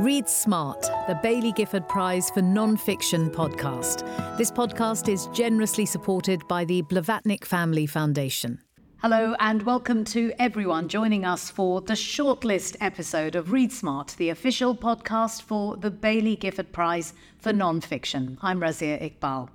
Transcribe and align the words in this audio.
Read 0.00 0.30
Smart, 0.30 0.80
the 1.08 1.20
Baillie 1.22 1.54
Gifford 1.54 1.86
Prize 1.86 2.30
for 2.30 2.40
Non-Fiction 2.40 3.28
podcast. 3.28 3.98
This 4.38 4.50
podcast 4.50 5.12
is 5.12 5.26
generously 5.34 5.84
supported 5.84 6.40
by 6.48 6.64
the 6.64 6.80
Blavatnik 6.84 7.44
Family 7.44 7.84
Foundation. 7.84 8.62
Hello 9.02 9.34
and 9.40 9.62
welcome 9.64 10.04
to 10.04 10.32
everyone 10.38 10.88
joining 10.88 11.26
us 11.26 11.50
for 11.50 11.82
the 11.82 11.92
shortlist 11.92 12.78
episode 12.80 13.36
of 13.36 13.52
Read 13.52 13.72
Smart, 13.72 14.14
the 14.16 14.30
official 14.30 14.74
podcast 14.74 15.42
for 15.42 15.76
the 15.76 15.90
Baillie 15.90 16.40
Gifford 16.40 16.72
Prize 16.72 17.12
for 17.38 17.52
Non-Fiction. 17.52 18.38
I'm 18.40 18.58
Razia 18.58 19.02
Iqbal. 19.02 19.50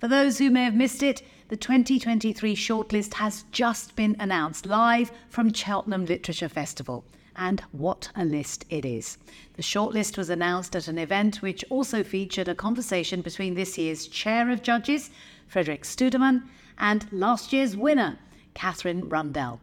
For 0.00 0.06
those 0.06 0.38
who 0.38 0.48
may 0.48 0.62
have 0.62 0.76
missed 0.76 1.02
it, 1.02 1.22
the 1.48 1.56
2023 1.56 2.54
shortlist 2.54 3.14
has 3.14 3.46
just 3.50 3.96
been 3.96 4.14
announced 4.20 4.64
live 4.64 5.10
from 5.28 5.52
Cheltenham 5.52 6.04
Literature 6.04 6.48
Festival 6.48 7.04
and 7.38 7.62
what 7.72 8.10
a 8.16 8.24
list 8.24 8.66
it 8.68 8.84
is. 8.84 9.16
The 9.54 9.62
shortlist 9.62 10.18
was 10.18 10.28
announced 10.28 10.76
at 10.76 10.88
an 10.88 10.98
event 10.98 11.40
which 11.40 11.64
also 11.70 12.02
featured 12.02 12.48
a 12.48 12.54
conversation 12.54 13.22
between 13.22 13.54
this 13.54 13.78
year's 13.78 14.08
chair 14.08 14.50
of 14.50 14.62
judges, 14.62 15.10
Frederick 15.46 15.84
Studemann, 15.84 16.42
and 16.78 17.10
last 17.10 17.52
year's 17.52 17.76
winner, 17.76 18.18
Katherine 18.54 19.08
Rundell. 19.08 19.60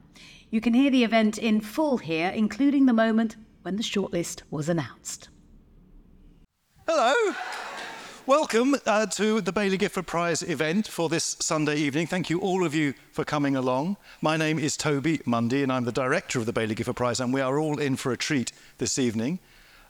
You 0.49 0.61
can 0.61 0.73
hear 0.73 0.89
the 0.89 1.03
event 1.03 1.37
in 1.37 1.59
full 1.59 1.97
here, 1.97 2.29
including 2.29 2.85
the 2.85 2.93
moment 2.93 3.35
when 3.61 3.75
the 3.75 3.83
shortlist 3.83 4.41
was 4.49 4.69
announced. 4.69 5.29
Hello. 6.87 7.35
Welcome 8.27 8.75
uh, 8.87 9.05
to 9.05 9.39
the 9.39 9.53
Baillie 9.53 9.77
Gifford 9.77 10.07
Prize 10.07 10.41
event 10.41 10.87
for 10.87 11.09
this 11.09 11.37
Sunday 11.41 11.75
evening. 11.75 12.07
Thank 12.07 12.27
you, 12.27 12.39
all 12.39 12.65
of 12.65 12.73
you, 12.73 12.95
for 13.11 13.23
coming 13.23 13.55
along. 13.55 13.97
My 14.19 14.35
name 14.35 14.57
is 14.57 14.75
Toby 14.75 15.21
Mundy, 15.27 15.61
and 15.61 15.71
I'm 15.71 15.85
the 15.85 15.91
director 15.91 16.39
of 16.39 16.47
the 16.47 16.51
Baillie 16.51 16.75
Gifford 16.75 16.95
Prize, 16.95 17.19
and 17.19 17.31
we 17.31 17.41
are 17.41 17.59
all 17.59 17.77
in 17.77 17.95
for 17.95 18.11
a 18.11 18.17
treat 18.17 18.51
this 18.79 18.97
evening. 18.97 19.37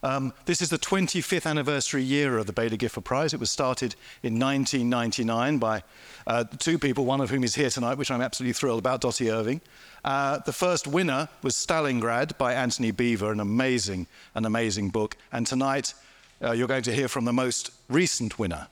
Um, 0.04 0.34
this 0.48 0.62
is 0.62 0.70
the 0.70 0.78
25th 0.78 1.50
anniversary 1.50 2.04
year 2.04 2.38
of 2.38 2.46
the 2.46 2.52
Baillie 2.52 2.78
Gifford 2.78 3.06
Prize. 3.06 3.34
It 3.34 3.40
was 3.40 3.50
started 3.50 3.96
in 4.22 4.38
1999 4.38 5.58
by 5.58 5.84
uh, 6.28 6.44
two 6.60 6.78
people, 6.78 7.06
one 7.06 7.22
of 7.22 7.30
whom 7.30 7.46
is 7.46 7.56
here 7.56 7.70
tonight, 7.70 7.98
which 7.98 8.12
I'm 8.12 8.22
absolutely 8.22 8.52
thrilled 8.52 8.80
about, 8.80 9.00
Dotti 9.00 9.34
Irving. 9.34 9.62
Uh, 10.04 10.40
the 10.40 10.52
first 10.52 10.88
winner 10.88 11.30
was 11.42 11.56
Stalingrad 11.56 12.38
by 12.38 12.54
Antony 12.54 12.92
Beevor, 12.92 13.32
an 13.32 13.40
amazing, 13.40 14.08
an 14.36 14.44
amazing 14.44 14.90
book. 14.90 15.16
And 15.32 15.48
tonight, 15.48 15.94
uh, 16.46 16.52
you're 16.52 16.68
going 16.68 16.84
to 16.84 16.94
hear 16.94 17.08
from 17.08 17.26
the 17.26 17.34
most 17.34 17.72
recent 17.90 18.38
winner. 18.38 18.68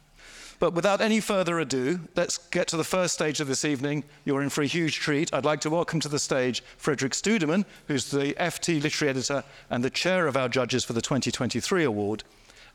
But 0.59 0.73
without 0.73 1.01
any 1.01 1.19
further 1.19 1.59
ado, 1.59 1.99
let's 2.15 2.37
get 2.37 2.67
to 2.69 2.77
the 2.77 2.83
first 2.83 3.15
stage 3.15 3.41
of 3.41 3.47
this 3.47 3.65
evening. 3.65 4.03
You're 4.23 4.41
in 4.41 4.49
for 4.49 4.61
a 4.61 4.65
huge 4.65 4.99
treat. 4.99 5.33
I'd 5.33 5.43
like 5.43 5.59
to 5.61 5.69
welcome 5.69 5.99
to 6.01 6.07
the 6.07 6.19
stage 6.19 6.63
Frederick 6.77 7.11
Studemann, 7.13 7.65
who's 7.87 8.11
the 8.11 8.33
FT 8.35 8.81
literary 8.81 9.09
editor 9.09 9.43
and 9.69 9.83
the 9.83 9.89
chair 9.89 10.27
of 10.27 10.37
our 10.37 10.47
judges 10.47 10.85
for 10.85 10.93
the 10.93 11.01
2023 11.01 11.83
award, 11.83 12.23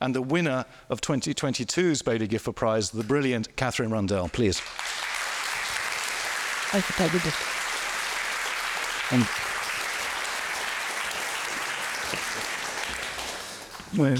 and 0.00 0.14
the 0.14 0.20
winner 0.20 0.66
of 0.90 1.00
2022's 1.00 2.02
Baillie 2.02 2.28
Gifford 2.28 2.56
Prize, 2.56 2.90
the 2.90 3.04
brilliant 3.04 3.56
Katherine 3.56 3.90
Rundell. 3.90 4.28
Please. 4.28 4.58
I 6.70 6.80
think 6.82 7.00
I. 7.00 7.08
Well, 13.96 14.18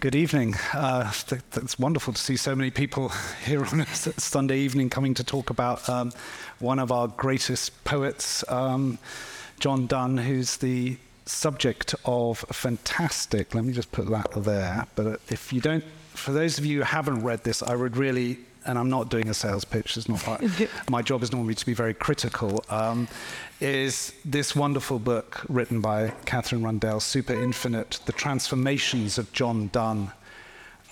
Good 0.00 0.14
evening. 0.14 0.54
Uh, 0.72 1.12
th- 1.12 1.42
it's 1.56 1.78
wonderful 1.78 2.14
to 2.14 2.18
see 2.18 2.38
so 2.38 2.56
many 2.56 2.70
people 2.70 3.10
here 3.44 3.62
on 3.66 3.82
a 3.82 3.86
Sunday 3.86 4.58
evening 4.60 4.88
coming 4.88 5.12
to 5.12 5.22
talk 5.22 5.50
about 5.50 5.86
um, 5.90 6.10
one 6.58 6.78
of 6.78 6.90
our 6.90 7.06
greatest 7.06 7.84
poets, 7.84 8.42
um, 8.50 8.98
John 9.58 9.86
Donne, 9.86 10.16
who's 10.16 10.56
the 10.56 10.96
subject 11.26 11.94
of 12.06 12.46
a 12.48 12.54
fantastic, 12.54 13.54
let 13.54 13.62
me 13.62 13.74
just 13.74 13.92
put 13.92 14.08
that 14.08 14.30
there. 14.42 14.86
But 14.94 15.20
if 15.28 15.52
you 15.52 15.60
don't, 15.60 15.84
for 16.14 16.32
those 16.32 16.56
of 16.56 16.64
you 16.64 16.78
who 16.78 16.84
haven't 16.84 17.22
read 17.22 17.44
this, 17.44 17.62
I 17.62 17.76
would 17.76 17.98
really 17.98 18.38
and 18.66 18.78
I'm 18.78 18.90
not 18.90 19.08
doing 19.08 19.28
a 19.28 19.34
sales 19.34 19.64
pitch, 19.64 19.96
it's 19.96 20.08
not 20.08 20.20
part, 20.20 20.42
my 20.90 21.02
job 21.02 21.22
is 21.22 21.32
normally 21.32 21.54
to 21.54 21.66
be 21.66 21.74
very 21.74 21.94
critical, 21.94 22.64
um, 22.68 23.08
is 23.60 24.12
this 24.24 24.54
wonderful 24.54 24.98
book 24.98 25.42
written 25.48 25.80
by 25.80 26.12
Katherine 26.24 26.62
Rundell, 26.62 27.00
Super 27.00 27.34
Infinite, 27.34 28.00
The 28.06 28.12
Transformations 28.12 29.18
of 29.18 29.32
John 29.32 29.68
Donne. 29.68 30.12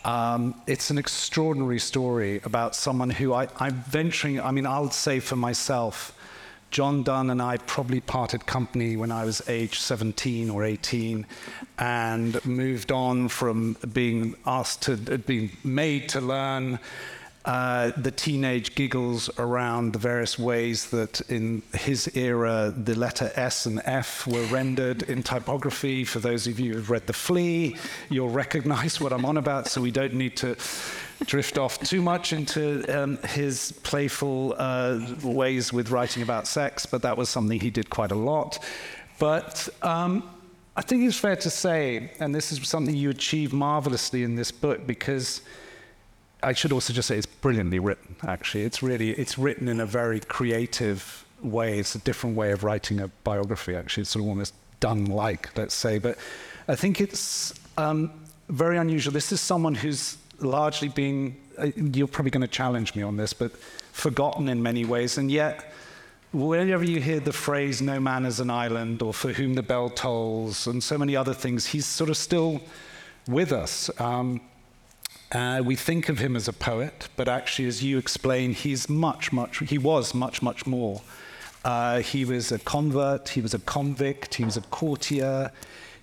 Um, 0.04 0.54
it's 0.66 0.90
an 0.90 0.98
extraordinary 0.98 1.78
story 1.78 2.40
about 2.44 2.74
someone 2.74 3.10
who 3.10 3.34
I, 3.34 3.48
I'm 3.58 3.74
venturing, 3.88 4.40
I 4.40 4.50
mean, 4.50 4.66
I'll 4.66 4.90
say 4.90 5.20
for 5.20 5.36
myself, 5.36 6.14
John 6.70 7.02
Donne 7.02 7.30
and 7.30 7.40
I 7.40 7.56
probably 7.56 8.00
parted 8.00 8.44
company 8.46 8.96
when 8.96 9.10
I 9.10 9.24
was 9.24 9.42
age 9.48 9.78
17 9.78 10.50
or 10.50 10.64
18 10.64 11.26
and 11.78 12.44
moved 12.44 12.92
on 12.92 13.28
from 13.28 13.76
being 13.92 14.36
asked 14.44 14.82
to, 14.82 14.96
being 14.96 15.50
made 15.64 16.10
to 16.10 16.20
learn 16.20 16.78
uh, 17.48 17.92
the 17.96 18.10
teenage 18.10 18.74
giggles 18.74 19.30
around 19.38 19.94
the 19.94 19.98
various 19.98 20.38
ways 20.38 20.90
that 20.90 21.22
in 21.30 21.62
his 21.72 22.06
era 22.14 22.70
the 22.76 22.94
letter 22.94 23.32
S 23.36 23.64
and 23.64 23.80
F 23.86 24.26
were 24.26 24.44
rendered 24.48 25.04
in 25.04 25.22
typography. 25.22 26.04
For 26.04 26.18
those 26.18 26.46
of 26.46 26.60
you 26.60 26.74
who've 26.74 26.90
read 26.90 27.06
The 27.06 27.14
Flea, 27.14 27.74
you'll 28.10 28.28
recognize 28.28 29.00
what 29.00 29.14
I'm 29.14 29.24
on 29.24 29.38
about, 29.38 29.66
so 29.66 29.80
we 29.80 29.90
don't 29.90 30.12
need 30.12 30.36
to 30.36 30.56
drift 31.24 31.56
off 31.56 31.80
too 31.80 32.02
much 32.02 32.34
into 32.34 32.84
um, 32.94 33.16
his 33.28 33.72
playful 33.82 34.54
uh, 34.58 35.00
ways 35.22 35.72
with 35.72 35.90
writing 35.90 36.22
about 36.22 36.46
sex, 36.46 36.84
but 36.84 37.00
that 37.00 37.16
was 37.16 37.30
something 37.30 37.58
he 37.58 37.70
did 37.70 37.88
quite 37.88 38.12
a 38.12 38.20
lot. 38.32 38.62
But 39.18 39.70
um, 39.80 40.22
I 40.76 40.82
think 40.82 41.02
it's 41.02 41.18
fair 41.18 41.36
to 41.36 41.48
say, 41.48 42.10
and 42.20 42.34
this 42.34 42.52
is 42.52 42.68
something 42.68 42.94
you 42.94 43.08
achieve 43.08 43.54
marvelously 43.54 44.22
in 44.22 44.36
this 44.36 44.52
book, 44.52 44.86
because 44.86 45.40
I 46.42 46.52
should 46.52 46.72
also 46.72 46.92
just 46.92 47.08
say 47.08 47.16
it's 47.16 47.26
brilliantly 47.26 47.78
written. 47.78 48.14
Actually, 48.26 48.62
it's 48.62 48.82
really 48.82 49.10
it's 49.10 49.38
written 49.38 49.68
in 49.68 49.80
a 49.80 49.86
very 49.86 50.20
creative 50.20 51.24
way. 51.42 51.78
It's 51.78 51.94
a 51.94 51.98
different 51.98 52.36
way 52.36 52.52
of 52.52 52.62
writing 52.62 53.00
a 53.00 53.08
biography. 53.24 53.74
Actually, 53.74 54.02
it's 54.02 54.10
sort 54.10 54.24
of 54.24 54.28
almost 54.28 54.54
done 54.80 55.06
like 55.06 55.56
let's 55.56 55.74
say. 55.74 55.98
But 55.98 56.16
I 56.68 56.76
think 56.76 57.00
it's 57.00 57.54
um, 57.76 58.12
very 58.48 58.78
unusual. 58.78 59.12
This 59.12 59.32
is 59.32 59.40
someone 59.40 59.74
who's 59.74 60.16
largely 60.38 60.88
been. 60.88 61.36
Uh, 61.58 61.70
you're 61.74 62.06
probably 62.06 62.30
going 62.30 62.42
to 62.42 62.48
challenge 62.48 62.94
me 62.94 63.02
on 63.02 63.16
this, 63.16 63.32
but 63.32 63.56
forgotten 63.92 64.48
in 64.48 64.62
many 64.62 64.84
ways, 64.84 65.18
and 65.18 65.30
yet. 65.30 65.72
Whenever 66.30 66.84
you 66.84 67.00
hear 67.00 67.20
the 67.20 67.32
phrase 67.32 67.80
"no 67.80 67.98
man 67.98 68.26
is 68.26 68.38
an 68.38 68.50
island" 68.50 69.00
or 69.00 69.14
"for 69.14 69.32
whom 69.32 69.54
the 69.54 69.62
bell 69.62 69.88
tolls" 69.88 70.66
and 70.66 70.84
so 70.84 70.98
many 70.98 71.16
other 71.16 71.32
things, 71.32 71.64
he's 71.64 71.86
sort 71.86 72.10
of 72.10 72.18
still 72.18 72.60
with 73.26 73.50
us. 73.50 73.90
Um, 73.98 74.42
uh, 75.32 75.62
we 75.64 75.76
think 75.76 76.08
of 76.08 76.18
him 76.18 76.36
as 76.36 76.48
a 76.48 76.52
poet, 76.52 77.08
but 77.16 77.28
actually, 77.28 77.68
as 77.68 77.82
you 77.82 77.98
explain, 77.98 78.54
he's 78.54 78.88
much, 78.88 79.32
much, 79.32 79.58
he 79.58 79.78
was 79.78 80.14
much, 80.14 80.40
much 80.40 80.66
more. 80.66 81.02
Uh, 81.64 82.00
he 82.00 82.24
was 82.24 82.50
a 82.50 82.58
convert, 82.60 83.28
he 83.30 83.40
was 83.40 83.52
a 83.52 83.58
convict, 83.58 84.36
he 84.36 84.44
was 84.44 84.56
a 84.56 84.62
courtier, 84.62 85.50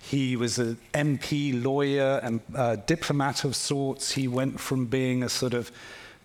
he 0.00 0.36
was 0.36 0.58
an 0.58 0.78
MP, 0.94 1.64
lawyer, 1.64 2.20
and 2.22 2.40
uh, 2.54 2.76
diplomat 2.86 3.42
of 3.42 3.56
sorts. 3.56 4.12
He 4.12 4.28
went 4.28 4.60
from 4.60 4.86
being 4.86 5.24
a 5.24 5.28
sort 5.28 5.54
of 5.54 5.72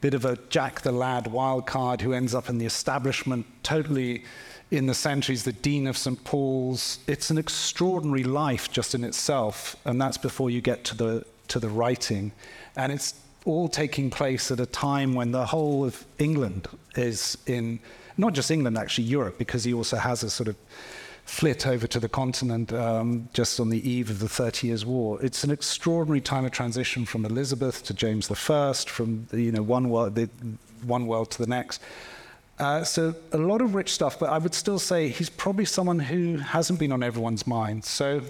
bit 0.01 0.13
of 0.13 0.25
a 0.25 0.37
Jack 0.49 0.81
the 0.81 0.91
Lad 0.91 1.25
wildcard 1.25 2.01
who 2.01 2.13
ends 2.13 2.35
up 2.35 2.49
in 2.49 2.59
the 2.59 2.65
establishment, 2.65 3.47
totally 3.63 4.23
in 4.69 4.85
the 4.85 4.93
centre. 4.93 5.31
He's 5.31 5.43
the 5.43 5.53
Dean 5.53 5.87
of 5.87 5.97
St. 5.97 6.23
Paul's. 6.23 6.99
It's 7.07 7.31
an 7.31 7.39
extraordinary 7.39 8.23
life 8.23 8.71
just 8.71 8.93
in 8.93 9.03
itself, 9.03 9.75
and 9.85 9.99
that's 9.99 10.17
before 10.17 10.51
you 10.51 10.61
get 10.61 10.83
to 10.85 10.95
the, 10.95 11.25
to 11.47 11.59
the 11.59 11.69
writing. 11.69 12.31
And 12.75 12.91
it's 12.91 13.15
all 13.45 13.67
taking 13.67 14.09
place 14.09 14.51
at 14.51 14.59
a 14.59 14.65
time 14.65 15.13
when 15.13 15.31
the 15.31 15.45
whole 15.45 15.85
of 15.85 16.05
England 16.19 16.67
is 16.95 17.37
in, 17.47 17.79
not 18.17 18.33
just 18.33 18.51
England, 18.51 18.77
actually, 18.77 19.05
Europe, 19.05 19.37
because 19.37 19.63
he 19.63 19.73
also 19.73 19.97
has 19.97 20.23
a 20.23 20.29
sort 20.29 20.47
of 20.47 20.55
flit 21.25 21.65
over 21.65 21.87
to 21.87 21.99
the 21.99 22.09
continent 22.09 22.73
um, 22.73 23.29
just 23.33 23.59
on 23.59 23.69
the 23.69 23.89
eve 23.89 24.09
of 24.09 24.19
the 24.19 24.29
Thirty 24.29 24.67
Years' 24.67 24.85
War. 24.85 25.21
It's 25.23 25.43
an 25.43 25.51
extraordinary 25.51 26.21
time 26.21 26.45
of 26.45 26.51
transition 26.51 27.05
from 27.05 27.25
Elizabeth 27.25 27.83
to 27.83 27.93
James 27.93 28.29
I, 28.29 28.73
from 28.73 29.27
you 29.31 29.51
know 29.51 29.61
one 29.61 29.89
world, 29.89 30.15
the, 30.15 30.29
one 30.83 31.07
world 31.07 31.31
to 31.31 31.37
the 31.39 31.47
next. 31.47 31.81
Uh, 32.59 32.83
so 32.83 33.15
a 33.31 33.37
lot 33.37 33.61
of 33.61 33.73
rich 33.73 33.91
stuff, 33.91 34.19
but 34.19 34.29
I 34.29 34.37
would 34.37 34.53
still 34.53 34.77
say 34.77 35.07
he's 35.07 35.29
probably 35.29 35.65
someone 35.65 35.97
who 35.97 36.37
hasn't 36.37 36.79
been 36.79 36.91
on 36.91 37.01
everyone's 37.01 37.47
mind. 37.47 37.85
So 37.85 38.21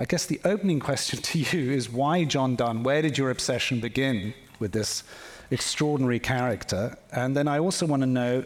I 0.00 0.06
guess 0.06 0.24
the 0.24 0.40
opening 0.46 0.80
question 0.80 1.20
to 1.20 1.38
you 1.38 1.72
is 1.72 1.90
why 1.90 2.24
John 2.24 2.56
Donne? 2.56 2.82
Where 2.82 3.02
did 3.02 3.18
your 3.18 3.30
obsession 3.30 3.80
begin 3.80 4.32
with 4.58 4.72
this 4.72 5.04
extraordinary 5.50 6.18
character? 6.18 6.96
And 7.12 7.36
then 7.36 7.46
I 7.46 7.58
also 7.58 7.84
want 7.84 8.00
to 8.00 8.06
know 8.06 8.42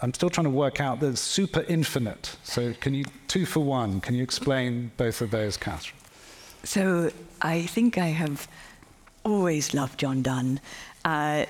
I'm 0.00 0.14
still 0.14 0.30
trying 0.30 0.44
to 0.44 0.50
work 0.50 0.80
out 0.80 1.00
the 1.00 1.16
super 1.16 1.62
infinite. 1.62 2.36
So, 2.44 2.72
can 2.74 2.94
you, 2.94 3.04
two 3.26 3.46
for 3.46 3.60
one, 3.60 4.00
can 4.00 4.14
you 4.14 4.22
explain 4.22 4.92
both 4.96 5.22
of 5.22 5.32
those, 5.32 5.56
Katherine? 5.56 5.98
So, 6.62 7.10
I 7.42 7.62
think 7.62 7.98
I 7.98 8.08
have 8.08 8.46
always 9.24 9.74
loved 9.74 9.98
John 9.98 10.22
Donne. 10.22 10.60
Uh, 11.04 11.46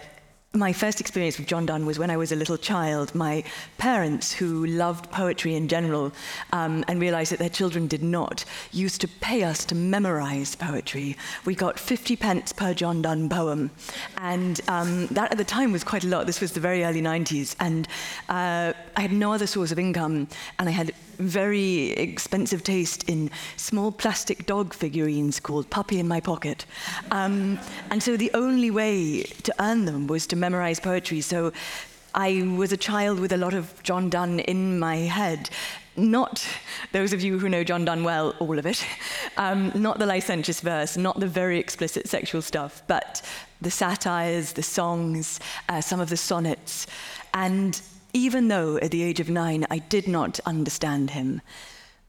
my 0.57 0.73
first 0.73 1.01
experience 1.01 1.39
with 1.39 1.47
John 1.47 1.67
Donne 1.67 1.87
was 1.87 1.99
when 1.99 2.11
I 2.11 2.17
was 2.17 2.33
a 2.33 2.37
little 2.37 2.57
child. 2.57 3.15
My 3.15 3.45
parents, 3.79 4.33
who 4.33 4.67
loved 4.67 5.11
poetry 5.11 5.55
in 5.55 5.69
general 5.69 6.13
um, 6.53 6.85
and 6.89 7.01
realized 7.01 7.33
that 7.33 7.39
their 7.39 7.49
children 7.49 7.87
did 7.87 8.03
not, 8.03 8.45
used 8.73 9.01
to 9.03 9.09
pay 9.09 9.43
us 9.43 9.65
to 9.67 9.75
memorize 9.75 10.55
poetry. 10.55 11.17
We 11.45 11.55
got 11.55 11.79
50 11.79 12.17
pence 12.17 12.53
per 12.53 12.75
John 12.75 13.03
Donne 13.03 13.29
poem. 13.29 13.71
And 14.19 14.61
um, 14.69 15.07
that 15.09 15.33
at 15.33 15.39
the 15.39 15.45
time 15.45 15.73
was 15.73 15.85
quite 15.85 16.05
a 16.05 16.09
lot. 16.09 16.27
This 16.27 16.41
was 16.41 16.53
the 16.53 16.61
very 16.61 16.85
early 16.85 17.03
90s. 17.03 17.55
And 17.61 17.87
uh, 18.29 18.73
I 18.97 19.01
had 19.01 19.13
no 19.13 19.33
other 19.33 19.47
source 19.47 19.73
of 19.73 19.79
income. 19.79 20.29
And 20.59 20.69
I 20.69 20.73
had 20.73 20.93
very 21.19 21.91
expensive 21.91 22.63
taste 22.63 23.09
in 23.09 23.31
small 23.57 23.93
plastic 23.93 24.47
dog 24.47 24.75
figurines 24.75 25.41
called 25.41 25.69
Puppy 25.71 25.99
in 25.99 26.09
My 26.09 26.21
Pocket. 26.21 26.67
Um, 27.11 27.59
and 27.91 28.03
so 28.03 28.17
the 28.17 28.31
only 28.35 28.71
way 28.71 29.23
to 29.23 29.55
earn 29.61 29.85
them 29.85 30.07
was 30.07 30.27
to 30.29 30.37
memorize 30.37 30.81
poetry. 30.81 31.21
So 31.21 31.53
I 32.15 32.43
was 32.57 32.73
a 32.73 32.77
child 32.77 33.21
with 33.21 33.33
a 33.33 33.37
lot 33.37 33.53
of 33.53 33.83
John 33.83 34.09
Donne 34.09 34.41
in 34.41 34.79
my 34.79 34.97
head. 34.97 35.51
Not 35.99 36.47
those 36.93 37.13
of 37.13 37.23
you 37.23 37.39
who 37.39 37.49
know 37.49 37.65
John 37.65 37.85
Donne 37.85 38.05
well, 38.05 38.35
all 38.39 38.59
of 38.59 38.67
it. 38.67 38.85
Um, 39.37 39.71
not 39.75 39.99
the 39.99 40.07
licentious 40.07 40.61
verse, 40.61 40.97
not 40.97 41.21
the 41.21 41.27
very 41.27 41.59
explicit 41.59 42.09
sexual 42.09 42.41
stuff, 42.41 42.83
but 42.87 43.23
the 43.61 43.71
satires, 43.71 44.53
the 44.53 44.63
songs, 44.63 45.41
uh, 45.69 45.81
some 45.81 46.01
of 46.01 46.09
the 46.09 46.17
sonnets. 46.17 46.87
And 47.35 47.81
even 48.17 48.49
though 48.49 48.79
at 48.79 48.91
the 48.91 49.03
age 49.03 49.21
of 49.21 49.29
nine 49.29 49.67
I 49.71 49.79
did 49.79 50.09
not 50.09 50.41
understand 50.47 51.11
him, 51.11 51.43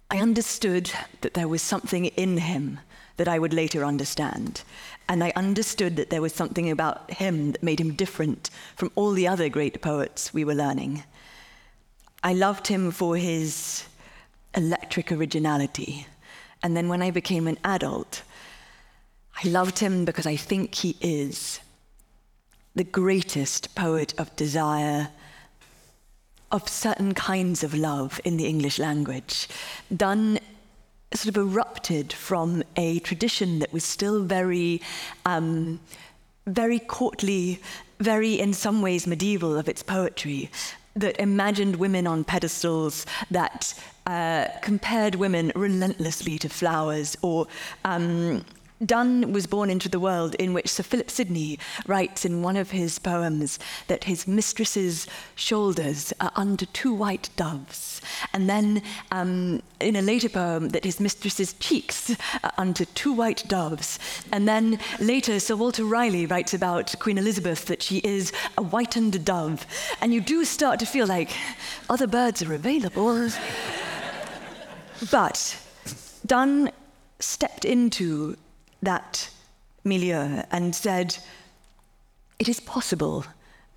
I 0.10 0.20
understood 0.20 0.90
that 1.20 1.34
there 1.34 1.50
was 1.50 1.62
something 1.62 2.06
in 2.06 2.38
him 2.38 2.80
that 3.18 3.28
I 3.28 3.38
would 3.38 3.54
later 3.54 3.84
understand. 3.84 4.62
And 5.10 5.22
I 5.22 5.34
understood 5.36 5.98
that 5.98 6.10
there 6.10 6.22
was 6.22 6.34
something 6.34 6.72
about 6.72 7.12
him 7.12 7.52
that 7.52 7.62
made 7.62 7.82
him 7.82 7.94
different 7.94 8.50
from 8.78 8.90
all 8.96 9.12
the 9.12 9.28
other 9.28 9.50
great 9.50 9.82
poets 9.82 10.34
we 10.34 10.46
were 10.46 10.56
learning. 10.56 11.04
I 12.24 12.34
loved 12.34 12.68
him 12.68 12.92
for 12.92 13.18
his 13.18 13.84
electric 14.56 15.12
originality. 15.12 16.08
And 16.64 16.78
then 16.78 16.88
when 16.88 17.02
I 17.02 17.12
became 17.12 17.48
an 17.48 17.58
adult, 17.66 18.24
I 19.44 19.50
loved 19.50 19.80
him 19.80 20.06
because 20.06 20.26
I 20.26 20.38
think 20.38 20.74
he 20.74 20.96
is 21.02 21.60
the 22.76 22.86
greatest 22.86 23.76
poet 23.76 24.14
of 24.18 24.34
desire 24.38 25.10
of 26.52 26.68
certain 26.68 27.14
kinds 27.14 27.64
of 27.64 27.74
love 27.74 28.22
in 28.24 28.38
the 28.38 28.46
English 28.46 28.80
language. 28.80 29.48
Donne 29.96 30.40
sort 31.14 31.36
of 31.36 31.38
erupted 31.38 32.14
from 32.14 32.64
a 32.76 33.00
tradition 33.00 33.60
that 33.60 33.72
was 33.72 33.84
still 33.84 34.24
very, 34.24 34.82
um, 35.26 35.80
very 36.46 36.80
courtly, 36.80 37.62
very, 38.00 38.40
in 38.40 38.54
some 38.54 38.82
ways, 38.82 39.08
medieval 39.08 39.58
of 39.58 39.68
its 39.70 39.84
poetry, 39.84 40.50
that 40.96 41.20
imagined 41.20 41.76
women 41.76 42.08
on 42.08 42.24
pedestals, 42.24 43.06
that 43.32 43.74
uh, 44.06 44.48
compared 44.62 45.16
women 45.16 45.52
relentlessly 45.56 46.38
to 46.40 46.50
flowers, 46.50 47.18
or 47.22 47.48
um, 47.86 48.44
Donne 48.86 49.34
was 49.34 49.48
born 49.48 49.70
into 49.72 49.90
the 49.90 50.00
world 50.00 50.36
in 50.36 50.54
which 50.54 50.70
Sir 50.70 50.84
Philip 50.84 51.10
Sidney 51.10 51.58
writes 51.88 52.26
in 52.26 52.44
one 52.44 52.56
of 52.56 52.72
his 52.72 53.00
poems 53.00 53.58
that 53.88 54.04
his 54.04 54.28
mistress's 54.28 55.08
shoulders 55.34 56.14
are 56.22 56.32
under 56.36 56.66
two 56.68 56.94
white 56.94 57.30
doves. 57.36 58.02
And 58.34 58.48
then 58.48 58.84
um, 59.12 59.64
in 59.80 59.96
a 59.96 60.02
later 60.02 60.30
poem, 60.30 60.70
that 60.70 60.84
his 60.84 61.00
mistress's 61.00 61.54
cheeks 61.54 62.16
are 62.44 62.52
under 62.60 62.86
two 62.86 63.14
white 63.14 63.44
doves. 63.48 63.98
And 64.32 64.48
then 64.48 64.80
later, 65.00 65.40
Sir 65.40 65.56
Walter 65.56 65.84
Raleigh 65.84 66.28
writes 66.28 66.54
about 66.54 66.94
Queen 67.00 67.18
Elizabeth 67.18 67.66
that 67.66 67.82
she 67.82 67.98
is 68.00 68.32
a 68.60 68.64
whitened 68.64 69.26
dove. 69.26 69.66
And 70.02 70.14
you 70.14 70.22
do 70.22 70.46
start 70.46 70.80
to 70.82 70.86
feel 70.86 71.08
like 71.08 71.32
other 71.90 72.08
birds 72.08 72.44
are 72.44 72.54
available. 72.54 73.30
but 75.10 75.58
Donne 76.28 76.70
stepped 77.20 77.66
into 77.66 78.38
that 78.82 79.30
milieu 79.84 80.44
and 80.52 80.76
said, 80.76 81.18
It 82.40 82.48
is 82.48 82.60
possible 82.60 83.26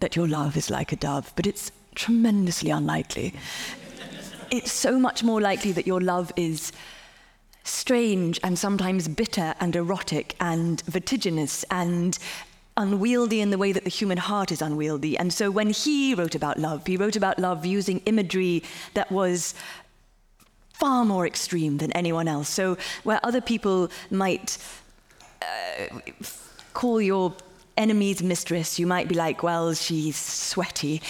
that 0.01 0.17
your 0.17 0.27
love 0.27 0.57
is 0.57 0.71
like 0.71 0.93
a 0.93 0.97
dove, 0.97 1.33
but 1.37 1.47
it's 1.47 1.73
tremendously 1.95 2.71
unlikely. 2.71 3.35
it's 4.51 4.73
so 4.73 4.99
much 4.99 5.23
more 5.23 5.41
likely 5.41 5.73
that 5.73 5.87
your 5.87 6.01
love 6.01 6.33
is 6.37 6.73
strange 7.65 8.41
and 8.43 8.59
sometimes 8.59 9.07
bitter 9.09 9.55
and 9.61 9.77
erotic 9.77 10.35
and 10.41 10.81
vertiginous 10.83 11.65
and 11.71 12.19
unwieldy 12.77 13.41
in 13.41 13.51
the 13.51 13.59
way 13.59 13.73
that 13.73 13.85
the 13.85 13.91
human 13.91 14.19
heart 14.19 14.51
is 14.51 14.63
unwieldy. 14.63 15.19
And 15.19 15.33
so 15.33 15.51
when 15.51 15.71
he 15.71 16.15
wrote 16.15 16.35
about 16.35 16.59
love, 16.59 16.87
he 16.87 16.97
wrote 16.97 17.17
about 17.17 17.39
love 17.39 17.67
using 17.67 18.01
imagery 18.07 18.63
that 18.95 19.13
was 19.13 19.55
far 20.73 21.05
more 21.05 21.27
extreme 21.27 21.77
than 21.77 21.93
anyone 21.93 22.27
else. 22.27 22.49
So 22.49 22.79
where 23.05 23.21
other 23.23 23.43
people 23.43 23.91
might 24.11 24.57
call 26.73 27.01
your 27.01 27.35
enemy's 27.77 28.23
mistress, 28.23 28.79
you 28.79 28.87
might 28.87 29.09
be 29.09 29.15
like, 29.15 29.43
well, 29.43 29.75
she's 29.75 30.17
sweaty. 30.17 31.03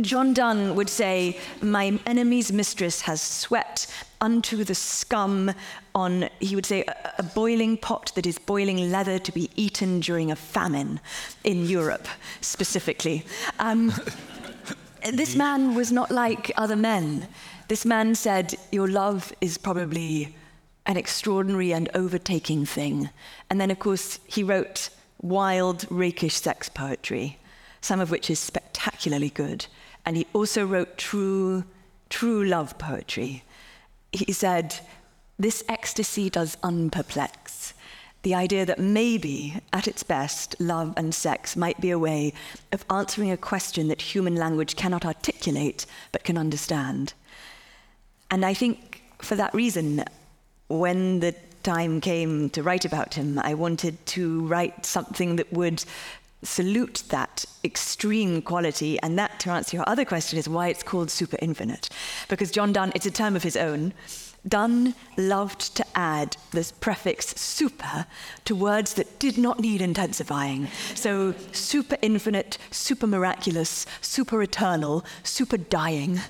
John 0.00 0.32
Donne 0.32 0.74
would 0.76 0.88
say, 0.88 1.38
My 1.60 1.98
enemy's 2.06 2.50
mistress 2.50 3.02
has 3.02 3.20
sweat 3.20 3.86
unto 4.20 4.64
the 4.64 4.74
scum 4.74 5.52
on, 5.94 6.30
he 6.40 6.54
would 6.54 6.66
say, 6.66 6.84
a, 6.84 7.12
a, 7.18 7.22
boiling 7.22 7.76
pot 7.76 8.10
that 8.14 8.26
is 8.26 8.38
boiling 8.38 8.90
leather 8.90 9.18
to 9.18 9.32
be 9.32 9.50
eaten 9.56 10.00
during 10.00 10.30
a 10.30 10.36
famine 10.36 11.00
in 11.44 11.66
Europe, 11.66 12.08
specifically. 12.40 13.24
Um, 13.58 13.92
this 15.12 15.36
man 15.36 15.74
was 15.74 15.92
not 15.92 16.10
like 16.10 16.50
other 16.56 16.76
men. 16.76 17.28
This 17.68 17.84
man 17.84 18.14
said, 18.14 18.54
Your 18.72 18.88
love 18.88 19.32
is 19.42 19.58
probably 19.58 20.34
an 20.86 20.96
extraordinary 20.96 21.72
and 21.72 21.88
overtaking 21.94 22.66
thing. 22.66 23.10
And 23.48 23.60
then, 23.60 23.70
of 23.70 23.78
course, 23.78 24.18
he 24.26 24.42
wrote 24.42 24.90
wild, 25.22 25.86
rakish 25.90 26.36
sex 26.36 26.68
poetry, 26.68 27.38
some 27.80 28.00
of 28.00 28.10
which 28.10 28.30
is 28.30 28.38
spectacularly 28.38 29.30
good. 29.30 29.66
And 30.04 30.16
he 30.16 30.26
also 30.32 30.66
wrote 30.66 30.98
true, 30.98 31.64
true 32.10 32.44
love 32.44 32.76
poetry. 32.78 33.44
He 34.12 34.32
said, 34.32 34.78
This 35.38 35.64
ecstasy 35.68 36.28
does 36.28 36.56
unperplex. 36.56 37.72
The 38.22 38.34
idea 38.34 38.64
that 38.64 38.78
maybe, 38.78 39.60
at 39.72 39.86
its 39.86 40.02
best, 40.02 40.56
love 40.58 40.94
and 40.96 41.14
sex 41.14 41.56
might 41.56 41.80
be 41.80 41.90
a 41.90 41.98
way 41.98 42.32
of 42.72 42.84
answering 42.88 43.30
a 43.30 43.36
question 43.36 43.88
that 43.88 44.00
human 44.00 44.34
language 44.34 44.76
cannot 44.76 45.04
articulate 45.04 45.84
but 46.10 46.24
can 46.24 46.38
understand. 46.38 47.12
And 48.30 48.44
I 48.44 48.54
think 48.54 49.02
for 49.20 49.36
that 49.36 49.54
reason, 49.54 50.04
when 50.68 51.20
the 51.20 51.34
time 51.62 52.00
came 52.00 52.50
to 52.50 52.62
write 52.62 52.84
about 52.84 53.14
him, 53.14 53.38
I 53.38 53.54
wanted 53.54 54.04
to 54.06 54.46
write 54.46 54.86
something 54.86 55.36
that 55.36 55.52
would 55.52 55.84
salute 56.42 57.02
that 57.08 57.44
extreme 57.64 58.42
quality. 58.42 59.00
And 59.00 59.18
that, 59.18 59.40
to 59.40 59.50
answer 59.50 59.76
your 59.76 59.88
other 59.88 60.04
question, 60.04 60.38
is 60.38 60.48
why 60.48 60.68
it's 60.68 60.82
called 60.82 61.10
super 61.10 61.38
infinite. 61.40 61.88
Because 62.28 62.50
John 62.50 62.72
Donne, 62.72 62.92
it's 62.94 63.06
a 63.06 63.10
term 63.10 63.34
of 63.34 63.42
his 63.42 63.56
own. 63.56 63.92
Donne 64.46 64.94
loved 65.16 65.74
to 65.74 65.86
add 65.94 66.36
this 66.50 66.70
prefix 66.70 67.28
super 67.28 68.06
to 68.44 68.54
words 68.54 68.92
that 68.94 69.18
did 69.18 69.38
not 69.38 69.58
need 69.58 69.80
intensifying. 69.80 70.68
So, 70.94 71.34
super 71.52 71.96
infinite, 72.02 72.58
super 72.70 73.06
miraculous, 73.06 73.86
super 74.02 74.42
eternal, 74.42 75.02
super 75.22 75.56
dying 75.56 76.20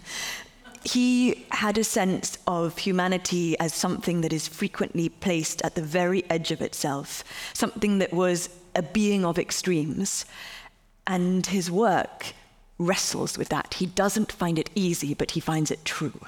he 0.84 1.46
had 1.50 1.78
a 1.78 1.84
sense 1.84 2.38
of 2.46 2.78
humanity 2.78 3.58
as 3.58 3.74
something 3.74 4.20
that 4.20 4.32
is 4.32 4.46
frequently 4.46 5.08
placed 5.08 5.62
at 5.62 5.74
the 5.74 5.82
very 5.82 6.24
edge 6.30 6.50
of 6.50 6.60
itself, 6.60 7.24
something 7.52 7.98
that 7.98 8.12
was 8.12 8.50
a 8.74 8.82
being 8.82 9.24
of 9.24 9.38
extremes. 9.38 10.24
And 11.06 11.46
his 11.46 11.70
work 11.70 12.32
wrestles 12.78 13.36
with 13.38 13.48
that. 13.50 13.74
He 13.74 13.86
doesn't 13.86 14.32
find 14.32 14.58
it 14.58 14.70
easy, 14.74 15.14
but 15.14 15.32
he 15.32 15.40
finds 15.40 15.70
it 15.70 15.84
true. 15.84 16.20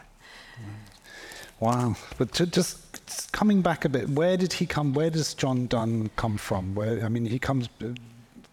Wow. 1.61 1.97
But 2.19 2.33
just 2.33 3.33
coming 3.33 3.63
back 3.63 3.85
a 3.85 3.89
bit, 3.89 4.11
where 4.11 4.37
did 4.37 4.53
he 4.55 4.67
come? 4.67 4.93
Where 4.93 5.11
does 5.11 5.33
John 5.35 5.67
Donne 5.67 6.11
come 6.17 6.37
from? 6.37 6.75
Where, 6.75 7.05
I 7.05 7.09
mean, 7.09 7.25
he 7.27 7.39
comes 7.39 7.69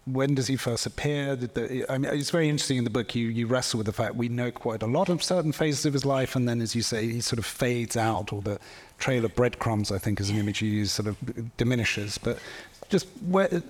when 0.06 0.36
does 0.36 0.48
he 0.48 0.56
first 0.58 0.86
appear? 0.86 1.36
The, 1.36 1.86
I 1.90 1.98
mean, 1.98 2.14
it's 2.14 2.30
very 2.30 2.50
interesting 2.50 2.78
in 2.78 2.84
the 2.84 2.90
book. 2.90 3.16
You, 3.16 3.28
you 3.28 3.48
wrestle 3.48 3.78
with 3.78 3.88
the 3.88 3.94
fact 3.94 4.16
we 4.16 4.28
know 4.28 4.52
quite 4.52 4.84
a 4.84 4.88
lot 4.88 5.10
of 5.10 5.24
certain 5.24 5.52
phases 5.52 5.86
of 5.86 5.94
his 5.94 6.04
life, 6.04 6.36
and 6.36 6.48
then, 6.48 6.62
as 6.62 6.76
you 6.76 6.82
say, 6.82 7.08
he 7.08 7.22
sort 7.22 7.40
of 7.40 7.46
fades 7.46 7.96
out, 7.96 8.34
or 8.34 8.42
the 8.42 8.60
trail 9.00 9.24
of 9.24 9.36
breadcrumbs, 9.36 9.92
I 9.92 9.98
think, 9.98 10.20
is 10.20 10.30
an 10.30 10.38
image 10.38 10.62
you 10.62 10.70
use, 10.70 10.92
sort 10.92 11.08
of 11.08 11.58
diminishes. 11.58 12.18
But 12.18 12.40
just 12.90 13.08
where, 13.28 13.64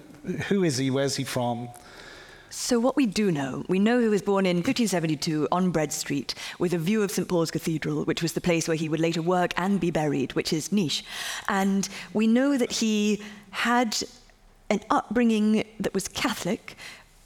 who 0.47 0.63
is 0.63 0.77
he? 0.77 0.89
Where's 0.89 1.15
he 1.15 1.23
from? 1.23 1.69
So, 2.49 2.79
what 2.79 2.95
we 2.95 3.07
do 3.07 3.31
know, 3.31 3.65
we 3.67 3.79
know 3.79 3.99
he 3.99 4.07
was 4.07 4.21
born 4.21 4.45
in 4.45 4.57
1572 4.57 5.47
on 5.51 5.71
Bread 5.71 5.91
Street 5.91 6.35
with 6.59 6.73
a 6.73 6.77
view 6.77 7.01
of 7.01 7.09
St. 7.09 7.27
Paul's 7.27 7.49
Cathedral, 7.49 8.03
which 8.05 8.21
was 8.21 8.33
the 8.33 8.41
place 8.41 8.67
where 8.67 8.77
he 8.77 8.87
would 8.87 8.99
later 8.99 9.23
work 9.23 9.53
and 9.57 9.79
be 9.79 9.89
buried, 9.89 10.33
which 10.33 10.53
is 10.53 10.71
Nice. 10.71 11.01
And 11.49 11.89
we 12.13 12.27
know 12.27 12.57
that 12.57 12.71
he 12.71 13.23
had 13.49 13.97
an 14.73 14.81
upbringing 14.89 15.63
that 15.79 15.93
was 15.93 16.07
Catholic, 16.07 16.75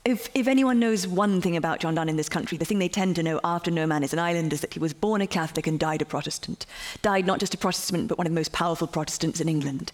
if, 0.04 0.30
if 0.34 0.48
anyone 0.48 0.80
knows 0.80 1.08
one 1.08 1.42
thing 1.42 1.58
about 1.58 1.80
John 1.80 1.96
Donne 1.96 2.10
in 2.10 2.16
this 2.16 2.30
country, 2.30 2.58
the 2.58 2.66
thing 2.66 2.80
they 2.80 2.88
tend 2.88 3.16
to 3.18 3.24
know 3.24 3.39
after 3.44 3.72
No 3.72 3.86
Man 3.88 4.04
is 4.04 4.13
an 4.13 4.20
Island 4.20 4.54
is 4.54 4.62
that 4.62 4.74
he 4.74 4.80
was 4.80 4.94
born 4.94 5.22
a 5.22 5.27
Catholic 5.27 5.68
and 5.68 5.80
died 5.80 6.01
a 6.01 6.06
Protestant. 6.06 6.66
Died 7.01 7.25
not 7.25 7.39
just 7.39 7.54
a 7.54 7.58
Protestant, 7.58 8.08
but 8.08 8.18
one 8.18 8.27
of 8.27 8.32
the 8.32 8.39
most 8.39 8.51
powerful 8.51 8.88
Protestants 8.88 9.42
in 9.42 9.50
England. 9.50 9.92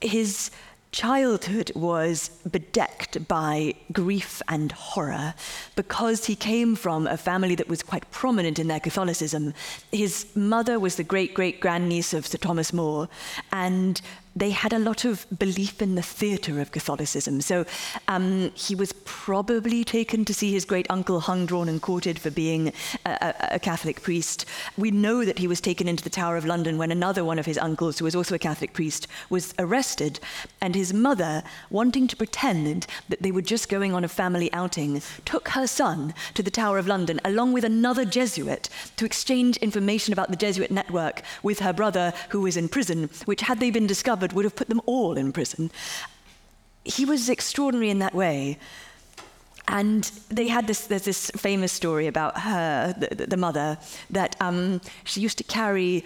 His 0.00 0.50
childhood 0.92 1.70
was 1.74 2.30
bedecked 2.50 3.28
by 3.28 3.74
grief 3.92 4.42
and 4.48 4.72
horror 4.72 5.34
because 5.76 6.26
he 6.26 6.34
came 6.34 6.74
from 6.74 7.06
a 7.06 7.16
family 7.16 7.54
that 7.54 7.68
was 7.68 7.82
quite 7.82 8.10
prominent 8.10 8.58
in 8.58 8.68
their 8.68 8.80
Catholicism. 8.80 9.54
His 9.92 10.26
mother 10.34 10.80
was 10.80 10.96
the 10.96 11.04
great 11.04 11.32
great 11.34 11.60
grandniece 11.60 12.12
of 12.12 12.26
Sir 12.26 12.38
Thomas 12.38 12.72
More, 12.72 13.08
and 13.52 14.00
they 14.36 14.50
had 14.50 14.72
a 14.72 14.78
lot 14.78 15.04
of 15.04 15.26
belief 15.38 15.82
in 15.82 15.96
the 15.96 16.02
theatre 16.02 16.60
of 16.60 16.70
Catholicism. 16.70 17.40
So 17.40 17.64
um, 18.08 18.52
he 18.54 18.74
was 18.74 18.92
probably 19.04 19.82
taken 19.84 20.24
to 20.24 20.32
see 20.32 20.52
his 20.52 20.64
great 20.64 20.86
uncle 20.88 21.20
hung, 21.20 21.46
drawn, 21.46 21.68
and 21.68 21.82
quartered 21.82 22.18
for 22.18 22.30
being 22.30 22.72
a, 23.04 23.10
a, 23.10 23.34
a, 23.54 23.58
Catholic 23.58 24.02
priest. 24.02 24.46
We 24.76 24.90
know 24.90 25.24
that 25.24 25.38
he 25.38 25.48
was 25.48 25.60
taken 25.60 25.88
into 25.88 26.04
the 26.04 26.10
Tower 26.10 26.36
of 26.36 26.44
London 26.44 26.78
when 26.78 26.92
another 26.92 27.24
one 27.24 27.38
of 27.38 27.46
his 27.46 27.58
uncles, 27.58 27.98
who 27.98 28.04
was 28.04 28.14
also 28.14 28.34
a 28.34 28.38
Catholic 28.38 28.72
priest, 28.72 29.08
was 29.30 29.52
arrested. 29.58 30.20
And 30.60 30.74
his 30.74 30.94
mother, 30.94 31.42
wanting 31.68 32.06
to 32.08 32.16
pretend 32.16 32.86
that 33.08 33.22
they 33.22 33.32
were 33.32 33.42
just 33.42 33.68
going 33.68 33.92
on 33.94 34.04
a 34.04 34.08
family 34.08 34.52
outing, 34.52 35.02
took 35.24 35.48
her 35.50 35.66
son 35.66 36.14
to 36.34 36.42
the 36.42 36.50
Tower 36.50 36.78
of 36.78 36.86
London 36.86 37.20
along 37.24 37.52
with 37.52 37.64
another 37.64 38.04
Jesuit 38.04 38.68
to 38.96 39.04
exchange 39.04 39.56
information 39.58 40.12
about 40.12 40.30
the 40.30 40.36
Jesuit 40.36 40.70
network 40.70 41.22
with 41.42 41.58
her 41.60 41.72
brother, 41.72 42.12
who 42.28 42.42
was 42.42 42.56
in 42.56 42.68
prison, 42.68 43.10
which, 43.24 43.42
had 43.42 43.58
they 43.58 43.70
been 43.70 43.86
discovered, 43.86 44.19
discovered 44.20 44.34
would 44.34 44.44
have 44.44 44.56
put 44.56 44.68
them 44.68 44.80
all 44.86 45.16
in 45.16 45.32
prison. 45.32 45.70
He 46.84 47.04
was 47.04 47.28
extraordinary 47.28 47.90
in 47.90 47.98
that 48.00 48.14
way. 48.14 48.58
And 49.68 50.10
they 50.28 50.48
had 50.48 50.66
this, 50.66 50.86
there's 50.86 51.04
this 51.04 51.30
famous 51.36 51.72
story 51.72 52.06
about 52.08 52.40
her, 52.40 52.94
the, 52.98 53.26
the 53.26 53.36
mother, 53.36 53.78
that 54.10 54.34
um, 54.40 54.80
she 55.04 55.20
used 55.20 55.38
to 55.38 55.44
carry, 55.44 56.04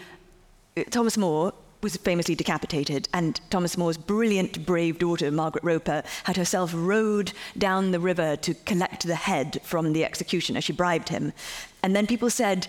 Thomas 0.90 1.16
More 1.16 1.52
was 1.80 1.97
famously 1.97 2.35
decapitated, 2.35 3.09
and 3.12 3.40
Thomas 3.50 3.76
More's 3.76 3.99
brilliant, 3.99 4.64
brave 4.64 4.99
daughter, 4.99 5.30
Margaret 5.30 5.64
Roper, 5.64 6.02
had 6.25 6.37
herself 6.37 6.73
rowed 6.75 7.33
down 7.56 7.90
the 7.90 8.00
river 8.00 8.37
to 8.37 8.54
collect 8.64 9.06
the 9.06 9.16
head 9.16 9.61
from 9.62 9.92
the 9.92 10.04
executioner. 10.04 10.61
She 10.61 10.73
bribed 10.73 11.09
him. 11.09 11.33
And 11.83 11.94
then 11.94 12.06
people 12.06 12.30
said, 12.30 12.68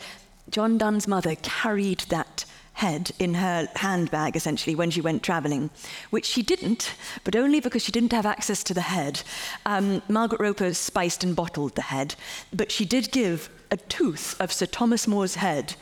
John 0.50 0.78
Donne's 0.78 1.08
mother 1.08 1.36
carried 1.42 2.02
that 2.10 2.46
head 2.76 3.12
in 3.20 3.36
her 3.36 3.68
handbag, 3.78 4.36
essentially, 4.36 4.76
when 4.76 4.92
she 4.92 5.02
went 5.02 5.24
travelling, 5.24 5.70
which 6.10 6.26
she 6.26 6.42
didn't, 6.42 6.94
but 7.24 7.36
only 7.36 7.60
because 7.60 7.84
she 7.84 7.92
didn't 7.92 8.12
have 8.12 8.26
access 8.26 8.64
to 8.64 8.74
the 8.74 8.82
head. 8.82 9.22
Um, 9.66 10.02
Margaret 10.10 10.42
Roper 10.42 10.74
spiced 10.74 11.24
and 11.24 11.36
bottled 11.36 11.76
the 11.76 11.84
head, 11.84 12.16
but 12.54 12.72
she 12.72 12.86
did 12.86 13.12
give 13.12 13.50
a 13.72 13.78
tooth 13.78 14.40
of 14.42 14.52
Sir 14.52 14.66
Thomas 14.66 15.08
More's 15.08 15.36
head 15.36 15.76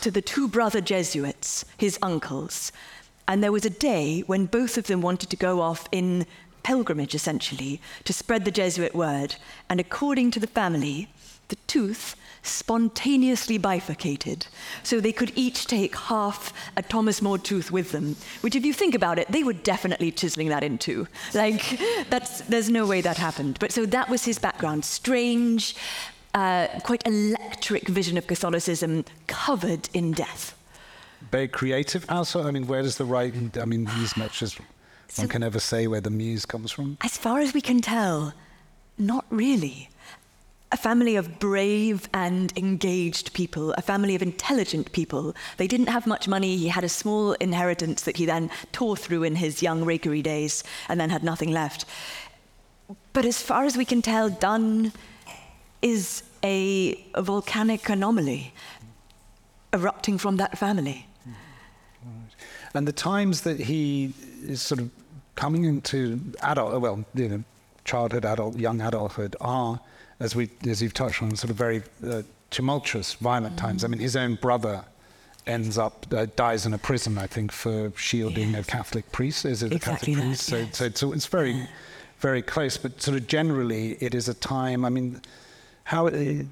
to 0.00 0.10
the 0.10 0.22
two 0.22 0.48
brother 0.48 0.80
Jesuits, 0.80 1.64
his 1.78 1.98
uncles. 2.02 2.72
And 3.26 3.42
there 3.42 3.52
was 3.52 3.64
a 3.64 3.70
day 3.70 4.24
when 4.26 4.46
both 4.46 4.76
of 4.76 4.86
them 4.86 5.00
wanted 5.00 5.30
to 5.30 5.36
go 5.36 5.60
off 5.60 5.88
in 5.92 6.26
pilgrimage, 6.64 7.14
essentially, 7.14 7.80
to 8.04 8.12
spread 8.12 8.44
the 8.44 8.50
Jesuit 8.50 8.94
word. 8.94 9.36
And 9.70 9.78
according 9.78 10.32
to 10.32 10.40
the 10.40 10.46
family, 10.48 11.08
the 11.48 11.56
tooth 11.66 12.16
spontaneously 12.44 13.58
bifurcated, 13.58 14.46
so 14.82 15.00
they 15.00 15.12
could 15.12 15.32
each 15.34 15.66
take 15.66 15.96
half 15.96 16.52
a 16.76 16.82
Thomas 16.82 17.20
More 17.20 17.38
tooth 17.38 17.72
with 17.72 17.90
them, 17.92 18.16
which, 18.42 18.54
if 18.54 18.64
you 18.64 18.72
think 18.72 18.94
about 18.94 19.18
it, 19.18 19.26
they 19.32 19.42
were 19.42 19.52
definitely 19.52 20.12
chiseling 20.12 20.50
that 20.50 20.62
in 20.62 20.78
two. 20.78 21.08
Like, 21.32 21.80
that's, 22.10 22.42
there's 22.42 22.70
no 22.70 22.86
way 22.86 23.00
that 23.00 23.16
happened. 23.16 23.58
But 23.58 23.72
so 23.72 23.86
that 23.86 24.08
was 24.08 24.24
his 24.24 24.38
background 24.38 24.84
strange, 24.84 25.74
uh, 26.34 26.68
quite 26.82 27.06
electric 27.06 27.88
vision 27.88 28.18
of 28.18 28.26
Catholicism 28.26 29.04
covered 29.26 29.88
in 29.94 30.12
death. 30.12 30.56
Very 31.30 31.48
creative 31.48 32.04
also. 32.08 32.46
I 32.46 32.50
mean, 32.50 32.66
where 32.66 32.82
does 32.82 32.98
the 32.98 33.04
writing, 33.06 33.50
I 33.60 33.64
mean, 33.64 33.88
as 33.88 34.16
much 34.16 34.42
as 34.42 34.58
so, 35.08 35.22
one 35.22 35.28
can 35.28 35.42
ever 35.42 35.58
say 35.58 35.86
where 35.86 36.00
the 36.00 36.10
muse 36.10 36.44
comes 36.44 36.70
from? 36.70 36.98
As 37.02 37.16
far 37.16 37.40
as 37.40 37.54
we 37.54 37.62
can 37.62 37.80
tell, 37.80 38.34
not 38.98 39.24
really 39.30 39.88
a 40.74 40.76
family 40.76 41.14
of 41.14 41.38
brave 41.38 42.08
and 42.12 42.52
engaged 42.58 43.32
people, 43.32 43.72
a 43.74 43.80
family 43.80 44.16
of 44.16 44.22
intelligent 44.22 44.90
people. 44.90 45.32
They 45.56 45.68
didn't 45.68 45.86
have 45.86 46.04
much 46.04 46.26
money. 46.26 46.56
He 46.56 46.66
had 46.66 46.82
a 46.82 46.88
small 46.88 47.34
inheritance 47.34 48.02
that 48.02 48.16
he 48.16 48.26
then 48.26 48.50
tore 48.72 48.96
through 48.96 49.22
in 49.22 49.36
his 49.36 49.62
young 49.62 49.84
rakery 49.84 50.20
days 50.20 50.64
and 50.88 50.98
then 50.98 51.10
had 51.10 51.22
nothing 51.22 51.52
left. 51.52 51.84
But 53.12 53.24
as 53.24 53.40
far 53.40 53.62
as 53.64 53.76
we 53.76 53.84
can 53.84 54.02
tell, 54.02 54.28
Donne 54.28 54.92
is 55.80 56.24
a 56.42 57.00
volcanic 57.16 57.88
anomaly 57.88 58.52
erupting 59.72 60.18
from 60.18 60.38
that 60.38 60.58
family. 60.58 61.06
And 62.74 62.88
the 62.88 62.92
times 62.92 63.42
that 63.42 63.60
he 63.60 64.12
is 64.42 64.60
sort 64.60 64.80
of 64.80 64.90
coming 65.36 65.62
into 65.66 66.18
adult, 66.42 66.80
well, 66.80 67.04
you 67.14 67.28
know, 67.28 67.44
childhood, 67.84 68.24
adult, 68.24 68.56
young 68.56 68.80
adulthood 68.80 69.36
are 69.40 69.80
as 70.20 70.34
we 70.34 70.50
as 70.66 70.82
you've 70.82 70.94
touched 70.94 71.22
on, 71.22 71.34
sort 71.36 71.50
of 71.50 71.56
very 71.56 71.82
uh, 72.06 72.22
tumultuous, 72.50 73.14
violent 73.14 73.56
mm-hmm. 73.56 73.66
times. 73.66 73.84
I 73.84 73.88
mean, 73.88 74.00
his 74.00 74.16
own 74.16 74.36
brother 74.36 74.84
ends 75.46 75.76
up 75.76 76.06
uh, 76.12 76.26
dies 76.36 76.66
in 76.66 76.74
a 76.74 76.78
prison, 76.78 77.18
I 77.18 77.26
think, 77.26 77.52
for 77.52 77.92
shielding 77.96 78.52
yes. 78.52 78.66
a 78.66 78.70
Catholic 78.70 79.10
priest. 79.12 79.44
Is 79.44 79.62
it 79.62 79.72
exactly 79.72 80.12
a 80.12 80.16
Catholic 80.16 80.28
priest? 80.28 80.50
Yes. 80.50 80.76
So, 80.76 80.88
so, 80.88 80.94
so, 80.94 81.12
it's 81.12 81.26
very, 81.26 81.68
very 82.18 82.42
close. 82.42 82.76
But 82.76 83.02
sort 83.02 83.16
of 83.16 83.26
generally, 83.26 83.92
it 84.00 84.14
is 84.14 84.28
a 84.28 84.34
time. 84.34 84.84
I 84.84 84.88
mean, 84.88 85.20
how 85.84 86.06
it, 86.06 86.46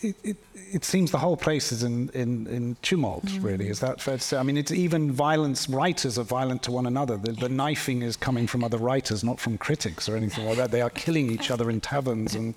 it, 0.00 0.16
it, 0.22 0.36
it 0.72 0.84
seems 0.84 1.10
the 1.10 1.18
whole 1.18 1.36
place 1.36 1.72
is 1.72 1.82
in, 1.82 2.08
in, 2.10 2.46
in 2.46 2.76
tumult, 2.82 3.24
mm. 3.26 3.42
really. 3.42 3.68
Is 3.68 3.80
that 3.80 4.00
fair 4.00 4.16
to 4.16 4.22
say? 4.22 4.36
I 4.36 4.42
mean, 4.42 4.56
it's 4.56 4.72
even 4.72 5.12
violence, 5.12 5.68
writers 5.68 6.18
are 6.18 6.24
violent 6.24 6.62
to 6.64 6.72
one 6.72 6.86
another. 6.86 7.16
The, 7.16 7.32
the, 7.32 7.48
knifing 7.48 8.02
is 8.02 8.16
coming 8.16 8.46
from 8.46 8.64
other 8.64 8.78
writers, 8.78 9.22
not 9.24 9.40
from 9.40 9.58
critics 9.58 10.08
or 10.08 10.16
anything 10.16 10.46
like 10.46 10.56
that. 10.56 10.70
They 10.70 10.80
are 10.80 10.90
killing 10.90 11.30
each 11.30 11.50
other 11.50 11.70
in 11.70 11.80
taverns. 11.80 12.34
And, 12.34 12.54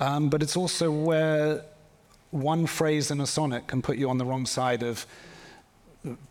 um, 0.00 0.28
but 0.28 0.42
it's 0.42 0.56
also 0.56 0.90
where 0.90 1.64
one 2.30 2.66
phrase 2.66 3.10
in 3.10 3.20
a 3.20 3.26
sonnet 3.26 3.66
can 3.66 3.82
put 3.82 3.98
you 3.98 4.08
on 4.08 4.18
the 4.18 4.24
wrong 4.24 4.46
side 4.46 4.82
of 4.82 5.06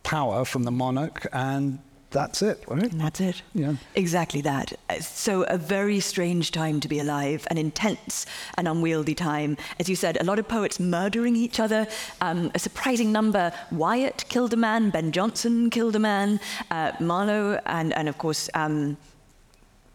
power 0.03 0.43
from 0.43 0.63
the 0.63 0.71
monarch 0.71 1.27
and 1.31 1.79
that's 2.11 2.41
it, 2.41 2.63
right? 2.67 2.91
And 2.91 3.01
that's 3.01 3.19
it. 3.19 3.41
Yeah. 3.53 3.75
Exactly 3.95 4.41
that. 4.41 4.73
So, 4.99 5.43
a 5.43 5.57
very 5.57 5.99
strange 5.99 6.51
time 6.51 6.79
to 6.81 6.87
be 6.87 6.99
alive, 6.99 7.47
an 7.49 7.57
intense 7.57 8.25
and 8.57 8.67
unwieldy 8.67 9.15
time. 9.15 9.57
As 9.79 9.87
you 9.89 9.95
said, 9.95 10.19
a 10.19 10.23
lot 10.23 10.37
of 10.37 10.47
poets 10.47 10.79
murdering 10.79 11.35
each 11.35 11.59
other, 11.59 11.87
um, 12.19 12.51
a 12.53 12.59
surprising 12.59 13.11
number. 13.11 13.51
Wyatt 13.71 14.25
killed 14.29 14.53
a 14.53 14.57
man, 14.57 14.89
Ben 14.89 15.11
Jonson 15.11 15.71
killed 15.71 15.95
a 15.95 15.99
man, 15.99 16.39
uh, 16.69 16.91
Marlowe, 16.99 17.59
and, 17.65 17.93
and 17.93 18.09
of 18.09 18.17
course, 18.17 18.49
um, 18.53 18.97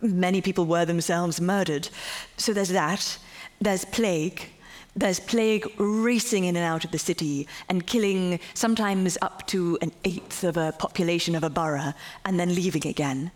many 0.01 0.41
people 0.41 0.65
were 0.65 0.85
themselves 0.85 1.41
murdered. 1.41 1.89
So, 2.37 2.53
there's 2.53 2.71
that. 2.71 3.19
There's 3.61 3.85
plague 3.85 4.51
there's 4.97 5.21
plague 5.21 5.71
racing 5.77 6.45
in 6.45 6.57
and 6.57 6.65
out 6.65 6.85
of 6.85 6.91
the 6.91 6.99
city 6.99 7.47
and 7.69 7.87
killing 7.87 8.41
sometimes 8.55 9.19
up 9.21 9.47
to 9.47 9.79
an 9.83 9.93
eighth 10.05 10.43
of 10.43 10.57
a 10.57 10.73
population 10.79 11.35
of 11.35 11.45
a 11.45 11.51
borough 11.51 11.93
and 12.25 12.41
then 12.41 12.55
leaving 12.55 12.87
again. 12.87 13.31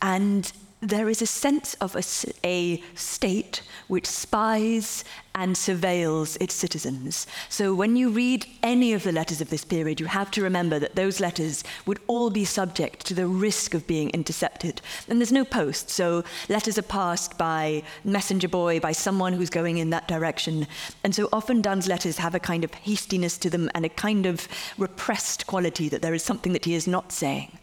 And 0.00 0.50
there 0.82 1.10
is 1.10 1.20
a 1.20 1.26
sense 1.26 1.74
of 1.74 1.94
a, 1.94 2.02
a, 2.46 2.82
state 2.94 3.62
which 3.88 4.06
spies 4.06 5.04
and 5.34 5.54
surveils 5.54 6.40
its 6.40 6.54
citizens. 6.54 7.26
So 7.48 7.74
when 7.74 7.96
you 7.96 8.08
read 8.08 8.46
any 8.62 8.94
of 8.94 9.02
the 9.02 9.12
letters 9.12 9.40
of 9.40 9.50
this 9.50 9.64
period, 9.64 10.00
you 10.00 10.06
have 10.06 10.30
to 10.32 10.42
remember 10.42 10.78
that 10.78 10.96
those 10.96 11.20
letters 11.20 11.62
would 11.86 12.00
all 12.06 12.30
be 12.30 12.44
subject 12.44 13.04
to 13.06 13.14
the 13.14 13.26
risk 13.26 13.74
of 13.74 13.86
being 13.86 14.10
intercepted. 14.10 14.80
And 15.08 15.20
there's 15.20 15.32
no 15.32 15.44
post, 15.44 15.90
so 15.90 16.24
letters 16.48 16.78
are 16.78 16.82
passed 16.82 17.36
by 17.36 17.82
messenger 18.02 18.48
boy, 18.48 18.80
by 18.80 18.92
someone 18.92 19.34
who's 19.34 19.50
going 19.50 19.78
in 19.78 19.90
that 19.90 20.08
direction. 20.08 20.66
And 21.04 21.14
so 21.14 21.28
often 21.32 21.60
Donne's 21.60 21.88
letters 21.88 22.16
have 22.18 22.34
a 22.34 22.40
kind 22.40 22.64
of 22.64 22.72
hastiness 22.72 23.36
to 23.38 23.50
them 23.50 23.70
and 23.74 23.84
a 23.84 23.90
kind 23.90 24.24
of 24.24 24.48
repressed 24.78 25.46
quality 25.46 25.88
that 25.90 26.00
there 26.00 26.14
is 26.14 26.22
something 26.22 26.54
that 26.54 26.64
he 26.64 26.74
is 26.74 26.88
not 26.88 27.12
saying. 27.12 27.58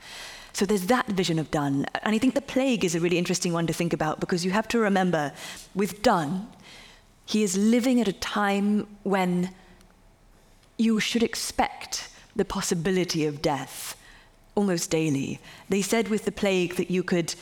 So 0.58 0.66
there's 0.66 0.88
that 0.88 1.06
vision 1.06 1.38
of 1.38 1.52
Donne. 1.52 1.86
And 2.02 2.16
I 2.16 2.18
think 2.18 2.34
the 2.34 2.42
plague 2.42 2.84
is 2.84 2.96
a 2.96 3.00
really 3.00 3.20
interesting 3.20 3.54
one 3.54 3.68
to 3.68 3.74
think 3.74 3.94
about 3.94 4.20
because 4.20 4.44
you 4.44 4.50
have 4.50 4.68
to 4.70 4.80
remember 4.80 5.32
with 5.76 6.02
Donne, 6.02 6.48
he 7.28 7.44
is 7.44 7.56
living 7.56 8.02
at 8.02 8.08
a 8.08 8.14
time 8.14 8.88
when 9.04 9.52
you 10.80 11.00
should 11.00 11.22
expect 11.22 12.10
the 12.36 12.44
possibility 12.44 13.24
of 13.24 13.40
death 13.40 13.96
almost 14.56 14.90
daily. 14.90 15.40
They 15.70 15.84
said 15.84 16.08
with 16.08 16.26
the 16.26 16.32
plague 16.32 16.78
that 16.78 16.90
you 16.90 17.04
could 17.04 17.36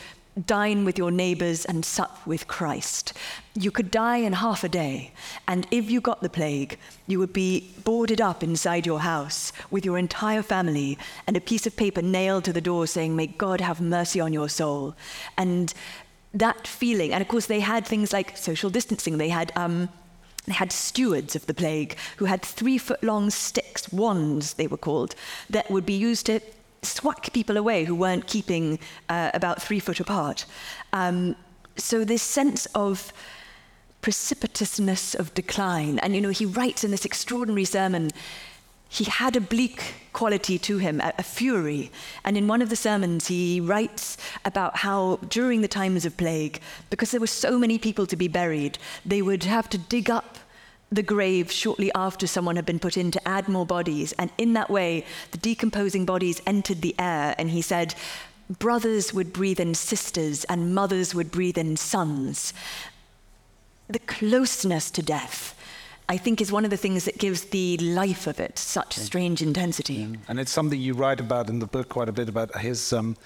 dine 0.45 0.83
with 0.83 0.97
your 0.97 1.11
neighbors 1.11 1.65
and 1.65 1.85
sup 1.85 2.25
with 2.25 2.47
Christ. 2.47 3.13
You 3.53 3.71
could 3.71 3.89
die 3.89 4.17
in 4.17 4.33
half 4.33 4.63
a 4.63 4.69
day, 4.69 5.11
and 5.47 5.65
if 5.71 5.89
you 5.89 6.01
got 6.01 6.21
the 6.21 6.29
plague, 6.29 6.77
you 7.07 7.19
would 7.19 7.31
be 7.31 7.71
boarded 7.83 8.19
up 8.19 8.43
inside 8.43 8.85
your 8.85 8.99
house 8.99 9.53
with 9.71 9.85
your 9.85 9.97
entire 9.97 10.41
family 10.41 10.97
and 11.25 11.37
a 11.37 11.41
piece 11.41 11.65
of 11.65 11.77
paper 11.77 12.01
nailed 12.01 12.43
to 12.45 12.53
the 12.53 12.61
door 12.61 12.87
saying, 12.87 13.15
May 13.15 13.27
God 13.27 13.61
have 13.61 13.79
mercy 13.79 14.19
on 14.19 14.33
your 14.33 14.49
soul. 14.49 14.95
And 15.37 15.73
that 16.33 16.67
feeling, 16.67 17.13
and 17.13 17.21
of 17.21 17.27
course 17.29 17.45
they 17.45 17.61
had 17.61 17.87
things 17.87 18.11
like 18.11 18.35
social 18.35 18.69
distancing. 18.69 19.17
They 19.17 19.29
had 19.29 19.53
um, 19.55 19.87
they 20.45 20.53
had 20.53 20.71
stewards 20.71 21.35
of 21.35 21.47
the 21.47 21.53
plague 21.53 21.97
who 22.17 22.25
had 22.25 22.41
three 22.41 22.77
foot 22.77 23.03
long 23.03 23.29
sticks, 23.29 23.91
wands 23.91 24.53
they 24.53 24.67
were 24.67 24.77
called, 24.77 25.15
that 25.49 25.71
would 25.71 25.85
be 25.85 25.93
used 25.93 26.27
to 26.27 26.39
swack 26.85 27.33
people 27.33 27.57
away 27.57 27.83
who 27.85 27.95
weren't 27.95 28.27
keeping 28.27 28.79
uh, 29.09 29.31
about 29.33 29.61
three 29.61 29.79
foot 29.79 29.99
apart. 29.99 30.45
Um, 30.93 31.35
so 31.75 32.05
this 32.05 32.21
sense 32.21 32.67
of 32.67 33.11
precipitousness 34.01 35.15
of 35.15 35.33
decline, 35.33 35.99
and 35.99 36.15
you 36.15 36.21
know, 36.21 36.29
he 36.29 36.45
writes 36.45 36.83
in 36.83 36.91
this 36.91 37.05
extraordinary 37.05 37.65
sermon 37.65 38.11
he 38.87 39.03
had 39.05 39.35
a 39.35 39.41
bleak 39.41 39.81
quality 40.13 40.57
to 40.59 40.77
him, 40.77 41.01
a, 41.01 41.11
a, 41.17 41.23
fury. 41.23 41.91
And 42.23 42.37
in 42.37 42.47
one 42.47 42.61
of 42.61 42.69
the 42.69 42.75
sermons, 42.75 43.27
he 43.27 43.59
writes 43.59 44.17
about 44.45 44.77
how 44.77 45.17
during 45.27 45.61
the 45.61 45.67
times 45.67 46.05
of 46.05 46.15
plague, 46.15 46.61
because 46.89 47.11
there 47.11 47.19
were 47.19 47.27
so 47.27 47.59
many 47.59 47.77
people 47.77 48.05
to 48.05 48.15
be 48.15 48.29
buried, 48.29 48.77
they 49.05 49.21
would 49.21 49.43
have 49.43 49.69
to 49.71 49.77
dig 49.77 50.09
up 50.09 50.37
the 50.95 51.03
grave 51.03 51.51
shortly 51.51 51.91
after 51.93 52.27
someone 52.27 52.55
had 52.55 52.65
been 52.65 52.79
put 52.79 52.97
in 52.97 53.11
to 53.11 53.27
add 53.27 53.47
more 53.47 53.65
bodies. 53.65 54.13
And 54.13 54.31
in 54.37 54.53
that 54.53 54.69
way, 54.69 55.05
the 55.31 55.37
decomposing 55.37 56.05
bodies 56.05 56.41
entered 56.45 56.81
the 56.81 56.95
air. 56.97 57.35
And 57.37 57.49
he 57.49 57.61
said, 57.61 57.95
brothers 58.59 59.13
would 59.13 59.33
breathe 59.33 59.59
in 59.59 59.75
sisters, 59.75 60.43
and 60.45 60.73
mothers 60.73 61.15
would 61.15 61.31
breathe 61.31 61.57
in 61.57 61.77
sons. 61.77 62.53
The 63.87 63.99
closeness 63.99 64.89
to 64.91 65.01
death 65.01 65.55
I 66.07 66.17
think 66.17 66.39
is 66.39 66.51
one 66.51 66.65
of 66.65 66.71
the 66.71 66.77
things 66.77 67.05
that 67.05 67.17
gives 67.17 67.45
the 67.45 67.77
life 67.77 68.27
of 68.27 68.39
it 68.39 68.59
such 68.59 68.93
strange 68.93 69.41
intensity. 69.41 69.93
Yeah. 69.93 70.17
And 70.27 70.39
it's 70.39 70.51
something 70.51 70.79
you 70.79 70.93
write 70.93 71.19
about 71.19 71.49
in 71.49 71.59
the 71.59 71.65
book 71.65 71.89
quite 71.89 72.09
a 72.09 72.11
bit 72.11 72.29
about 72.29 72.55
his 72.59 72.93
um, 72.93 73.17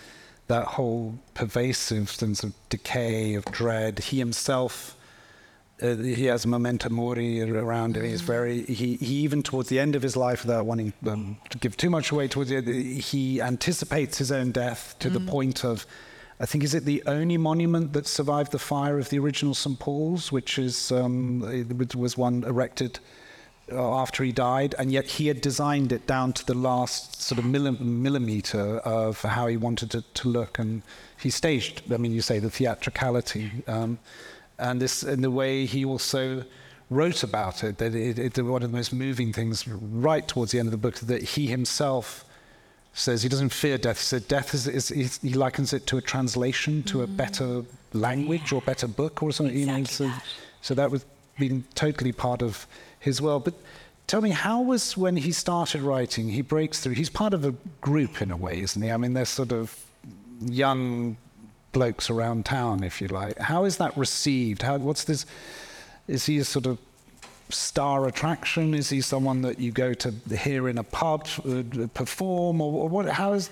that 0.48 0.64
whole 0.66 1.16
pervasive 1.34 2.10
sense 2.10 2.44
of 2.44 2.54
decay, 2.70 3.34
of 3.34 3.46
dread. 3.46 4.00
He 4.00 4.20
himself. 4.20 4.96
Uh, 5.82 5.96
he 5.96 6.26
has 6.26 6.46
memento 6.46 6.90
mori 6.90 7.42
around 7.42 7.96
him. 7.96 8.04
He's 8.04 8.22
very. 8.22 8.64
He, 8.64 8.96
he 8.96 9.16
even 9.16 9.44
towards 9.44 9.70
the 9.70 9.80
end 9.80 9.96
of 9.96 10.02
his 10.02 10.18
life, 10.18 10.44
without 10.44 10.66
wanting 10.66 10.94
um, 11.08 11.38
to 11.50 11.58
give 11.58 11.78
too 11.78 11.90
much 11.90 12.12
away, 12.12 12.28
towards 12.28 12.50
the 12.50 12.58
end, 12.58 12.68
he 12.68 13.42
anticipates 13.42 14.18
his 14.18 14.32
own 14.32 14.52
death 14.52 14.96
to 15.00 15.10
mm. 15.10 15.14
the 15.14 15.20
point 15.22 15.64
of 15.64 15.86
I 16.42 16.46
think 16.46 16.64
is 16.64 16.74
it 16.74 16.86
the 16.86 17.04
only 17.06 17.38
monument 17.38 17.92
that 17.94 18.08
survived 18.08 18.54
the 18.54 18.60
fire 18.60 18.98
of 18.98 19.10
the 19.10 19.20
original 19.20 19.54
St 19.54 19.78
Paul's, 19.78 20.32
which 20.32 20.58
is 20.58 20.92
um, 20.92 21.42
was 21.96 22.18
one 22.18 22.44
erected 22.46 23.00
uh, 23.72 24.02
after 24.02 24.24
he 24.24 24.32
died, 24.32 24.74
and 24.80 24.90
yet 24.90 25.06
he 25.06 25.28
had 25.28 25.42
designed 25.42 25.92
it 25.92 26.08
down 26.08 26.32
to 26.34 26.46
the 26.46 26.54
last 26.54 27.22
sort 27.22 27.40
of 27.40 27.46
millimeter 27.46 28.78
of 28.80 29.22
how 29.22 29.48
he 29.48 29.58
wanted 29.58 29.94
it 29.94 30.06
to 30.16 30.30
look, 30.30 30.60
and 30.60 30.82
he 31.20 31.30
staged. 31.30 31.92
I 31.92 31.98
mean, 31.98 32.14
you 32.14 32.22
say 32.22 32.40
the 32.40 32.50
theatricality, 32.50 33.52
um, 33.68 34.00
and 34.60 34.82
this 34.82 35.04
in 35.04 35.22
the 35.22 35.32
way 35.32 35.66
he 35.66 35.86
also 35.86 36.44
wrote 36.90 37.24
about 37.24 37.64
it. 37.64 37.78
That 37.78 37.96
it, 37.96 38.20
it, 38.20 38.42
one 38.42 38.64
of 38.64 38.72
the 38.72 38.78
most 38.78 38.94
moving 38.94 39.34
things, 39.34 39.68
right 39.68 40.28
towards 40.28 40.52
the 40.52 40.60
end 40.60 40.68
of 40.68 40.72
the 40.72 40.78
book, 40.78 40.96
that 40.96 41.22
he 41.22 41.48
himself 41.48 42.26
says 42.94 43.24
he 43.24 43.30
doesn't 43.30 43.50
fear 43.50 43.78
death. 43.78 43.98
He 43.98 44.04
said 44.04 44.28
death 44.28 44.54
is, 44.54 44.68
is, 44.68 44.92
is 44.92 45.20
he 45.22 45.34
likens 45.34 45.74
it 45.74 45.88
to 45.88 45.98
a 45.98 46.02
translation 46.02 46.84
to 46.84 47.00
mm. 47.00 47.04
a 47.04 47.08
better 47.08 47.64
language 47.94 48.52
or 48.52 48.62
better 48.62 48.88
book 48.88 49.24
or 49.24 49.32
something. 49.32 49.56
Exactly 49.56 49.76
you 49.76 49.80
know, 49.80 49.86
so, 49.86 50.04
that. 50.06 50.24
so 50.62 50.74
that 50.76 50.92
was 50.92 51.06
been 51.40 51.64
totally 51.74 52.12
part 52.12 52.44
of 52.44 52.68
his 53.00 53.22
world. 53.22 53.46
But 53.46 53.56
tell 54.06 54.22
me, 54.22 54.32
how 54.32 54.62
was 54.62 54.96
when 54.98 55.16
he 55.16 55.32
started 55.32 55.82
writing? 55.82 56.30
He 56.30 56.42
breaks 56.42 56.82
through. 56.82 56.94
He's 56.94 57.10
part 57.10 57.34
of 57.34 57.46
a 57.46 57.56
group 57.82 58.22
in 58.22 58.30
a 58.30 58.38
way, 58.38 58.62
isn't 58.62 58.82
he? 58.82 58.92
I 58.92 58.98
mean, 58.98 59.14
they're 59.14 59.26
sort 59.26 59.52
of 59.52 59.86
young 60.42 61.18
blokes 61.72 62.10
around 62.10 62.46
town, 62.46 62.84
if 62.84 63.02
you 63.02 63.08
like. 63.08 63.38
How 63.38 63.66
is 63.66 63.78
that 63.78 63.96
received? 63.98 64.62
How, 64.62 64.78
what's 64.78 65.04
this? 65.04 65.26
Is 66.08 66.26
he 66.26 66.40
a 66.40 66.44
sort 66.44 66.66
of 66.66 66.80
star 67.50 68.08
attraction? 68.08 68.74
Is 68.74 68.90
he 68.90 69.02
someone 69.02 69.42
that 69.42 69.60
you 69.60 69.72
go 69.72 69.94
to 69.94 70.14
hear 70.36 70.70
in 70.70 70.78
a 70.78 70.84
pub 70.84 71.28
uh, 71.48 71.88
perform, 71.94 72.62
or, 72.62 72.84
or, 72.84 72.90
what? 72.90 73.08
How 73.08 73.34
is? 73.34 73.50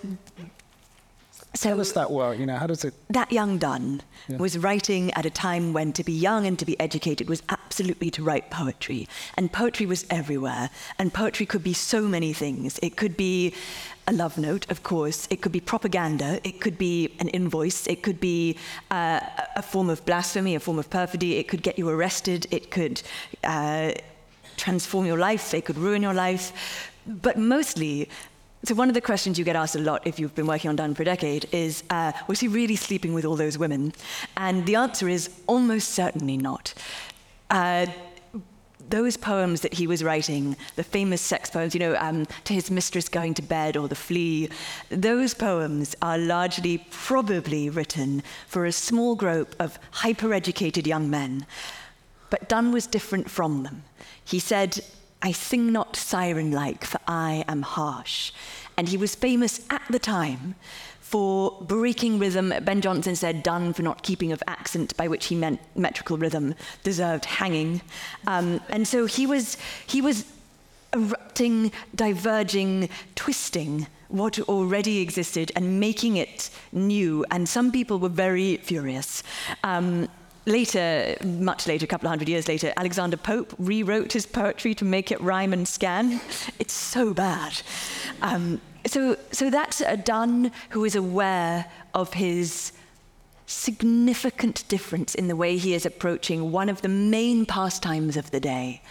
So 1.58 1.70
how 1.70 1.76
does 1.78 1.94
that 1.94 2.12
work? 2.12 2.38
You 2.38 2.46
know, 2.46 2.56
how 2.58 2.68
does 2.68 2.86
it? 2.86 2.94
That 3.10 3.32
young 3.32 3.58
Donne 3.58 4.04
yeah. 4.28 4.38
was 4.38 4.60
writing 4.60 5.12
at 5.14 5.26
a 5.26 5.32
time 5.32 5.74
when 5.74 5.92
to 5.94 6.04
be 6.04 6.14
young 6.14 6.46
and 6.46 6.58
to 6.60 6.66
be 6.66 6.80
educated 6.80 7.28
was 7.30 7.42
absolutely 7.50 8.12
to 8.12 8.24
write 8.24 8.52
poetry, 8.52 9.08
and 9.36 9.52
poetry 9.52 9.88
was 9.88 10.06
everywhere. 10.12 10.70
And 11.00 11.12
poetry 11.12 11.48
could 11.48 11.64
be 11.64 11.74
so 11.74 12.04
many 12.04 12.32
things. 12.32 12.80
It 12.84 12.96
could 12.96 13.18
be 13.18 13.56
a 14.08 14.14
love 14.14 14.38
note, 14.38 14.70
of 14.70 14.84
course. 14.84 15.28
It 15.32 15.42
could 15.42 15.52
be 15.52 15.60
propaganda. 15.60 16.40
It 16.44 16.62
could 16.62 16.78
be 16.78 17.16
an 17.20 17.30
invoice. 17.30 17.88
It 17.88 18.04
could 18.04 18.20
be 18.20 18.58
uh, 18.92 19.22
a 19.56 19.64
form 19.64 19.90
of 19.90 20.06
blasphemy, 20.06 20.54
a 20.54 20.60
form 20.60 20.78
of 20.78 20.92
perfidy. 20.92 21.38
It 21.38 21.48
could 21.48 21.64
get 21.64 21.80
you 21.80 21.90
arrested. 21.90 22.46
It 22.52 22.70
could 22.70 23.02
uh, 23.44 23.94
transform 24.58 25.08
your 25.08 25.18
life. 25.18 25.56
It 25.56 25.66
could 25.66 25.78
ruin 25.80 26.04
your 26.04 26.14
life. 26.14 26.92
But 27.08 27.38
mostly, 27.38 28.10
so 28.64 28.74
one 28.76 28.90
of 28.90 28.96
the 28.96 29.02
questions 29.02 29.38
you 29.38 29.46
get 29.46 29.56
asked 29.56 29.76
a 29.76 29.80
lot 29.80 30.06
if 30.06 30.20
you've 30.20 30.36
been 30.36 30.48
working 30.48 30.70
on 30.70 30.76
Donne 30.76 30.96
for 30.96 31.04
a 31.04 31.06
decade 31.06 31.48
is, 31.52 31.84
uh, 31.90 32.12
was 32.28 32.40
he 32.40 32.48
really 32.48 32.76
sleeping 32.76 33.14
with 33.14 33.24
all 33.24 33.36
those 33.36 33.58
women? 33.58 33.94
And 34.36 34.66
the 34.66 34.76
answer 34.76 35.08
is 35.08 35.30
almost 35.46 35.90
certainly 35.90 36.38
not. 36.38 36.74
Uh, 37.50 37.86
those 38.90 39.18
poems 39.18 39.62
that 39.62 39.74
he 39.74 39.86
was 39.86 40.04
writing, 40.04 40.56
the 40.76 40.84
famous 40.84 41.22
sex 41.22 41.50
poems, 41.50 41.74
you 41.74 41.80
know, 41.80 41.96
um, 41.98 42.26
To 42.46 42.54
His 42.54 42.72
Mistress 42.72 43.10
Going 43.10 43.34
to 43.36 43.42
Bed 43.42 43.76
or 43.76 43.88
The 43.88 43.96
Flea, 43.96 44.50
those 44.90 45.34
poems 45.34 45.96
are 46.02 46.18
largely 46.18 46.86
probably 46.90 47.70
written 47.70 48.24
for 48.48 48.66
a 48.66 48.72
small 48.72 49.16
group 49.16 49.56
of 49.60 49.78
hyper 49.92 50.34
educated 50.34 50.88
young 50.88 51.10
men. 51.10 51.46
But 52.30 52.50
Donne 52.50 52.72
was 52.72 52.88
different 52.88 53.30
from 53.30 53.64
them. 53.64 53.84
He 54.24 54.40
said, 54.40 54.80
I 55.22 55.32
sing 55.32 55.72
not 55.72 55.96
siren 55.96 56.52
like, 56.52 56.86
for 56.86 57.00
I 57.08 57.44
am 57.48 57.62
harsh. 57.64 58.32
And 58.78 58.88
he 58.90 58.98
was 58.98 59.16
famous 59.16 59.66
at 59.70 59.82
the 59.90 60.00
time 60.00 60.56
for 61.00 61.58
breaking 61.62 62.20
rhythm. 62.20 62.54
Ben 62.64 62.82
Jonson 62.82 63.16
said 63.16 63.42
Donne 63.42 63.74
for 63.74 63.82
not 63.82 64.04
keeping 64.04 64.32
of 64.32 64.44
accent, 64.46 64.96
by 64.98 65.08
which 65.08 65.28
he 65.28 65.36
meant 65.36 65.60
metrical 65.76 66.18
rhythm, 66.18 66.54
deserved 66.84 67.26
hanging. 67.26 67.82
Um, 68.28 68.62
and 68.70 68.88
so 68.88 69.06
he 69.06 69.26
was, 69.26 69.58
he 69.88 70.02
was 70.02 70.26
erupting, 70.94 71.72
diverging, 71.96 72.90
twisting 73.16 73.88
what 74.10 74.40
already 74.42 75.00
existed 75.00 75.52
and 75.56 75.80
making 75.80 76.18
it 76.18 76.50
new. 76.72 77.26
And 77.32 77.48
some 77.48 77.72
people 77.72 78.00
were 78.00 78.10
very 78.10 78.58
furious. 78.58 79.24
Um, 79.64 80.10
later, 80.48 81.16
much 81.24 81.68
later, 81.68 81.84
a 81.84 81.88
couple 81.88 82.08
of 82.08 82.10
hundred 82.10 82.30
years 82.30 82.48
later, 82.48 82.74
Alexander 82.78 83.18
Pope 83.18 83.54
rewrote 83.60 84.14
his 84.14 84.26
poetry 84.26 84.74
to 84.76 84.86
make 84.86 85.12
it 85.12 85.22
rhyme 85.22 85.54
and 85.54 85.68
scan. 85.68 86.20
It's 86.58 86.74
so 86.74 87.14
bad. 87.14 87.62
Um, 88.22 88.62
so, 88.86 89.18
so 89.32 89.50
that's 89.50 89.82
a 89.82 89.98
Donne 89.98 90.52
who 90.70 90.86
is 90.86 90.96
aware 90.96 91.66
of 91.94 92.14
his 92.14 92.72
significant 93.46 94.68
difference 94.68 95.14
in 95.14 95.28
the 95.28 95.36
way 95.36 95.58
he 95.58 95.74
is 95.74 95.86
approaching 95.86 96.52
one 96.52 96.70
of 96.70 96.82
the 96.82 96.90
main 96.90 97.46
pastimes 97.46 98.18
of 98.18 98.32
the 98.32 98.40
day. 98.40 98.82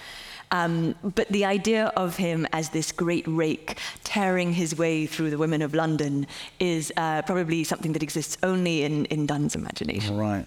Um, 0.52 0.94
but 1.02 1.28
the 1.28 1.44
idea 1.44 1.86
of 1.96 2.16
him 2.16 2.46
as 2.52 2.70
this 2.70 2.92
great 2.92 3.26
rake 3.26 3.78
tearing 4.04 4.52
his 4.52 4.78
way 4.78 5.06
through 5.06 5.30
the 5.30 5.38
women 5.38 5.60
of 5.60 5.74
London 5.74 6.26
is 6.60 6.92
uh, 6.96 7.22
probably 7.22 7.64
something 7.64 7.92
that 7.94 8.02
exists 8.02 8.38
only 8.42 8.84
in, 8.84 9.06
in 9.06 9.26
Donne's 9.26 9.56
imagination. 9.56 10.16
Right. 10.16 10.46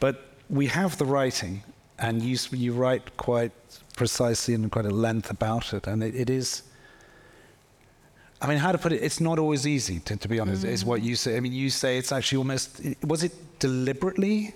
But 0.00 0.27
we 0.48 0.66
have 0.66 0.98
the 0.98 1.04
writing, 1.04 1.62
and 1.98 2.22
you, 2.22 2.36
you 2.52 2.72
write 2.72 3.16
quite 3.16 3.52
precisely 3.96 4.54
and 4.54 4.70
quite 4.70 4.86
a 4.86 4.90
length 4.90 5.30
about 5.30 5.72
it, 5.72 5.86
and 5.86 6.02
it, 6.02 6.14
it 6.14 6.30
is 6.30 6.62
I 8.40 8.46
mean, 8.46 8.58
how 8.58 8.72
to 8.72 8.78
put 8.78 8.92
it? 8.92 9.02
It's 9.02 9.20
not 9.20 9.38
always 9.38 9.66
easy, 9.66 9.98
to, 10.00 10.16
to 10.16 10.28
be 10.28 10.38
honest. 10.38 10.64
Mm. 10.64 10.70
Is 10.70 10.84
what 10.84 11.02
you 11.02 11.16
say. 11.16 11.36
I 11.36 11.40
mean, 11.40 11.52
you 11.52 11.70
say 11.70 11.98
it's 11.98 12.12
actually 12.12 12.38
almost. 12.38 12.80
Was 13.04 13.24
it 13.24 13.32
deliberately 13.58 14.54